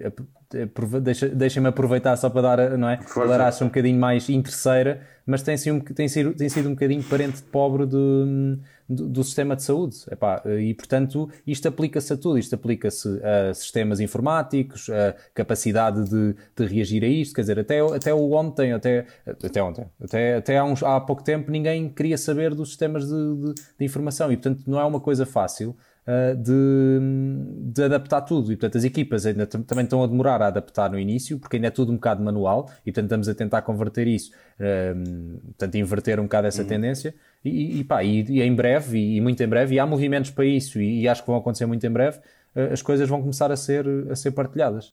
[1.01, 2.97] deixa-me deixa aproveitar só para dar, não é?
[2.97, 7.41] Declarar-se um bocadinho mais interesseira, mas tem sido, tem, sido, tem sido um bocadinho parente
[7.41, 8.59] pobre de,
[8.89, 9.97] do, do, sistema de saúde.
[10.11, 12.37] Epá, e, portanto, isto aplica-se a tudo.
[12.37, 17.33] Isto aplica-se a sistemas informáticos, a capacidade de, de, reagir a isto.
[17.33, 21.23] Quer dizer, até, até o ontem, até, até ontem, até, até há, uns, há pouco
[21.23, 24.33] tempo, ninguém queria saber dos sistemas de, de, de informação.
[24.33, 25.77] E, portanto, não é uma coisa fácil
[26.11, 28.53] uh, de, de, adaptar tudo.
[28.53, 31.69] E, portanto, as equipas ainda também estão a demorar a adaptar no início, porque ainda
[31.69, 36.19] é tudo um bocado manual, e, portanto, estamos a tentar converter isso, uh, portanto, inverter
[36.19, 36.69] um bocado essa uhum.
[36.69, 37.15] tendência.
[37.45, 40.31] E, e, pá, e, e, em breve, e, e, muito em breve, e há movimentos
[40.31, 42.19] para isso, e, acho que vão acontecer muito em breve,
[42.57, 44.93] uh, as coisas vão começar a ser, a ser partilhadas.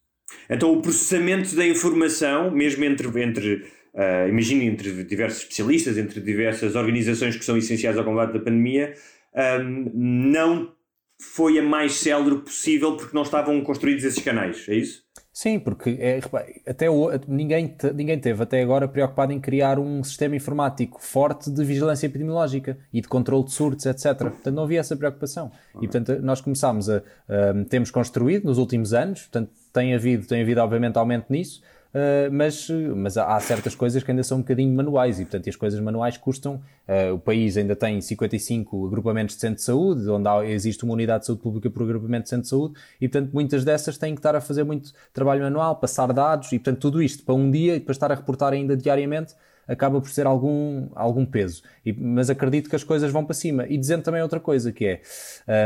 [0.49, 6.75] Então, o processamento da informação, mesmo entre, entre uh, imagine, entre diversos especialistas, entre diversas
[6.75, 8.93] organizações que são essenciais ao combate da pandemia,
[9.61, 10.76] um, não
[11.19, 15.07] foi a mais célere possível porque não estavam construídos esses canais, é isso?
[15.33, 16.19] Sim, porque é,
[16.67, 21.63] até o, ninguém, ninguém teve até agora preocupado em criar um sistema informático forte de
[21.63, 24.17] vigilância epidemiológica e de controle de surtos, etc.
[24.17, 25.51] Portanto, não havia essa preocupação.
[25.75, 30.41] E, portanto, nós começámos a, a temos construído nos últimos anos, portanto, tem havido, tem
[30.41, 31.61] havido obviamente aumento nisso,
[31.97, 35.55] Uh, mas, mas há certas coisas que ainda são um bocadinho manuais e, portanto, as
[35.55, 36.61] coisas manuais custam.
[36.87, 40.93] Uh, o país ainda tem 55 agrupamentos de centro de saúde, onde há, existe uma
[40.93, 44.13] unidade de saúde pública por agrupamento de centro de saúde, e, portanto, muitas dessas têm
[44.13, 47.49] que estar a fazer muito trabalho manual, passar dados, e, portanto, tudo isto para um
[47.49, 49.33] dia e depois estar a reportar ainda diariamente
[49.67, 51.61] acaba por ser algum, algum peso.
[51.85, 53.65] E, mas acredito que as coisas vão para cima.
[53.67, 55.01] E dizendo também outra coisa, que é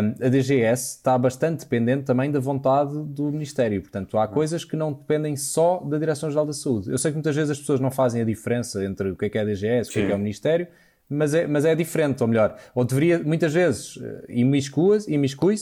[0.02, 3.82] um, a DGS está bastante dependente também da vontade do Ministério.
[3.82, 6.90] Portanto, há coisas que não dependem só da Direção-Geral da Saúde.
[6.90, 9.30] Eu sei que muitas vezes as pessoas não fazem a diferença entre o que é
[9.30, 10.68] que é a DGS e o que é que é o Ministério,
[11.12, 15.12] mas é, mas é diferente, ou melhor, ou deveria, muitas vezes, eh, imiscui-se,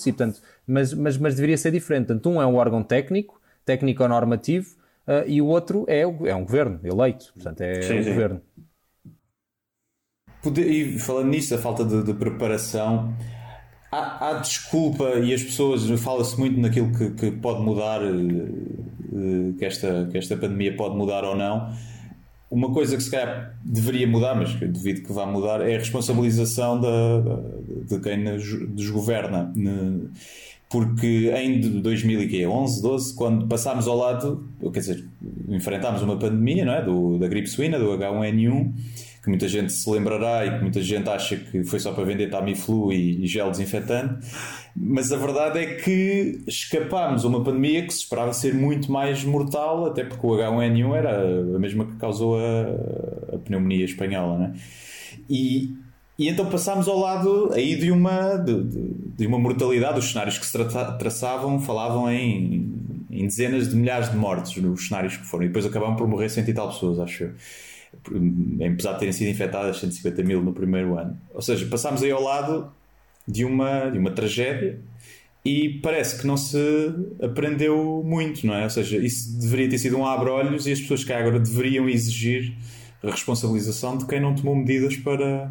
[0.07, 2.05] e, portanto, mas, mas, mas deveria ser diferente.
[2.05, 4.78] Portanto, um é um órgão técnico, técnico-normativo,
[5.09, 8.09] uh, e o outro é, é um governo eleito, portanto é sim, um sim.
[8.09, 8.41] governo.
[10.55, 13.13] E falando nisso, a falta de, de preparação,
[13.91, 19.65] há, há, desculpa e as pessoas fala-se muito naquilo que, que pode mudar, eh, que
[19.65, 21.73] esta, que esta pandemia pode mudar ou não.
[22.49, 25.75] Uma coisa que se calhar deveria mudar, mas que eu duvido que vá mudar, é
[25.75, 27.19] a responsabilização da,
[27.85, 29.51] de quem nos governa
[30.69, 35.05] porque em 2011, 12, quando passámos ao lado, quer dizer,
[35.49, 36.85] enfrentámos uma pandemia, não é?
[36.85, 38.73] Do, da gripe suína, do H1N1,
[39.23, 42.29] que muita gente se lembrará e que muita gente acha que foi só para vender
[42.29, 44.25] Tamiflu e, e gel desinfetante,
[44.75, 49.23] mas a verdade é que escapámos a uma pandemia que se esperava ser muito mais
[49.23, 54.53] mortal, até porque o H1N1 era a mesma que causou a, a pneumonia espanhola, né?
[55.27, 55.73] E,
[56.19, 58.61] e então passámos ao lado aí de uma, de,
[59.15, 59.99] de, uma mortalidade.
[59.99, 62.73] Os cenários que se tra traçavam falavam em,
[63.09, 65.45] em, dezenas de milhares de mortes nos cenários que foram.
[65.45, 67.31] E depois acabaram por morrer cento e tal pessoas, acho eu.
[68.69, 71.17] Apesar de terem sido infectadas 150 mil no primeiro ano.
[71.33, 72.69] Ou seja, passámos aí ao lado
[73.25, 74.77] de uma, de uma tragédia
[75.45, 76.57] e parece que não se
[77.23, 78.65] aprendeu muito, não é?
[78.65, 82.53] Ou seja, isso deveria ter sido um abre-olhos e as pessoas que agora deveriam exigir
[83.01, 85.49] a responsabilização de quem não tomou medidas para,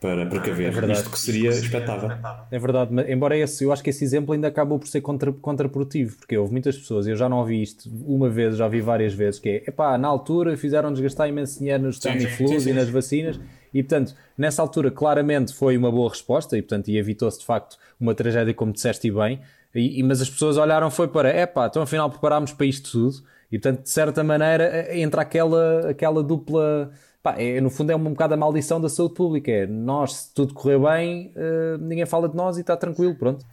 [0.00, 2.10] para precaver é isto que seria expectável.
[2.50, 5.32] É verdade, mas embora esse, eu acho que esse exemplo ainda acabou por ser contra,
[5.32, 9.14] contraprodutivo, porque houve muitas pessoas, eu já não ouvi isto uma vez, já vi várias
[9.14, 13.40] vezes, que é, epá, na altura fizeram desgastar imenso dinheiro nos Tamiflus e nas vacinas,
[13.72, 17.78] e portanto, nessa altura claramente foi uma boa resposta, e portanto, e evitou-se de facto
[17.98, 19.40] uma tragédia como disseste bem,
[19.74, 23.16] e, e, mas as pessoas olharam foi para, epá, então afinal preparámos para isto tudo,
[23.50, 26.90] e portanto, de certa maneira, entra aquela, aquela dupla
[27.26, 29.50] Pá, é, no fundo é um bocado a maldição da saúde pública.
[29.50, 33.44] É nós, se tudo correr bem, uh, ninguém fala de nós e está tranquilo, pronto.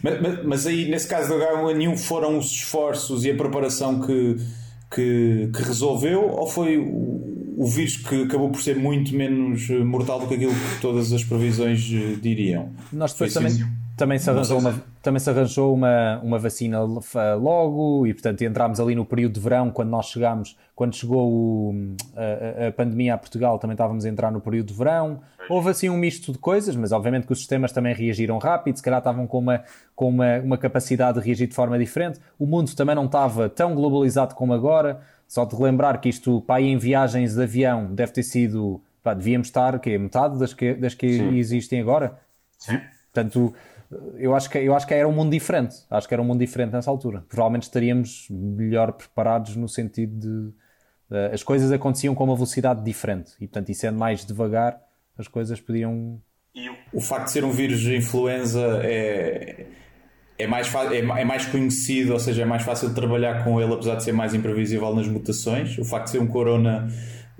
[0.00, 4.36] Mas, mas, mas, aí, nesse caso do H1N1, foram os esforços e a preparação que,
[4.94, 10.20] que, que resolveu ou foi o, o, vírus que acabou por ser muito menos mortal
[10.20, 12.70] do que aquilo que todas as previsões eh, diriam?
[12.92, 13.83] Nós depois foi também.
[13.96, 18.94] Também se arranjou, uma, também se arranjou uma, uma vacina logo e, portanto, entramos ali
[18.94, 23.56] no período de verão, quando nós chegámos, quando chegou o, a, a, pandemia a Portugal,
[23.58, 25.20] também estávamos a entrar no período de verão.
[25.48, 28.82] Houve assim um misto de coisas, mas obviamente que os sistemas também reagiram rápido, se
[28.82, 29.62] calhar estavam com uma,
[29.94, 32.18] com uma, uma capacidade de reagir de forma diferente.
[32.36, 35.00] O mundo também não estava tão globalizado como agora.
[35.26, 39.48] Só de relembrar que isto, ir em viagens de avião, deve ter sido, pá, devíamos
[39.48, 42.18] estar, que metade das que, das que existem agora.
[42.58, 42.78] Sim.
[43.12, 43.54] Portanto,
[44.16, 45.76] eu acho que eu acho que era um mundo diferente.
[45.90, 47.24] Acho que era um mundo diferente nessa altura.
[47.28, 50.28] Provavelmente estaríamos melhor preparados no sentido de
[51.14, 54.80] uh, as coisas aconteciam com uma velocidade diferente e portanto e sendo mais devagar
[55.18, 56.20] as coisas podiam.
[56.54, 59.66] E o facto de ser um vírus de influenza é
[60.38, 63.72] é mais, é, é mais conhecido, ou seja, é mais fácil de trabalhar com ele,
[63.72, 65.78] apesar de ser mais imprevisível nas mutações.
[65.78, 66.88] O facto de ser um corona,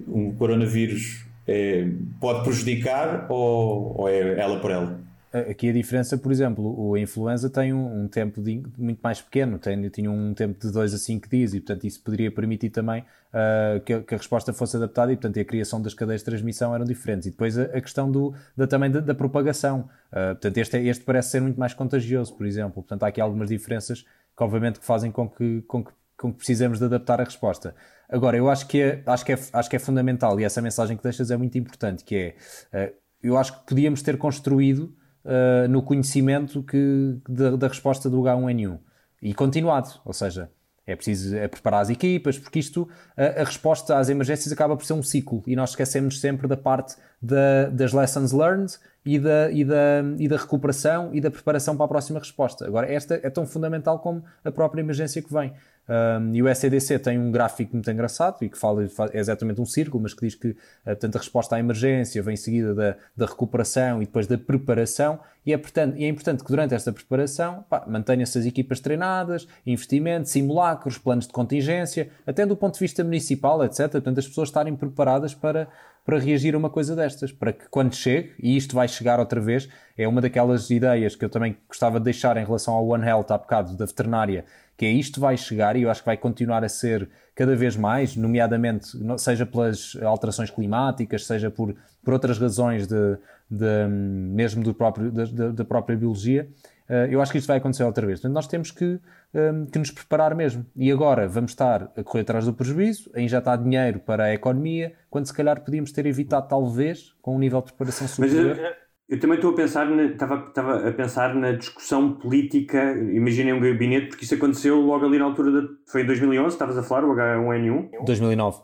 [0.07, 1.89] um coronavírus é,
[2.21, 5.04] pode prejudicar ou, ou é ela por ela?
[5.51, 9.59] Aqui a diferença, por exemplo, a influenza tem um, um tempo de, muito mais pequeno,
[9.59, 13.03] tem, tinha um tempo de 2 a 5 dias e, portanto, isso poderia permitir também
[13.03, 16.27] uh, que, a, que, a, resposta fosse adaptada e, portanto, a criação das cadeias de
[16.27, 17.27] transmissão eram diferentes.
[17.27, 19.89] E depois a, a questão do, da, também da, da propagação.
[20.13, 22.75] Uh, portanto, este, este parece ser muito mais contagioso, por exemplo.
[22.75, 26.39] Portanto, há aqui algumas diferenças que, obviamente, que fazem com que, com que, com que
[26.39, 27.75] precisemos de adaptar a resposta.
[28.09, 30.97] Agora, eu acho que, é, acho, que é, acho que é fundamental e essa mensagem
[30.97, 32.37] que deixas é muito importante, que
[32.73, 34.95] é, uh, eu acho que podíamos ter construído
[35.25, 38.79] uh, no conhecimento que, da, da, resposta do H1N1
[39.23, 40.51] e continuado, ou seja,
[40.87, 44.85] é preciso é preparar as equipas, porque isto, a, a, resposta às emergências acaba por
[44.85, 49.51] ser um ciclo e nós esquecemos sempre da parte da, das lessons learned e da,
[49.51, 52.67] e, da, e da recuperação e da preparação para a próxima resposta.
[52.67, 55.53] Agora, esta é tão fundamental como a própria emergência que vem.
[55.87, 59.67] Um, e o SEDC tem um gráfico muito engraçado e que fala, é exatamente um
[59.67, 64.03] círculo, mas que diz que portanto, a resposta à emergência vem seguida da, da recuperação
[64.03, 65.21] e depois da preparação.
[65.45, 70.31] E é, portanto, e é importante que durante esta preparação mantenha-se as equipas treinadas, investimentos,
[70.31, 73.91] simulacros, planos de contingência, até do ponto de vista municipal, etc.
[73.91, 75.69] Portanto, as pessoas estarem preparadas para,
[76.05, 79.39] para reagir a uma coisa destas, para que quando chegue, e isto vai chegar outra
[79.39, 83.07] vez, é uma daquelas ideias que eu também gostava de deixar em relação ao One
[83.07, 84.47] Health há bocado, da veterinária,
[84.77, 87.77] que é isto vai chegar e eu acho que vai continuar a ser cada vez
[87.77, 88.89] mais, nomeadamente,
[89.19, 93.17] seja pelas alterações climáticas, seja por, por outras razões de,
[93.51, 96.49] de mesmo do próprio, da, da própria biologia,
[96.89, 98.21] eh, eu acho que isto vai acontecer outra vez.
[98.21, 99.01] Portanto, nós temos que,
[99.33, 100.67] ehm, que nos preparar mesmo.
[100.77, 104.93] E agora vamos estar a correr atrás do prejuízo, a injetar dinheiro para a economia,
[105.11, 108.57] quando se calhar podíamos ter evitado, talvez, com um nível de preparação superior.
[108.57, 108.77] Mas, eh,
[109.09, 113.61] eu também estou a pensar, na, estava, estava a pensar na discussão política, imaginei um
[113.61, 117.05] gabinete, porque isso aconteceu logo ali na altura, de, foi em 2011, estavas a falar,
[117.05, 118.05] o H1N1?
[118.05, 118.63] 2009.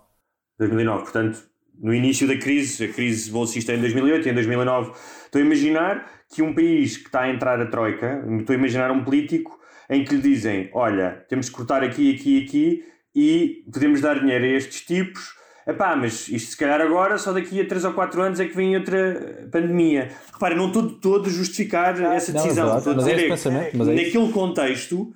[0.58, 1.42] 2009, portanto,
[1.78, 4.92] no início da crise, a crise bolsista em 2008 e em 2009,
[5.24, 8.90] estou a imaginar que um país que está a entrar a troika, estou a imaginar
[8.90, 9.58] um político
[9.88, 12.84] em que lhe dizem, olha, temos que cortar aqui, aqui, aqui
[13.14, 15.34] e podemos dar dinheiro a estes tipos
[15.66, 18.56] Epá, mas isto se calhar agora, só daqui a 3 ou 4 anos é que
[18.56, 20.10] vem outra pandemia.
[20.32, 22.68] Repara, não estou todo a justificar essa decisão.
[22.68, 25.12] Não, estou a dizer é, é naquele contexto,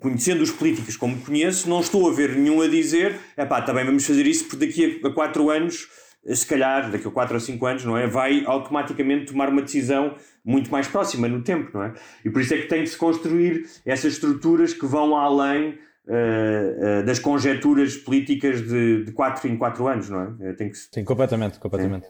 [0.00, 4.04] conhecendo os políticos como conheço, não estou a ver nenhum a dizer epá, também vamos
[4.04, 5.88] fazer isso porque daqui a 4 anos
[6.34, 8.06] se calhar daqui a 4 ou 5 anos, não é?
[8.06, 11.94] Vai automaticamente tomar uma decisão muito mais próxima no tempo, não é?
[12.24, 17.00] E por isso é que tem que se construir essas estruturas que vão além uh,
[17.00, 20.52] uh, das conjecturas políticas de, de 4 em 4 anos, não é?
[20.54, 22.06] Tem que, Sim, completamente, completamente.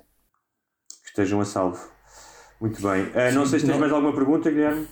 [1.05, 1.79] Que estejam a salvo.
[2.61, 3.05] Muito bem.
[3.05, 4.87] Uh, não sei se tens mais alguma pergunta, Guilherme.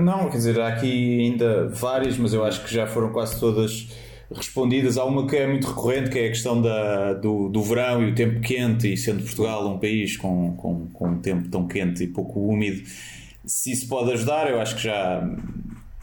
[0.00, 3.88] Não, quer dizer, há aqui ainda várias, mas eu acho que já foram quase todas
[4.30, 4.98] respondidas.
[4.98, 8.10] Há uma que é muito recorrente, que é a questão da, do, do verão e
[8.10, 12.04] o tempo quente, e sendo Portugal um país com, com, com um tempo tão quente
[12.04, 12.82] e pouco úmido,
[13.48, 15.26] se isso pode ajudar, eu acho que já,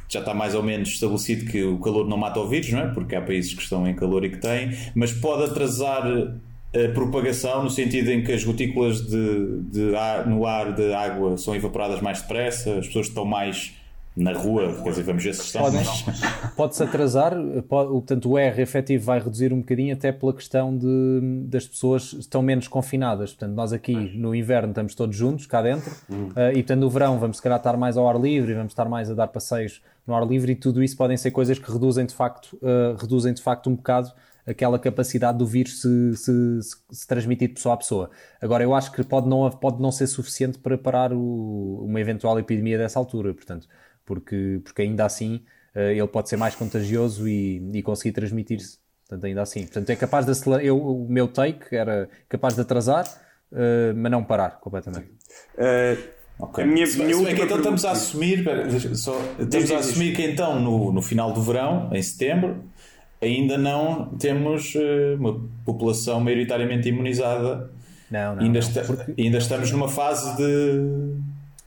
[0.09, 2.87] já está mais ou menos estabelecido que o calor não mata o vírus, não é?
[2.87, 7.63] Porque há países que estão em calor e que têm, mas pode atrasar a propagação
[7.63, 12.01] no sentido em que as gotículas de, de ar, no ar de água são evaporadas
[12.01, 13.73] mais depressa, as pessoas estão mais
[14.15, 15.65] na rua, quer dizer, vamos ver se estão.
[16.55, 17.33] Pode-se atrasar,
[17.67, 22.13] pode, portanto, o R efetivo vai reduzir um bocadinho, até pela questão de, das pessoas
[22.13, 23.31] estão menos confinadas.
[23.31, 27.19] Portanto, nós aqui no inverno estamos todos juntos, cá dentro, uh, e portanto, no verão
[27.19, 30.15] vamos se calhar estar mais ao ar livre, vamos estar mais a dar passeios no
[30.15, 33.41] ar livre, e tudo isso podem ser coisas que reduzem de facto, uh, reduzem de
[33.41, 34.13] facto um bocado
[34.47, 38.11] aquela capacidade do vírus se, se, se, se, transmitir de pessoa a pessoa.
[38.39, 42.37] Agora, eu acho que pode não, pode não ser suficiente para parar o, uma eventual
[42.39, 43.67] epidemia dessa altura, portanto,
[44.05, 45.41] porque, porque ainda assim
[45.75, 48.77] uh, ele pode ser mais contagioso e, e conseguir transmitir-se.
[49.07, 49.61] Portanto, ainda assim.
[49.61, 50.65] Portanto, é capaz de acelerar.
[50.65, 53.05] Eu, o meu take era capaz de atrasar,
[53.51, 55.09] uh, mas não parar completamente.
[55.57, 56.15] Uh...
[56.37, 56.65] Okay.
[56.65, 60.13] A minha, se, minha se última então estamos a assumir, pera, só, estamos a assumir
[60.13, 62.61] que então no, no final do verão, em setembro,
[63.21, 67.69] ainda não temos uh, uma população maioritariamente imunizada.
[68.11, 68.43] Não, não.
[68.43, 69.21] Ainda, não, está, porque...
[69.21, 71.15] ainda estamos numa fase de.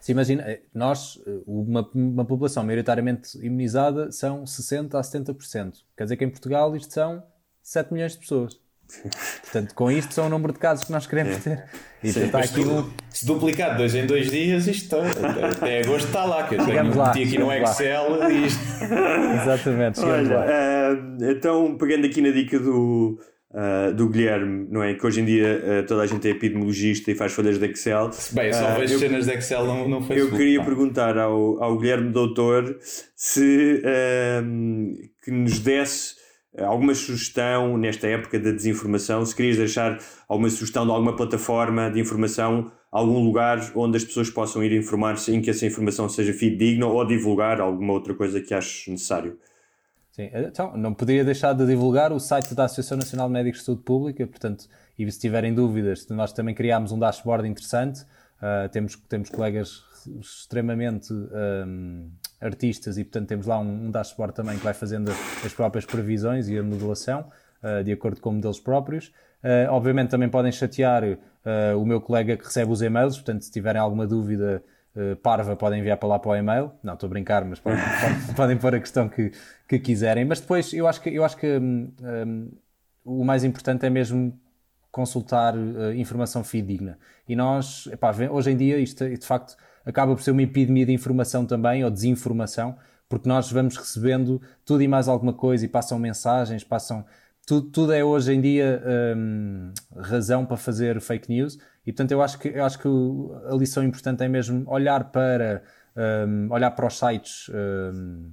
[0.09, 5.75] Se imagina, eh, nós, eh, uma, uma população maioritariamente imunizada são 60% a 70%.
[5.95, 7.23] Quer dizer que em Portugal isto são
[7.63, 8.59] 7 milhões de pessoas.
[9.43, 11.41] Portanto, com isto são o número de casos que nós queremos é.
[11.41, 11.65] ter.
[12.03, 12.91] E Sim, está aqui um...
[13.11, 16.49] Se duplicar dois em dois dias, isto está, até agosto está lá.
[16.49, 18.63] Que eu tenho lá, aqui no Excel e isto...
[19.43, 24.95] Exatamente, Olha, uh, então, pegando aqui na dica do, uh, do Guilherme, não é?
[24.95, 28.11] Que hoje em dia uh, toda a gente é epidemiologista e faz folhas de Excel.
[28.33, 30.33] Bem, só vejo eu, cenas de Excel no, no Facebook.
[30.33, 30.65] Eu queria pá.
[30.67, 32.79] perguntar ao, ao Guilherme Doutor
[33.15, 33.83] se
[35.23, 36.17] que nos desse
[36.57, 39.25] alguma sugestão nesta época da desinformação?
[39.25, 39.99] Se querias deixar
[40.29, 45.35] alguma sugestão de alguma plataforma de informação, algum lugar onde as pessoas possam ir informar-se
[45.35, 49.39] em que essa informação seja fidedigna ou divulgar alguma outra coisa que aches necessário?
[50.19, 53.67] Sim, então não poderia deixar de divulgar o site da Associação Nacional de Médicos de
[53.67, 54.67] Saúde Pública, portanto,
[54.99, 59.85] e se tiverem dúvidas, nós também criámos um dashboard interessante, uh, temos, temos colegas
[60.21, 65.13] extremamente um, artistas e, portanto, temos lá um, um dashboard também que vai fazendo
[65.45, 67.31] as próprias previsões e a modelação
[67.63, 69.13] uh, de acordo com modelos próprios.
[69.45, 71.05] Uh, obviamente, também podem chatear
[71.79, 74.63] o meu colega que recebe os e-mails, portanto, se tiverem alguma dúvida
[75.23, 76.73] parva, podem enviar para lá para o e-mail.
[76.83, 77.81] Não, estou a brincar, mas podem,
[78.37, 79.33] podem pôr a questão que,
[79.69, 80.25] que quiserem.
[80.25, 81.93] Mas depois, eu acho que, eu acho que um,
[82.27, 82.51] um,
[83.05, 84.39] o mais importante é mesmo
[84.91, 85.55] consultar
[85.97, 86.99] informação fidedigna.
[87.29, 90.93] E nós, epá, hoje em dia, isto de facto acaba por ser uma epidemia de
[90.93, 92.77] informação também, ou desinformação,
[93.09, 97.05] porque nós vamos recebendo tudo e mais alguma coisa e passam mensagens, passam.
[97.47, 98.83] Tudo, tudo é hoje em dia
[99.17, 102.87] hum, razão para fazer fake news e portanto eu acho que, eu acho que
[103.51, 105.63] a lição importante é mesmo olhar para,
[105.97, 108.33] hum, olhar para os sites hum,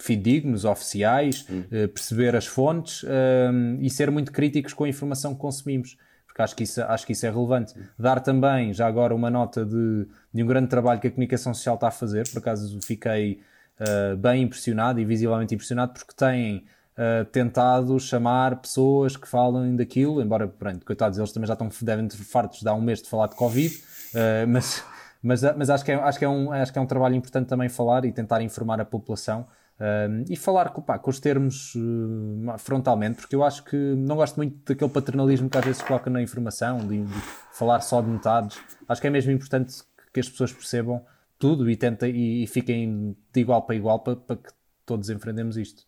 [0.00, 1.64] fidedignos, oficiais, hum.
[1.88, 5.96] perceber as fontes hum, e ser muito críticos com a informação que consumimos
[6.34, 7.72] porque acho que isso, acho que isso é relevante.
[7.96, 11.76] Dar também, já agora, uma nota de, de um grande trabalho que a comunicação social
[11.76, 13.40] está a fazer, por acaso fiquei
[13.78, 16.64] uh, bem impressionado e visivelmente impressionado, porque têm
[16.98, 22.08] uh, tentado chamar pessoas que falam daquilo, embora, pronto, coitados, eles também já estão, devem
[22.08, 24.82] ter fartos de há um mês de falar de Covid, uh, mas,
[25.24, 27.48] mas, mas acho, que é, acho, que é um, acho que é um trabalho importante
[27.48, 29.46] também falar e tentar informar a população
[29.80, 34.36] um, e falar pá, com os termos uh, frontalmente, porque eu acho que não gosto
[34.36, 37.20] muito daquele paternalismo que às vezes se coloca na informação, de, de,
[37.52, 38.60] falar só de metades.
[38.86, 39.82] Acho que é mesmo importante
[40.12, 41.02] que as pessoas percebam
[41.38, 44.50] tudo e, tentem, e, e fiquem de igual para igual para, para que
[44.84, 45.84] todos enfrentemos isto.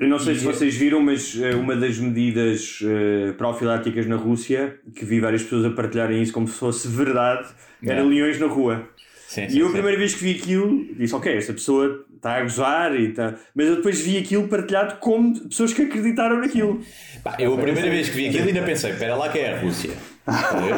[0.00, 4.76] Eu não sei se vocês viram, mas uh, uma das medidas uh, profiláticas na Rússia,
[4.94, 7.48] que vi várias pessoas a partilharem isso como se fosse verdade,
[7.82, 8.88] era leões na rua.
[9.28, 12.36] Sim, e sim, eu, a primeira vez que vi aquilo, disse: Ok, esta pessoa está
[12.36, 13.34] a gozar e tá...
[13.54, 16.80] mas eu depois vi aquilo partilhado como pessoas que acreditaram naquilo.
[17.22, 19.60] Bah, eu a primeira vez que vi aquilo ainda pensei, espera lá que é a
[19.60, 19.90] Rússia.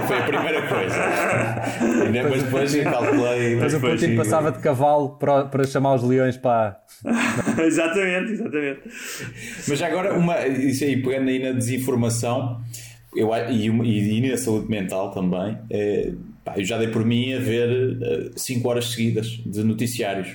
[0.06, 0.96] Foi a primeira coisa.
[2.28, 3.56] mas depois calculei.
[3.56, 6.80] Mas o Putin passava de cavalo para, para chamar os leões para.
[7.64, 8.80] exatamente, exatamente.
[9.66, 12.60] Mas agora, uma, isso aí, pegando aí na desinformação,
[13.14, 16.12] eu, e, e, e na saúde mental também, é,
[16.44, 20.28] pá, eu já dei por mim a ver 5 uh, horas seguidas de noticiários.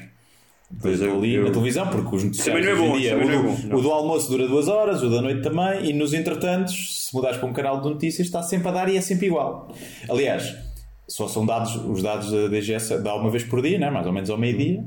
[0.69, 1.43] Depois eu, ali eu...
[1.43, 4.29] na televisão, porque os noticiários não é bom, dia, o, é bom, o, do almoço
[4.29, 7.81] dura duas horas, o da noite também, e nos entretantos, se mudares para um canal
[7.81, 9.71] de notícias, está sempre a dar e é sempre igual.
[10.09, 10.55] Aliás,
[11.07, 13.89] só são dados, os dados da DGS dá uma vez por dia, né?
[13.89, 14.83] mais ou menos ao meio-dia.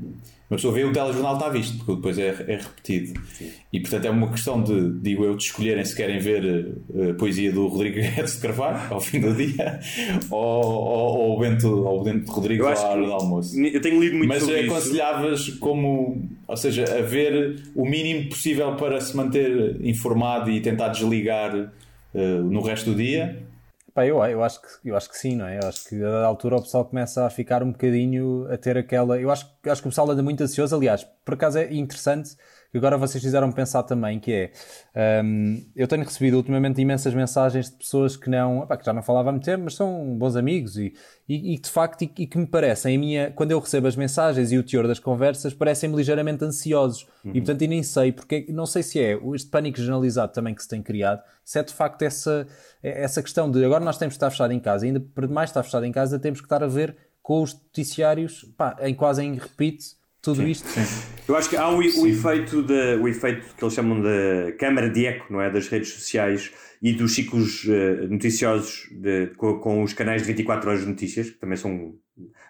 [0.49, 3.19] Uma pessoa vê o telejornal está visto, porque depois é, é repetido.
[3.33, 3.51] Sim.
[3.71, 6.75] E portanto é uma questão de, digo eu, de escolherem se querem ver
[7.11, 9.79] a poesia do Rodrigo Guedes de Carvalho ao fim do dia
[10.31, 13.59] ou, ou, ou o Bento, ou o Bento Rodrigues à hora do almoço.
[13.61, 15.59] Eu tenho lido muito Mas sobre aconselhavas isso.
[15.59, 21.55] como, ou seja, a ver o mínimo possível para se manter informado e tentar desligar
[21.55, 23.48] uh, no resto do dia
[23.93, 25.57] Pá, eu, eu, acho que, eu acho que sim, não é?
[25.59, 29.19] Eu acho que a altura o pessoal começa a ficar um bocadinho a ter aquela.
[29.19, 30.75] Eu acho, acho que o pessoal anda muito ansioso.
[30.75, 32.35] Aliás, por acaso é interessante
[32.71, 37.71] que agora vocês fizeram pensar também, que é, um, eu tenho recebido ultimamente imensas mensagens
[37.71, 40.77] de pessoas que não, que já não falava há muito tempo, mas são bons amigos
[40.77, 40.93] e,
[41.27, 43.95] e, e de facto, e, e, que me parecem, a minha, quando eu recebo as
[43.95, 47.07] mensagens e o teor das conversas, parecem-me ligeiramente ansiosos.
[47.25, 47.31] Uhum.
[47.33, 50.61] E portanto, e nem sei, porque não sei se é este pânico generalizado também que
[50.61, 52.45] se tem criado, se é de facto essa,
[52.83, 55.63] essa questão de agora nós temos que estar fechado em casa, ainda por mais estar
[55.63, 59.33] fechado em casa, temos que estar a ver com os noticiários, pá, em quase em
[59.33, 60.67] repeat, tudo sim, isto.
[60.67, 60.81] Sim.
[61.27, 64.89] Eu acho que há o, o, efeito de, o efeito que eles chamam de câmara
[64.89, 65.49] de eco, não é?
[65.49, 66.51] Das redes sociais
[66.81, 71.29] e dos ciclos uh, noticiosos de, com, com, os canais de 24 horas de notícias,
[71.29, 71.93] que também são.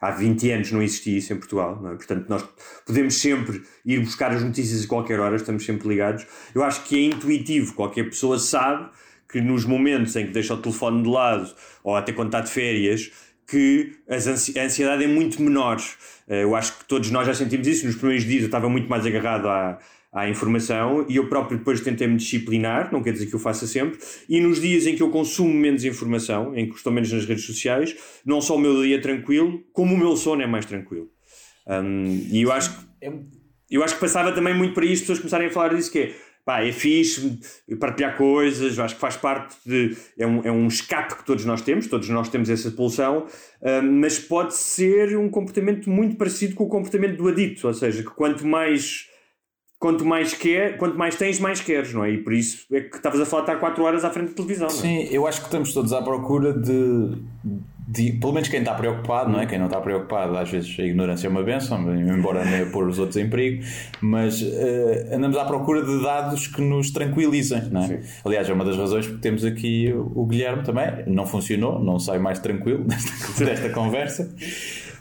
[0.02, 1.96] Há 20 anos não existia isso em Portugal, não é?
[1.96, 2.44] Portanto, nós
[2.86, 6.26] podemos sempre ir buscar as notícias a qualquer hora, estamos sempre ligados.
[6.56, 8.90] Eu acho que é intuitivo, qualquer pessoa sabe
[9.30, 12.50] que nos momentos em que deixa o telefone de lado ou até quando está de
[12.50, 13.12] férias,
[13.50, 15.78] que a ansiedade é muito menor.
[16.28, 17.86] Eh, eu acho que todos nós já sentimos isso.
[17.86, 19.80] Nos primeiros dias eu estava muito mais agarrado à,
[20.12, 23.68] à informação e eu próprio depois tentei me disciplinar, não quer dizer que eu faça
[23.68, 24.00] sempre.
[24.28, 27.46] E nos dias em que eu consumo menos informação, em que estou menos nas redes
[27.46, 27.96] sociais,
[28.26, 31.10] não só o meu dia é tranquilo, como o meu sono é mais tranquilo.
[31.68, 33.12] Um, e eu acho, que,
[33.70, 36.00] eu acho que passava também muito para isso, as pessoas começarem a falar disso, que
[36.00, 36.16] é
[36.50, 37.40] pá, é fixe
[37.80, 39.96] partilhar coisas, acho que faz parte de.
[40.18, 43.28] É um, é um escape que todos nós temos, todos nós temos essa pulsão,
[43.84, 48.10] mas pode ser um comportamento muito parecido com o comportamento do adito, ou seja, que
[48.10, 49.08] quanto mais.
[49.82, 52.12] Quanto mais quer, quanto mais tens, mais queres, não é?
[52.12, 54.68] E por isso é que estavas a falar estar 4 horas à frente da televisão.
[54.68, 54.72] É?
[54.72, 57.16] Sim, eu acho que estamos todos à procura de,
[57.92, 59.48] de, pelo menos quem está preocupado, não é?
[59.48, 62.88] Quem não está preocupado, às vezes a ignorância é uma benção, embora nem a pôr
[62.88, 63.66] os outros em perigo,
[64.00, 68.02] mas uh, andamos à procura de dados que nos tranquilizem, não é?
[68.24, 72.20] Aliás, é uma das razões porque temos aqui o, Guilherme também, não funcionou, não sai
[72.20, 74.32] mais tranquilo desta, desta conversa.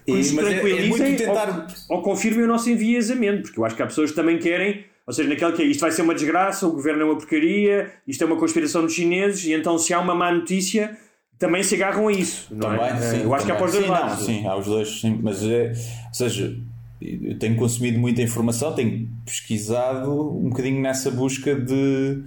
[0.07, 1.67] E, mas tranquilizem é, é tentar...
[1.91, 4.85] ou, ou confirmem o nosso enviesamento, porque eu acho que há pessoas que também querem
[5.07, 7.91] ou seja, naquele que é isto vai ser uma desgraça, o governo é uma porcaria,
[8.07, 10.99] isto é uma conspiração dos chineses, e então se há uma má notícia,
[11.39, 12.49] também se agarram a isso.
[12.51, 12.97] Não também, é?
[12.97, 13.47] sim, eu acho também.
[13.47, 14.19] que há para os dois sim, lados.
[14.19, 16.57] Não, sim, há os dois, sim, mas é, ou seja,
[17.01, 22.23] eu tenho consumido muita informação, tenho pesquisado um bocadinho nessa busca de,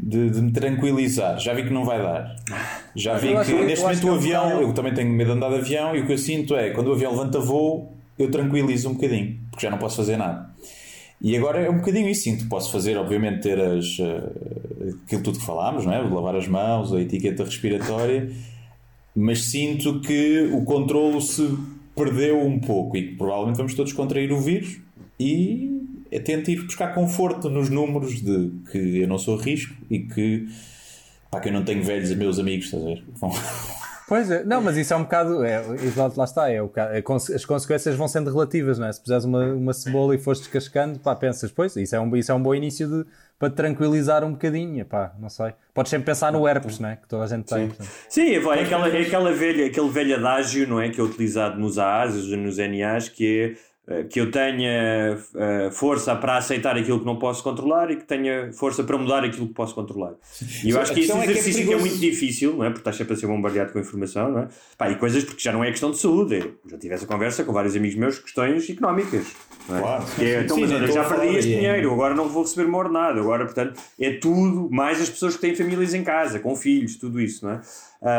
[0.00, 1.38] de, de me tranquilizar.
[1.38, 2.34] Já vi que não vai dar.
[2.96, 5.56] Já vi que, que neste momento o avião, eu também tenho medo de andar de
[5.56, 8.94] avião e o que eu sinto é quando o avião levanta voo, eu tranquilizo um
[8.94, 10.50] bocadinho, porque já não posso fazer nada.
[11.20, 12.48] E agora é um bocadinho isso, sim.
[12.48, 14.71] Posso fazer, obviamente, ter as, uh,
[15.04, 16.00] aquilo tudo que falámos, não é?
[16.00, 18.30] lavar as mãos, a etiqueta respiratória,
[19.14, 21.56] mas sinto que o controlo se
[21.94, 24.80] perdeu um pouco e que provavelmente vamos todos contrair o vírus
[25.20, 30.00] e é tento ir buscar conforto nos números de que eu não sou risco e
[30.00, 30.46] que,
[31.30, 33.04] pá, que eu não tenho velhos meus amigos, estás a ver?
[34.08, 35.42] Pois é, não, mas isso é um bocado.
[35.42, 35.64] É,
[36.16, 37.02] lá está, é, é,
[37.34, 38.92] as consequências vão sendo relativas, não é?
[38.92, 42.30] Se puseres uma, uma cebola e fores descascando, pá, pensas, pois, isso é um, isso
[42.30, 43.06] é um bom início de,
[43.42, 45.52] para tranquilizar um bocadinho, pá, não sei.
[45.74, 46.94] Podes sempre pensar no herpes, não é?
[46.94, 47.70] Que toda a gente tem.
[47.70, 47.76] Sim,
[48.08, 50.90] Sim é, aquela, é aquela velha, aquele velho adágio, não é?
[50.90, 53.71] Que é utilizado nos AAs, nos NAs, que é
[54.08, 58.52] que eu tenha uh, força para aceitar aquilo que não posso controlar e que tenha
[58.52, 60.14] força para mudar aquilo que posso controlar.
[60.64, 62.68] E eu acho que esse exercício é, que é, é, muito difícil, não é?
[62.68, 64.48] porque estás sempre a ser bombardeado com informação, não é?
[64.78, 66.36] Pá, e coisas porque já não é questão de saúde.
[66.36, 69.26] Eu já tive essa conversa com vários amigos meus, questões económicas.
[69.68, 69.80] É?
[69.80, 70.04] Claro.
[70.20, 73.20] É, então, Sim, mas olha, já perdi este dinheiro, agora não vou receber uma ordenada,
[73.20, 77.20] agora, portanto, é tudo, mais as pessoas que têm famílias em casa, com filhos, tudo
[77.20, 77.60] isso, não é?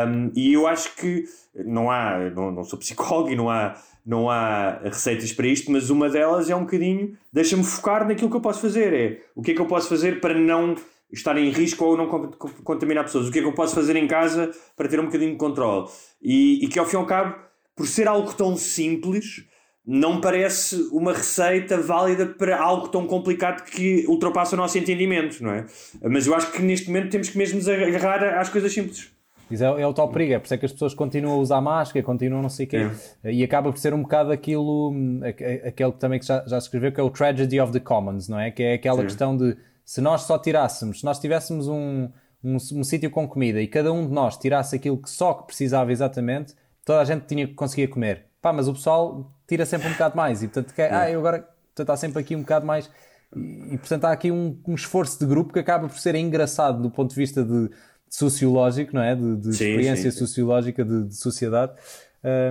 [0.06, 1.24] Um, e eu acho que
[1.54, 5.88] não há, não, não sou psicólogo e não há não há receitas para isto, mas
[5.88, 8.92] uma delas é um bocadinho deixa-me focar naquilo que eu posso fazer.
[8.92, 10.76] É o que é que eu posso fazer para não
[11.12, 13.28] estar em risco ou não contaminar pessoas?
[13.28, 15.88] O que é que eu posso fazer em casa para ter um bocadinho de controle?
[16.20, 17.36] E, e que ao fim e ao cabo,
[17.74, 19.44] por ser algo tão simples,
[19.86, 25.50] não parece uma receita válida para algo tão complicado que ultrapassa o nosso entendimento, não
[25.50, 25.66] é?
[26.02, 29.12] Mas eu acho que neste momento temos que mesmo agarrar às coisas simples.
[29.50, 31.60] É, é o tal perigo, é por isso é que as pessoas continuam a usar
[31.60, 32.90] máscara, continuam não sei o quê,
[33.22, 33.32] É.
[33.32, 36.66] e acaba por ser um bocado aquilo, hum, aquele que também que já, já se
[36.66, 38.50] escreveu, que é o tragedy of the commons, não é?
[38.50, 39.04] Que é aquela Sim.
[39.04, 42.08] questão de se nós só tirássemos, se nós tivéssemos um,
[42.42, 45.46] um, um sítio com comida e cada um de nós tirasse aquilo que só que
[45.46, 46.54] precisava exatamente,
[46.84, 48.26] toda a gente tinha, conseguia comer.
[48.40, 51.48] Pá, mas o pessoal tira sempre um bocado mais e portanto, quer, ah, eu agora
[51.74, 52.90] portanto, há sempre aqui um bocado mais
[53.34, 56.80] e, e, portanto há aqui um, um esforço de grupo que acaba por ser engraçado
[56.80, 57.70] do ponto de vista de
[58.16, 59.14] sociológico, não é?
[59.14, 60.18] De, de Sim, experiência sim, sim.
[60.26, 61.72] sociológica de, de sociedade,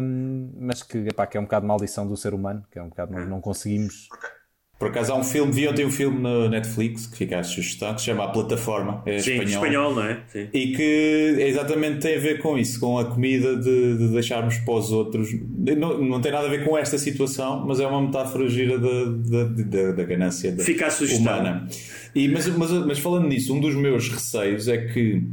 [0.01, 2.89] hum, mas que, epá, que é um bocado maldição do ser humano, que é um
[2.89, 4.09] bocado não, não conseguimos.
[4.79, 7.93] Por acaso há um filme, vi ontem um filme na Netflix que fica à sugestão,
[7.93, 9.53] que se chama A Plataforma, é Sim, espanhol.
[9.63, 10.23] espanhol, não é?
[10.27, 10.49] Sim.
[10.53, 14.57] E que é exatamente tem a ver com isso, com a comida de, de deixarmos
[14.57, 15.29] para os outros.
[15.77, 19.05] Não, não tem nada a ver com esta situação, mas é uma metáfora gira da,
[19.05, 21.21] da, da, da ganância da- Fica a sugestão.
[21.39, 21.65] humana.
[22.13, 25.23] E, mas, mas, mas falando nisso, um dos meus receios é que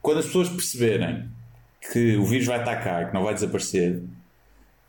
[0.00, 1.28] quando as pessoas perceberem
[1.92, 4.02] que o vírus vai estar cá, que não vai desaparecer,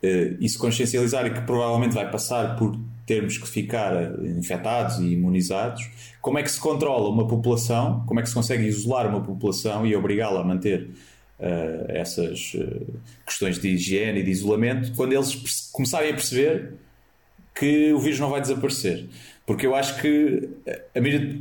[0.02, 2.76] eh, e se consciencializarem que provavelmente vai passar por
[3.10, 8.20] termos que ficar eh, infectados e imunizados, como é que se controla uma população, como
[8.20, 10.90] é que se consegue isolar uma população e obrigá-la a manter
[11.40, 12.82] eh, essas eh,
[13.26, 15.34] questões de higiene e de isolamento, quando eles
[15.72, 16.74] começarem a perceber
[17.52, 19.08] que o vírus não vai desaparecer.
[19.44, 20.48] Porque eu acho que
[20.94, 21.36] a mídia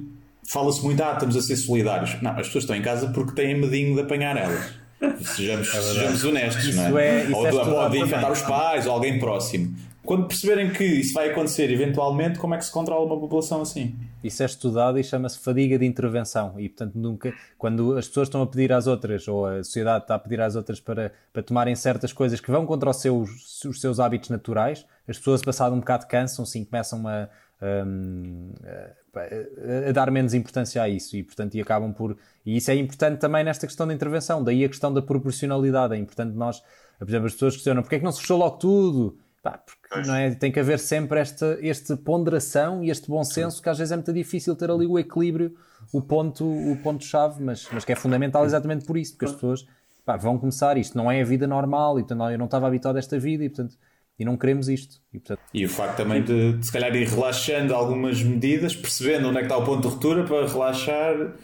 [0.50, 2.20] fala-se muito, ah, estamos a ser solidários.
[2.22, 4.74] Não, as pessoas estão em casa porque têm medinho de apanhar elas.
[5.22, 7.08] Sejamos, sejamos honestos, não Isso é?
[7.08, 9.74] é- isso ou é de, ou de infectar os pais ou alguém próximo.
[10.04, 13.96] Quando perceberem que isso vai acontecer eventualmente, como é que se controla uma população assim?
[14.24, 16.60] Isso é estudado e chama-se fadiga de intervenção.
[16.60, 20.16] E, portanto, nunca, quando as pessoas estão a pedir às outras, ou a sociedade está
[20.16, 23.80] a pedir às outras para, para tomarem certas coisas que vão contra os seus, os
[23.80, 27.30] seus hábitos naturais, as pessoas, passado um bocado, cansam-se e começam a,
[27.62, 31.16] hum, a, a- a dar menos importância a isso.
[31.16, 32.18] E, portanto, e acabam por.
[32.46, 34.44] E isso é importante também nesta questão da intervenção.
[34.44, 35.94] Daí a questão da proporcionalidade.
[35.94, 36.62] É importante nós.
[36.98, 39.18] Por exemplo, as pessoas questionam porque é que não se fechou logo tudo?
[39.42, 40.36] Pá, porque não é?
[40.36, 43.96] tem que haver sempre esta, este ponderação e este bom senso que às vezes é
[43.96, 45.56] muito difícil ter ali o equilíbrio,
[45.94, 49.32] o ponto o ponto chave, mas, mas que é fundamental exatamente por isso, porque as
[49.32, 49.66] pessoas
[50.04, 52.98] pá, vão começar isto, não é a vida normal e portanto eu não estava habituado
[52.98, 53.78] a esta vida e portanto
[54.20, 54.98] e não queremos isto.
[55.14, 59.30] E, portanto, E o facto também de, de se calhar ir relaxando algumas medidas, percebendo
[59.30, 61.36] onde é que está o ponto de ruptura para relaxar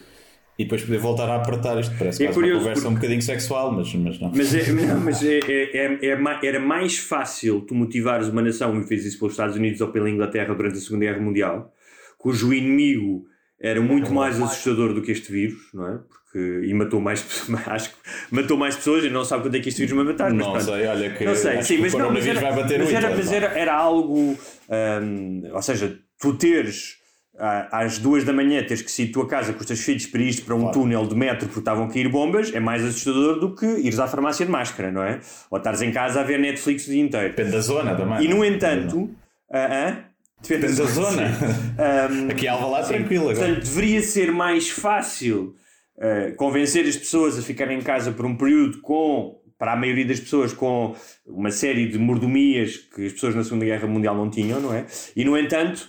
[0.58, 1.94] e depois poder voltar a apertar isto.
[1.98, 4.32] Parece É quase uma curioso, conversa porque- um bocadinho sexual, mas, mas não.
[4.36, 8.78] Mas, é, não, mas é, é- é- é era mais fácil tu motivares uma nação,
[8.80, 11.74] e fez isso pelos Estados Unidos ou pela Inglaterra durante a Segunda Guerra Mundial,
[12.18, 13.26] cujo inimigo
[13.60, 15.98] era muito mais assustador do que este vírus, não é?
[15.98, 17.96] Porque, e matou mais pessoas, acho que
[18.32, 20.34] matou mais pessoas e não sabe quando é que este vírus vai matar.
[20.34, 22.90] Não sei, olha que não sei, sim, que mas não, mas era, vai bater mas
[22.90, 24.38] era, Hitler, mas era, era algo,
[24.70, 26.98] hum, ou seja, tu teres
[27.38, 30.22] às duas da manhã teres que sair da tua casa com os teus filhos para
[30.22, 33.54] isto para um túnel de metro porque estavam a cair bombas é mais assustador do
[33.54, 35.20] que ires à farmácia de máscara, não é?
[35.52, 37.30] Ou estares em casa a ver Netflix o dia inteiro.
[37.30, 38.24] Depende da zona também.
[38.24, 38.48] E no é?
[38.48, 39.10] entanto,
[39.52, 40.16] ah, ah,
[40.48, 41.34] Depende da zona.
[41.34, 42.32] Sim.
[42.32, 43.48] Aqui em Alvalade, tranquilo agora.
[43.48, 45.56] Portanto, deveria ser mais fácil
[45.98, 50.06] eh, convencer as pessoas a ficarem em casa por um período com, para a maioria
[50.06, 50.94] das pessoas, com
[51.26, 54.86] uma série de mordomias que as pessoas na Segunda Guerra Mundial não tinham, não é?
[55.16, 55.88] E, no entanto,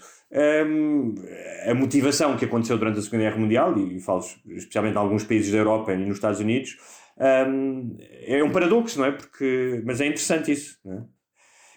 [0.67, 1.15] hum,
[1.69, 5.51] a motivação que aconteceu durante a Segunda Guerra Mundial, e falo especialmente em alguns países
[5.51, 6.77] da Europa e nos Estados Unidos,
[7.49, 7.97] hum,
[8.27, 9.11] é um paradoxo, não é?
[9.11, 11.17] Porque, mas é interessante isso, não é?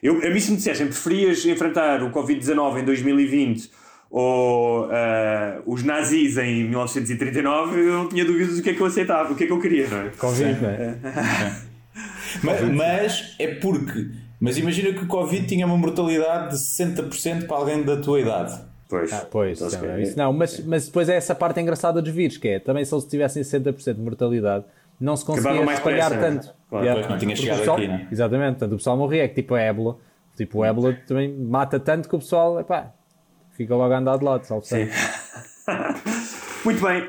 [0.02, 3.70] Eu, a mim, se me dissessem preferias enfrentar o Covid-19 em 2020
[4.10, 8.86] ou ah, os nazis em 1939, eu não tinha dúvidas do que é que eu
[8.88, 10.10] aceitava, o que é que eu queria, não é?
[10.18, 10.95] Covid, não é?
[12.44, 14.07] Mas, mas é porque.
[14.40, 18.57] Mas imagina que o Covid tinha uma mortalidade de 60% para alguém da tua idade.
[18.88, 19.11] Pois.
[19.11, 22.38] Ah, pois, Então, não, isso não, mas, mas depois é essa parte engraçada dos vírus,
[22.38, 24.64] que é também se eles tivessem 60% de mortalidade,
[24.99, 26.48] não se conseguia espalhar depressa, tanto.
[26.48, 26.53] né?
[26.69, 27.10] Claro, Yeah.
[27.10, 28.07] não tinha chegado pessoal- aqui, né?
[28.11, 29.98] Exatamente, portanto, o pessoal morria, é que tipo a ébola.
[30.38, 32.94] Tipo, o ébola também mata tanto que o pessoal, epá,
[33.60, 34.88] fica logo a andar de lado, salve Sim.
[36.64, 37.03] Muito bem.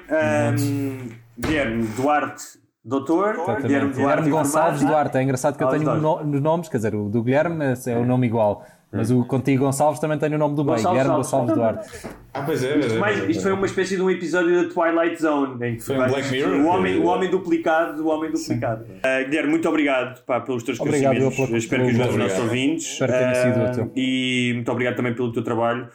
[0.59, 1.09] hum,
[1.39, 2.43] Guilherme Duarte,
[2.85, 3.35] doutor.
[3.35, 3.63] Exatamente.
[3.63, 4.83] Guilherme Duarte, Guilherme Gonçalves.
[4.85, 7.23] Duarte, é engraçado que eu tenho os um no- nos nomes, quer dizer, o do
[7.23, 10.77] Guilherme é o nome igual, mas o contigo Gonçalves também tem o nome do meio,
[10.77, 11.17] Gonçalves Guilherme.
[11.23, 11.89] Gonçalves Duarte.
[12.33, 12.79] Ah, pois é.
[12.79, 15.97] Isto, mais- isto foi uma espécie de um episódio da Twilight Zone em que Foi
[15.99, 16.61] um Black Mirror?
[16.61, 18.85] o homem, o homem duplicado, o homem duplicado.
[19.03, 21.39] Ah, Guilherme, muito obrigado pá, pelos teus Obrigado, esclarecimentos.
[21.41, 22.87] eu pela- Espero que os nossos ouvintes.
[22.87, 23.93] Espero que tenha sido Ah, útil.
[23.97, 25.89] E muito obrigado também pelo teu trabalho.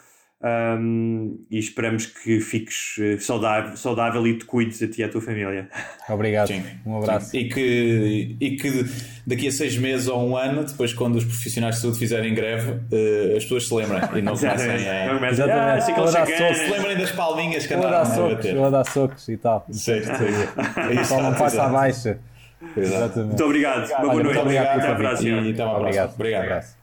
[0.46, 5.10] Um, e esperamos que fiques eh, saudável, saudável e te cuides a ti e à
[5.10, 5.68] tua família.
[6.08, 6.50] Obrigado.
[6.50, 7.32] Sim, um abraço.
[7.32, 7.40] Sim.
[7.40, 8.86] E, que, e que
[9.26, 12.74] daqui a seis meses ou um ano, depois, quando os profissionais de saúde fizerem greve,
[12.74, 15.14] uh, as pessoas se lembrem e não comecem a.
[15.20, 15.92] Não Exatamente.
[15.92, 19.66] Ah, se lembrem das palminhas que andaram a socos, a dar socos e tal.
[19.72, 21.04] Sim, sim.
[21.06, 22.20] Só não passa a baixa.
[22.78, 23.30] Exatamente.
[23.30, 23.90] Muito obrigado.
[23.90, 24.26] Uma boa noite.
[24.26, 24.80] Muito obrigado.
[24.80, 25.42] Até à próxima.
[25.42, 26.06] E até uma próxima.
[26.06, 26.14] Obrigado.
[26.14, 26.76] obrigado.